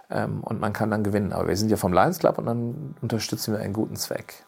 Ähm, 0.10 0.44
und 0.44 0.60
man 0.60 0.74
kann 0.74 0.90
dann 0.90 1.04
gewinnen. 1.04 1.34
Aber 1.34 1.48
wir 1.48 1.58
sind 1.58 1.70
ja 1.70 1.78
vom 1.78 1.94
Lions 1.94 2.20
Club 2.20 2.38
und 2.38 2.46
dann 2.46 2.96
unterstützen 3.02 3.54
wir 3.54 3.62
einen 3.62 3.74
guten 3.74 3.96
Zweck. 3.96 4.46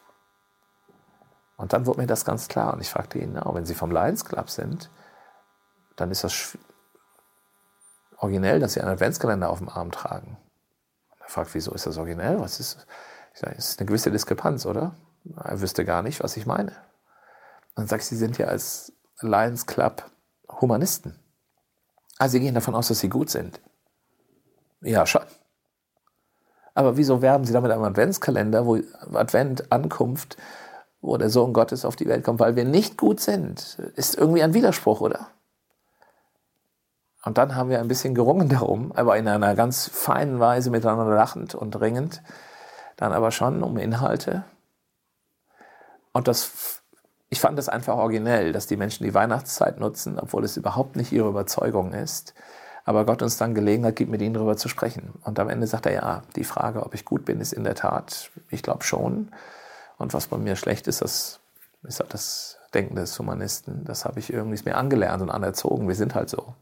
Und 1.58 1.74
dann 1.74 1.86
wurde 1.86 2.02
mir 2.02 2.08
das 2.08 2.26
ganz 2.26 2.48
klar. 2.48 2.74
Und 2.74 2.82
ich 2.82 2.90
fragte 2.90 3.20
ihn, 3.20 3.34
na, 3.34 3.54
wenn 3.54 3.66
Sie 3.66 3.76
vom 3.76 3.92
Lions 3.92 4.26
Club 4.26 4.50
sind, 4.50 4.90
dann 6.02 6.12
ist 6.12 6.24
das 6.24 6.58
originell, 8.18 8.60
dass 8.60 8.74
Sie 8.74 8.82
einen 8.82 8.92
Adventskalender 8.92 9.50
auf 9.50 9.60
dem 9.60 9.70
Arm 9.70 9.92
tragen. 9.92 10.38
Er 11.20 11.30
fragt, 11.30 11.54
wieso 11.54 11.72
ist 11.74 11.86
das 11.86 11.98
originell? 11.98 12.40
Was 12.40 12.60
ist, 12.60 12.86
ich 13.34 13.40
sage, 13.40 13.56
es 13.58 13.70
ist 13.70 13.80
eine 13.80 13.88
gewisse 13.88 14.12
Diskrepanz, 14.12 14.66
oder? 14.66 14.96
Er 15.44 15.62
wüsste 15.62 15.86
gar 15.86 16.02
nicht, 16.02 16.24
was 16.24 16.38
ich 16.38 16.46
meine. 16.46 16.72
Und 16.72 17.84
dann 17.84 17.88
sagt 17.88 18.04
Sie 18.04 18.16
sind 18.16 18.38
ja 18.38 18.48
als 18.48 18.94
Lions 19.20 19.66
Club 19.66 20.10
Humanisten. 20.60 21.20
Also 22.18 22.34
Sie 22.34 22.40
gehen 22.40 22.56
davon 22.56 22.76
aus, 22.76 22.88
dass 22.88 23.00
Sie 23.00 23.10
gut 23.10 23.30
sind. 23.30 23.62
Ja, 24.82 25.06
schon. 25.06 25.24
Aber 26.74 26.98
wieso 26.98 27.22
werben 27.22 27.46
Sie 27.46 27.54
da 27.54 27.62
mit 27.62 27.72
einem 27.72 27.84
Adventskalender, 27.84 28.66
wo 28.66 28.80
Advent, 29.14 29.72
Ankunft, 29.72 30.38
wo 31.02 31.18
der 31.18 31.30
Sohn 31.30 31.54
Gottes 31.54 31.86
auf 31.86 31.96
die 31.96 32.08
Welt 32.08 32.24
kommt, 32.24 32.40
weil 32.40 32.56
wir 32.56 32.66
nicht 32.66 32.98
gut 32.98 33.20
sind? 33.20 33.80
Ist 33.96 34.16
irgendwie 34.16 34.44
ein 34.44 34.54
Widerspruch, 34.54 35.02
oder? 35.02 35.28
Und 37.24 37.38
dann 37.38 37.56
haben 37.56 37.70
wir 37.70 37.80
ein 37.80 37.88
bisschen 37.88 38.16
gerungen 38.16 38.50
darum, 38.50 38.92
aber 38.94 39.18
in 39.18 39.28
einer 39.28 39.56
ganz 39.56 39.88
feinen 39.88 40.40
Weise 40.40 40.72
miteinander 40.72 41.14
lachend 41.14 41.56
und 41.56 41.80
ringend, 41.80 42.24
dann 42.98 43.14
aber 43.14 43.32
schon 43.32 43.64
um 43.64 43.78
Inhalte. 43.78 44.44
Und 46.14 46.28
das 46.28 46.82
ich 47.34 47.40
fand 47.40 47.58
das 47.58 47.70
einfach 47.70 47.96
originell, 47.96 48.52
dass 48.52 48.68
die 48.68 48.76
Menschen 48.76 49.06
die 49.06 49.14
Weihnachtszeit 49.14 49.80
nutzen, 49.80 50.20
obwohl 50.20 50.44
es 50.44 50.58
überhaupt 50.58 50.98
nicht 50.98 51.14
ihre 51.14 51.30
Überzeugung 51.30 51.94
ist. 51.94 52.34
Aber 52.84 53.06
Gott 53.06 53.22
uns 53.22 53.38
dann 53.38 53.56
Gelegenheit 53.56 53.96
gibt, 53.96 54.12
mit 54.12 54.22
ihnen 54.22 54.34
darüber 54.34 54.58
zu 54.58 54.68
sprechen. 54.68 55.14
Und 55.24 55.40
am 55.40 55.48
Ende 55.48 55.66
sagt 55.66 55.86
er, 55.86 55.94
ja, 55.94 56.24
die 56.36 56.44
Frage, 56.44 56.84
ob 56.84 56.94
ich 56.94 57.06
gut 57.06 57.24
bin, 57.24 57.40
ist 57.40 57.54
in 57.54 57.64
der 57.64 57.76
Tat, 57.76 58.32
ich 58.50 58.64
glaube 58.64 58.84
schon. 58.84 59.32
Und 59.98 60.14
was 60.14 60.28
bei 60.28 60.38
mir 60.38 60.58
schlecht 60.58 60.88
ist, 60.88 61.02
das 61.02 61.40
ist 61.84 62.02
halt 62.02 62.14
das 62.14 62.58
Denken 62.74 62.96
des 62.96 63.18
Humanisten. 63.18 63.86
Das 63.86 64.04
habe 64.04 64.20
ich 64.20 64.34
irgendwie 64.34 64.62
mir 64.66 64.76
angelernt 64.76 65.22
und 65.22 65.30
anerzogen. 65.30 65.88
Wir 65.88 65.96
sind 65.96 66.16
halt 66.16 66.30
so. 66.30 66.54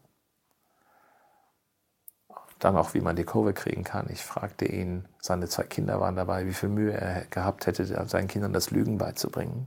Dann 2.60 2.76
auch, 2.76 2.94
wie 2.94 3.00
man 3.00 3.16
die 3.16 3.24
Kurve 3.24 3.54
kriegen 3.54 3.84
kann. 3.84 4.08
Ich 4.10 4.22
fragte 4.22 4.66
ihn, 4.66 5.06
seine 5.20 5.48
zwei 5.48 5.64
Kinder 5.64 6.00
waren 6.00 6.14
dabei, 6.14 6.46
wie 6.46 6.52
viel 6.52 6.68
Mühe 6.68 6.92
er 6.92 7.24
gehabt 7.26 7.66
hätte, 7.66 7.84
seinen 8.06 8.28
Kindern 8.28 8.52
das 8.52 8.70
Lügen 8.70 8.98
beizubringen. 8.98 9.66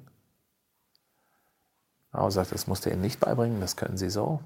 Aber 2.12 2.26
er 2.26 2.32
sagt, 2.32 2.52
das 2.52 2.68
musste 2.68 2.90
er 2.90 2.94
ihnen 2.94 3.02
nicht 3.02 3.20
beibringen, 3.20 3.60
das 3.60 3.76
können 3.76 3.98
sie 3.98 4.12
so. 4.12 4.40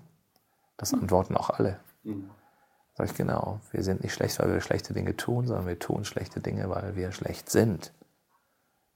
Das 0.77 0.93
antworten 0.93 1.35
auch 1.35 1.49
alle. 1.49 1.79
Mhm. 2.03 2.29
Sag 2.95 3.11
ich 3.11 3.15
genau, 3.15 3.59
wir 3.71 3.83
sind 3.83 4.01
nicht 4.01 4.13
schlecht, 4.13 4.39
weil 4.39 4.51
wir 4.51 4.61
schlechte 4.61 4.93
Dinge 4.93 5.15
tun, 5.15 5.45
sondern 5.45 5.67
wir 5.67 5.77
tun 5.77 6.05
schlechte 6.05 6.39
Dinge, 6.39 6.69
weil 6.69 6.95
wir 6.95 7.11
schlecht 7.11 7.49
sind. 7.49 7.91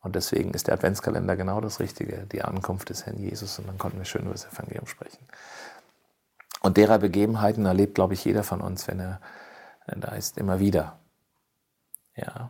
Und 0.02 0.16
deswegen 0.16 0.54
ist 0.56 0.68
der 0.68 0.74
Adventskalender 0.74 1.36
genau 1.36 1.62
das 1.62 1.80
Richtige, 1.80 2.26
die 2.32 2.42
Ankunft 2.42 2.90
des 2.90 3.06
Herrn 3.06 3.20
Jesus. 3.20 3.60
Und 3.60 3.68
dann 3.68 3.78
konnten 3.78 4.00
wir 4.00 4.06
schön 4.06 4.24
über 4.24 4.32
das 4.32 4.46
Evangelium 4.46 4.88
sprechen. 4.88 5.24
Und 6.62 6.78
derer 6.78 6.98
Begebenheiten 6.98 7.66
erlebt, 7.66 7.96
glaube 7.96 8.16
ich, 8.16 8.26
jeder 8.26 8.44
von 8.44 8.62
uns, 8.62 8.88
wenn 8.88 9.00
er 9.00 9.22
da 10.00 10.16
ist, 10.16 10.38
immer 10.38 10.60
wieder. 10.60 11.00
Ja. 12.16 12.50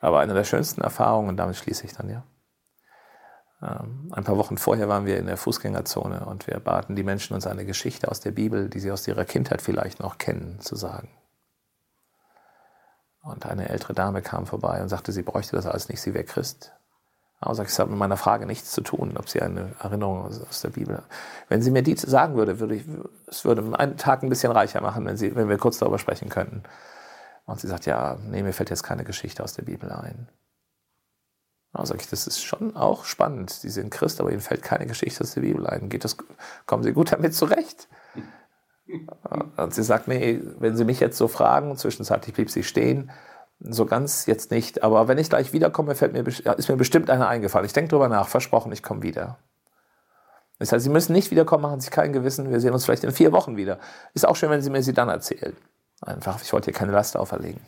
Aber 0.00 0.20
eine 0.20 0.34
der 0.34 0.44
schönsten 0.44 0.80
Erfahrungen, 0.80 1.28
und 1.28 1.36
damit 1.36 1.56
schließe 1.56 1.84
ich 1.84 1.92
dann 1.92 2.08
ja. 2.08 2.22
Ähm, 3.60 4.12
ein 4.14 4.24
paar 4.24 4.36
Wochen 4.36 4.56
vorher 4.56 4.88
waren 4.88 5.04
wir 5.04 5.18
in 5.18 5.26
der 5.26 5.36
Fußgängerzone 5.36 6.24
und 6.26 6.46
wir 6.46 6.60
baten 6.60 6.94
die 6.94 7.02
Menschen, 7.02 7.34
uns 7.34 7.46
eine 7.46 7.64
Geschichte 7.64 8.08
aus 8.08 8.20
der 8.20 8.30
Bibel, 8.30 8.68
die 8.68 8.80
sie 8.80 8.92
aus 8.92 9.06
ihrer 9.08 9.24
Kindheit 9.24 9.60
vielleicht 9.60 10.00
noch 10.00 10.18
kennen, 10.18 10.60
zu 10.60 10.76
sagen. 10.76 11.10
Und 13.20 13.46
eine 13.46 13.68
ältere 13.68 13.94
Dame 13.94 14.22
kam 14.22 14.46
vorbei 14.46 14.80
und 14.80 14.88
sagte, 14.88 15.12
sie 15.12 15.22
bräuchte 15.22 15.56
das 15.56 15.66
alles 15.66 15.88
nicht, 15.88 16.00
sie 16.00 16.14
wäre 16.14 16.24
Christ. 16.24 16.72
Sag, 17.40 17.68
es 17.68 17.78
hat 17.78 17.88
mit 17.88 17.98
meiner 17.98 18.16
Frage 18.16 18.46
nichts 18.46 18.72
zu 18.72 18.80
tun, 18.80 19.16
ob 19.16 19.28
sie 19.28 19.40
eine 19.40 19.72
Erinnerung 19.80 20.24
aus 20.24 20.60
der 20.60 20.70
Bibel. 20.70 21.02
Wenn 21.48 21.62
sie 21.62 21.70
mir 21.70 21.82
die 21.82 21.96
sagen 21.96 22.34
würde, 22.34 22.58
würde 22.58 22.74
ich, 22.74 22.84
es 23.26 23.44
würde 23.44 23.78
einen 23.78 23.96
Tag 23.96 24.22
ein 24.22 24.28
bisschen 24.28 24.50
reicher 24.50 24.80
machen, 24.80 25.04
wenn, 25.04 25.16
sie, 25.16 25.36
wenn 25.36 25.48
wir 25.48 25.56
kurz 25.56 25.78
darüber 25.78 26.00
sprechen 26.00 26.30
könnten. 26.30 26.64
Und 27.46 27.60
sie 27.60 27.68
sagt, 27.68 27.86
ja, 27.86 28.18
nee, 28.28 28.42
mir 28.42 28.52
fällt 28.52 28.70
jetzt 28.70 28.82
keine 28.82 29.04
Geschichte 29.04 29.44
aus 29.44 29.54
der 29.54 29.62
Bibel 29.62 29.90
ein. 29.92 30.28
Da 31.72 31.86
sage 31.86 32.00
ich, 32.00 32.08
das 32.08 32.26
ist 32.26 32.42
schon 32.42 32.76
auch 32.76 33.04
spannend. 33.04 33.50
Sie 33.50 33.70
sind 33.70 33.90
Christ, 33.90 34.20
aber 34.20 34.30
ihnen 34.30 34.40
fällt 34.40 34.62
keine 34.62 34.86
Geschichte 34.86 35.22
aus 35.22 35.34
der 35.34 35.42
Bibel 35.42 35.66
ein. 35.66 35.88
Geht 35.88 36.04
das, 36.04 36.16
kommen 36.66 36.82
Sie 36.82 36.92
gut 36.92 37.12
damit 37.12 37.34
zurecht? 37.34 37.88
Und 39.56 39.74
sie 39.74 39.82
sagt, 39.82 40.08
nee, 40.08 40.40
wenn 40.58 40.76
Sie 40.76 40.84
mich 40.84 40.98
jetzt 40.98 41.18
so 41.18 41.28
fragen, 41.28 41.76
zwischenzeitlich 41.76 42.34
blieb 42.34 42.50
sie 42.50 42.64
stehen, 42.64 43.10
so 43.60 43.86
ganz 43.86 44.26
jetzt 44.26 44.50
nicht, 44.50 44.82
aber 44.82 45.08
wenn 45.08 45.18
ich 45.18 45.28
gleich 45.28 45.52
wiederkomme, 45.52 45.94
fällt 45.94 46.12
mir, 46.12 46.26
ist 46.26 46.68
mir 46.68 46.76
bestimmt 46.76 47.10
einer 47.10 47.28
eingefallen. 47.28 47.66
Ich 47.66 47.72
denke 47.72 47.90
drüber 47.90 48.08
nach, 48.08 48.28
versprochen, 48.28 48.70
ich 48.72 48.82
komme 48.82 49.02
wieder. 49.02 49.38
Das 50.58 50.72
heißt, 50.72 50.84
Sie 50.84 50.90
müssen 50.90 51.12
nicht 51.12 51.30
wiederkommen, 51.30 51.62
machen 51.62 51.80
sich 51.80 51.90
kein 51.90 52.12
Gewissen, 52.12 52.50
wir 52.50 52.60
sehen 52.60 52.72
uns 52.72 52.84
vielleicht 52.84 53.04
in 53.04 53.12
vier 53.12 53.32
Wochen 53.32 53.56
wieder. 53.56 53.78
Ist 54.14 54.26
auch 54.26 54.36
schön, 54.36 54.50
wenn 54.50 54.62
Sie 54.62 54.70
mir 54.70 54.82
sie 54.82 54.92
dann 54.92 55.08
erzählen. 55.08 55.56
Einfach, 56.00 56.42
ich 56.42 56.52
wollte 56.52 56.70
ihr 56.70 56.76
keine 56.76 56.92
Last 56.92 57.16
auferlegen. 57.16 57.60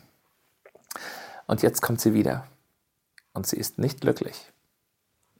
Und 1.47 1.61
jetzt 1.61 1.81
kommt 1.81 1.99
sie 1.99 2.13
wieder. 2.13 2.47
Und 3.33 3.45
sie 3.45 3.57
ist 3.57 3.77
nicht 3.77 4.01
glücklich. 4.01 4.51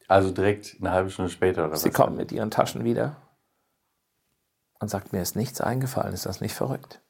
Also 0.07 0.31
direkt 0.31 0.77
eine 0.79 0.91
halbe 0.91 1.09
Stunde 1.09 1.31
später 1.31 1.65
oder 1.65 1.69
sie 1.69 1.73
was? 1.73 1.83
Sie 1.83 1.89
kommt 1.89 2.17
mit 2.17 2.31
ihren 2.31 2.51
Taschen 2.51 2.83
wieder 2.83 3.15
und 4.79 4.89
sagt, 4.89 5.13
mir 5.13 5.21
ist 5.21 5.37
nichts 5.37 5.61
eingefallen. 5.61 6.13
Ist 6.13 6.25
das 6.25 6.41
nicht 6.41 6.53
verrückt? 6.53 7.01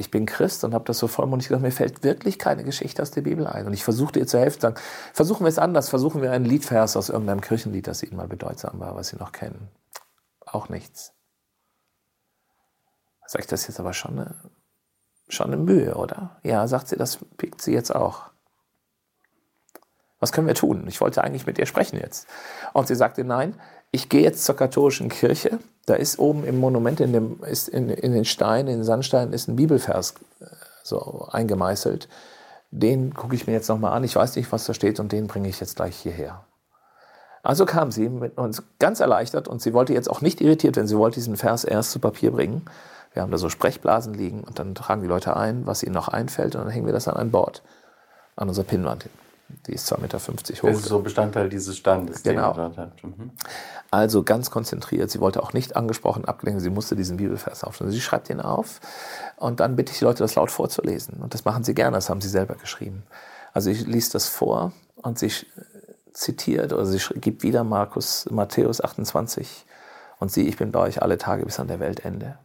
Ich 0.00 0.10
bin 0.10 0.26
Christ 0.26 0.64
und 0.64 0.74
habe 0.74 0.84
das 0.84 0.98
so 0.98 1.06
vollmundig 1.06 1.48
gesagt, 1.48 1.62
mir 1.62 1.70
fällt 1.70 2.02
wirklich 2.02 2.38
keine 2.38 2.64
Geschichte 2.64 3.02
aus 3.02 3.10
der 3.10 3.22
Bibel 3.22 3.46
ein. 3.46 3.66
Und 3.66 3.72
ich 3.72 3.84
versuchte 3.84 4.18
ihr 4.18 4.26
zu 4.26 4.38
helfen, 4.38 4.60
sagen, 4.60 4.76
versuchen 5.12 5.44
wir 5.44 5.48
es 5.48 5.58
anders, 5.58 5.88
versuchen 5.88 6.22
wir 6.22 6.32
einen 6.32 6.44
Liedvers 6.44 6.96
aus 6.96 7.10
irgendeinem 7.10 7.40
Kirchenlied, 7.40 7.86
das 7.86 8.02
Ihnen 8.02 8.16
mal 8.16 8.26
bedeutsam 8.26 8.80
war, 8.80 8.96
was 8.96 9.08
Sie 9.08 9.16
noch 9.16 9.32
kennen. 9.32 9.68
Auch 10.46 10.68
nichts. 10.68 11.12
Sag 13.26 13.42
ich 13.42 13.46
das 13.46 13.66
jetzt 13.68 13.78
aber 13.78 13.92
schon 13.92 14.18
eine, 14.18 14.34
schon 15.28 15.48
eine 15.48 15.58
Mühe, 15.58 15.94
oder? 15.94 16.40
Ja, 16.42 16.66
sagt 16.66 16.88
sie, 16.88 16.96
das 16.96 17.18
pickt 17.36 17.62
sie 17.62 17.72
jetzt 17.72 17.94
auch 17.94 18.30
was 20.20 20.32
können 20.32 20.46
wir 20.46 20.54
tun? 20.54 20.84
Ich 20.86 21.00
wollte 21.00 21.24
eigentlich 21.24 21.46
mit 21.46 21.58
ihr 21.58 21.66
sprechen 21.66 21.98
jetzt. 21.98 22.28
Und 22.74 22.86
sie 22.86 22.94
sagte, 22.94 23.24
nein, 23.24 23.58
ich 23.90 24.08
gehe 24.08 24.22
jetzt 24.22 24.44
zur 24.44 24.54
katholischen 24.54 25.08
Kirche. 25.08 25.58
Da 25.86 25.94
ist 25.94 26.18
oben 26.18 26.44
im 26.44 26.58
Monument, 26.58 27.00
in, 27.00 27.12
dem, 27.12 27.42
ist 27.42 27.68
in, 27.68 27.88
in 27.88 28.12
den 28.12 28.24
Steinen, 28.24 28.68
in 28.68 28.78
den 28.78 28.84
Sandsteinen, 28.84 29.32
ist 29.32 29.48
ein 29.48 29.56
Bibelvers 29.56 30.14
äh, 30.40 30.44
so 30.82 31.28
eingemeißelt. 31.30 32.08
Den 32.70 33.14
gucke 33.14 33.34
ich 33.34 33.46
mir 33.46 33.52
jetzt 33.52 33.68
nochmal 33.68 33.92
an. 33.92 34.04
Ich 34.04 34.14
weiß 34.14 34.36
nicht, 34.36 34.52
was 34.52 34.66
da 34.66 34.74
steht 34.74 35.00
und 35.00 35.12
den 35.12 35.26
bringe 35.26 35.48
ich 35.48 35.58
jetzt 35.58 35.76
gleich 35.76 35.96
hierher. 35.96 36.44
Also 37.42 37.64
kam 37.64 37.90
sie 37.90 38.08
mit 38.08 38.36
uns 38.36 38.62
ganz 38.78 39.00
erleichtert 39.00 39.48
und 39.48 39.62
sie 39.62 39.72
wollte 39.72 39.94
jetzt 39.94 40.10
auch 40.10 40.20
nicht 40.20 40.40
irritiert 40.40 40.76
werden. 40.76 40.86
Sie 40.86 40.98
wollte 40.98 41.14
diesen 41.14 41.36
Vers 41.36 41.64
erst 41.64 41.90
zu 41.90 41.98
Papier 41.98 42.32
bringen. 42.32 42.64
Wir 43.12 43.22
haben 43.22 43.32
da 43.32 43.38
so 43.38 43.48
Sprechblasen 43.48 44.14
liegen 44.14 44.44
und 44.44 44.58
dann 44.58 44.74
tragen 44.74 45.02
die 45.02 45.08
Leute 45.08 45.36
ein, 45.36 45.66
was 45.66 45.82
ihnen 45.82 45.94
noch 45.94 46.08
einfällt 46.08 46.54
und 46.54 46.62
dann 46.62 46.70
hängen 46.70 46.86
wir 46.86 46.92
das 46.92 47.08
an 47.08 47.16
ein 47.16 47.30
Board, 47.30 47.62
an 48.36 48.48
unserer 48.48 48.66
Pinnwand 48.66 49.04
hin. 49.04 49.12
Die 49.66 49.72
ist 49.72 49.92
2,50 49.92 50.00
Meter 50.00 50.18
hoch. 50.18 50.68
Das 50.68 50.78
ist 50.78 50.84
so 50.86 51.00
Bestandteil 51.00 51.48
dieses 51.48 51.76
Standes. 51.76 52.22
Genau. 52.22 52.54
Mhm. 53.02 53.30
Also 53.90 54.22
ganz 54.22 54.50
konzentriert. 54.50 55.10
Sie 55.10 55.20
wollte 55.20 55.42
auch 55.42 55.52
nicht 55.52 55.76
angesprochen 55.76 56.24
abgelenkt. 56.24 56.62
Sie 56.62 56.70
musste 56.70 56.96
diesen 56.96 57.16
Bibelvers 57.16 57.64
aufschreiben. 57.64 57.92
Sie 57.92 58.00
schreibt 58.00 58.30
ihn 58.30 58.40
auf 58.40 58.80
und 59.36 59.60
dann 59.60 59.76
bitte 59.76 59.92
ich 59.92 59.98
die 59.98 60.04
Leute, 60.04 60.22
das 60.22 60.34
laut 60.34 60.50
vorzulesen. 60.50 61.22
Und 61.22 61.34
das 61.34 61.44
machen 61.44 61.64
sie 61.64 61.74
gerne. 61.74 61.96
Das 61.96 62.10
haben 62.10 62.20
sie 62.20 62.28
selber 62.28 62.54
geschrieben. 62.54 63.04
Also 63.52 63.70
ich 63.70 63.86
liest 63.86 64.14
das 64.14 64.28
vor 64.28 64.72
und 64.96 65.18
sie 65.18 65.32
zitiert 66.12 66.72
oder 66.72 66.86
sie 66.86 66.98
gibt 67.20 67.42
wieder 67.42 67.64
Markus, 67.64 68.26
Matthäus 68.30 68.80
28 68.80 69.66
und 70.18 70.30
sie, 70.30 70.46
ich 70.48 70.56
bin 70.56 70.70
bei 70.70 70.80
euch 70.80 71.02
alle 71.02 71.18
Tage 71.18 71.44
bis 71.44 71.58
an 71.58 71.68
der 71.68 71.80
Weltende. 71.80 72.38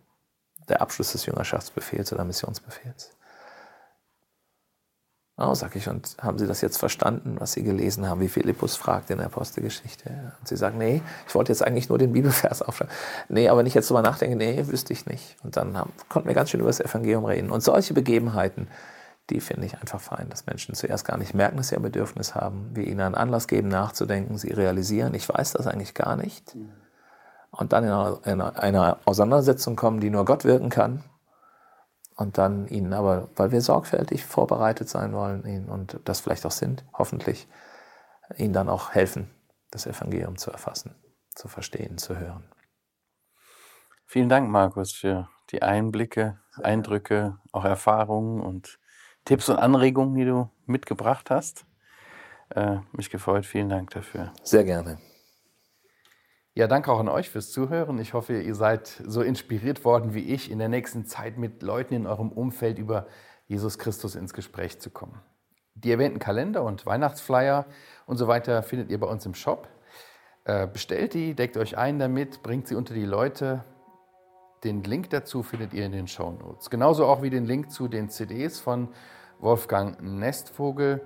Der 0.69 0.81
Abschluss 0.81 1.11
des 1.11 1.25
Jüngerschaftsbefehls 1.25 2.11
oder 2.13 2.23
Missionsbefehls. 2.23 3.11
Oh, 5.37 5.53
sag 5.53 5.75
ich, 5.75 5.89
und 5.89 6.15
haben 6.21 6.37
Sie 6.37 6.47
das 6.47 6.61
jetzt 6.61 6.77
verstanden, 6.77 7.35
was 7.39 7.51
Sie 7.51 7.63
gelesen 7.63 8.07
haben, 8.07 8.21
wie 8.21 8.29
Philippus 8.29 8.77
fragt 8.77 9.09
in 9.09 9.17
der 9.17 9.25
Apostelgeschichte? 9.25 10.09
Und 10.39 10.47
Sie 10.47 10.55
sagen, 10.55 10.77
nee, 10.77 11.01
ich 11.27 11.35
wollte 11.35 11.51
jetzt 11.51 11.61
eigentlich 11.61 11.89
nur 11.89 11.97
den 11.97 12.13
Bibelvers 12.13 12.61
aufschreiben. 12.61 12.93
Nee, 13.27 13.49
aber 13.49 13.61
nicht 13.61 13.73
jetzt 13.73 13.89
drüber 13.89 14.01
nachdenken, 14.01 14.37
nee, 14.37 14.65
wüsste 14.67 14.93
ich 14.93 15.05
nicht. 15.07 15.35
Und 15.43 15.57
dann 15.57 15.75
haben, 15.75 15.91
konnten 16.07 16.29
wir 16.29 16.35
ganz 16.35 16.51
schön 16.51 16.61
über 16.61 16.69
das 16.69 16.79
Evangelium 16.79 17.25
reden. 17.25 17.51
Und 17.51 17.61
solche 17.61 17.93
Begebenheiten, 17.93 18.69
die 19.29 19.41
finde 19.41 19.65
ich 19.65 19.77
einfach 19.77 19.99
fein, 19.99 20.29
dass 20.29 20.45
Menschen 20.45 20.73
zuerst 20.73 21.03
gar 21.03 21.17
nicht 21.17 21.33
merken, 21.33 21.57
dass 21.57 21.67
sie 21.67 21.75
ein 21.75 21.81
Bedürfnis 21.81 22.33
haben, 22.33 22.69
wir 22.73 22.87
ihnen 22.87 23.01
einen 23.01 23.15
Anlass 23.15 23.49
geben, 23.49 23.67
nachzudenken, 23.67 24.37
sie 24.37 24.53
realisieren, 24.53 25.13
ich 25.15 25.27
weiß 25.27 25.51
das 25.51 25.67
eigentlich 25.67 25.93
gar 25.93 26.15
nicht. 26.15 26.55
Und 27.51 27.73
dann 27.73 27.83
in 27.83 28.41
einer 28.41 28.99
Auseinandersetzung 29.03 29.75
kommen, 29.75 29.99
die 29.99 30.09
nur 30.09 30.23
Gott 30.23 30.45
wirken 30.45 30.69
kann 30.69 31.03
und 32.15 32.37
dann 32.37 32.67
ihnen 32.67 32.93
aber, 32.93 33.29
weil 33.35 33.51
wir 33.51 33.61
sorgfältig 33.61 34.25
vorbereitet 34.25 34.89
sein 34.89 35.13
wollen 35.13 35.45
ihnen 35.45 35.69
und 35.69 35.99
das 36.05 36.21
vielleicht 36.21 36.45
auch 36.45 36.51
sind, 36.51 36.85
hoffentlich, 36.93 37.47
ihnen 38.37 38.53
dann 38.53 38.69
auch 38.69 38.91
helfen, 38.91 39.29
das 39.71 39.85
Evangelium 39.85 40.37
zu 40.37 40.51
erfassen, 40.51 40.95
zu 41.35 41.47
verstehen, 41.47 41.97
zu 41.97 42.17
hören. 42.17 42.49
Vielen 44.05 44.29
Dank, 44.29 44.49
Markus, 44.49 44.93
für 44.93 45.29
die 45.51 45.61
Einblicke, 45.61 46.39
Eindrücke, 46.61 47.37
auch 47.51 47.65
Erfahrungen 47.65 48.39
und 48.41 48.79
Tipps 49.25 49.49
und 49.49 49.57
Anregungen, 49.57 50.15
die 50.15 50.25
du 50.25 50.49
mitgebracht 50.65 51.29
hast. 51.29 51.65
Äh, 52.49 52.77
mich 52.91 53.09
gefreut. 53.09 53.45
Vielen 53.45 53.69
Dank 53.69 53.89
dafür. 53.89 54.31
Sehr 54.43 54.63
gerne. 54.63 54.99
Ja, 56.57 56.67
danke 56.67 56.89
auch 56.89 57.01
an 57.01 57.09
euch 57.09 57.29
fürs 57.29 57.51
Zuhören. 57.51 57.99
Ich 57.99 58.13
hoffe, 58.13 58.41
ihr 58.41 58.55
seid 58.55 58.87
so 59.05 59.21
inspiriert 59.21 59.83
worden 59.83 60.13
wie 60.13 60.33
ich, 60.33 60.49
in 60.49 60.57
der 60.57 60.69
nächsten 60.69 61.05
Zeit 61.05 61.37
mit 61.37 61.61
Leuten 61.61 61.93
in 61.93 62.07
eurem 62.07 62.31
Umfeld 62.31 62.79
über 62.79 63.07
Jesus 63.45 63.77
Christus 63.77 64.15
ins 64.15 64.33
Gespräch 64.33 64.79
zu 64.79 64.89
kommen. 64.89 65.19
Die 65.73 65.91
erwähnten 65.91 66.17
Kalender 66.17 66.63
und 66.63 66.85
Weihnachtsflyer 66.85 67.65
und 68.05 68.15
so 68.15 68.29
weiter 68.29 68.63
findet 68.63 68.89
ihr 68.89 68.97
bei 68.97 69.07
uns 69.07 69.25
im 69.25 69.35
Shop. 69.35 69.67
Äh, 70.45 70.67
bestellt 70.67 71.13
die, 71.13 71.33
deckt 71.33 71.57
euch 71.57 71.77
ein 71.77 71.99
damit, 71.99 72.41
bringt 72.41 72.69
sie 72.69 72.75
unter 72.75 72.93
die 72.93 73.03
Leute. 73.03 73.65
Den 74.63 74.81
Link 74.81 75.09
dazu 75.09 75.43
findet 75.43 75.73
ihr 75.73 75.85
in 75.85 75.91
den 75.91 76.07
Show 76.07 76.31
Notes. 76.31 76.69
Genauso 76.69 77.05
auch 77.05 77.21
wie 77.21 77.29
den 77.29 77.43
Link 77.43 77.69
zu 77.69 77.89
den 77.89 78.09
CDs 78.09 78.61
von 78.61 78.87
Wolfgang 79.39 80.01
Nestvogel, 80.01 81.05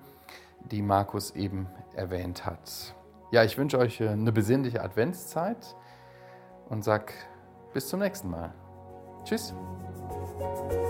die 0.70 0.84
Markus 0.84 1.32
eben 1.32 1.66
erwähnt 1.96 2.46
hat. 2.46 2.94
Ja, 3.32 3.44
ich 3.44 3.58
wünsche 3.58 3.78
euch 3.78 4.02
äh, 4.02 4.10
eine 4.10 4.32
besinnliche 4.32 4.82
Adventszeit 4.82 5.76
und 6.70 6.84
sag 6.84 7.14
bis 7.74 7.88
zum 7.88 8.00
nächsten 8.00 8.30
Mal. 8.30 8.54
Tschüss. 9.24 9.54
Musik 9.54 10.90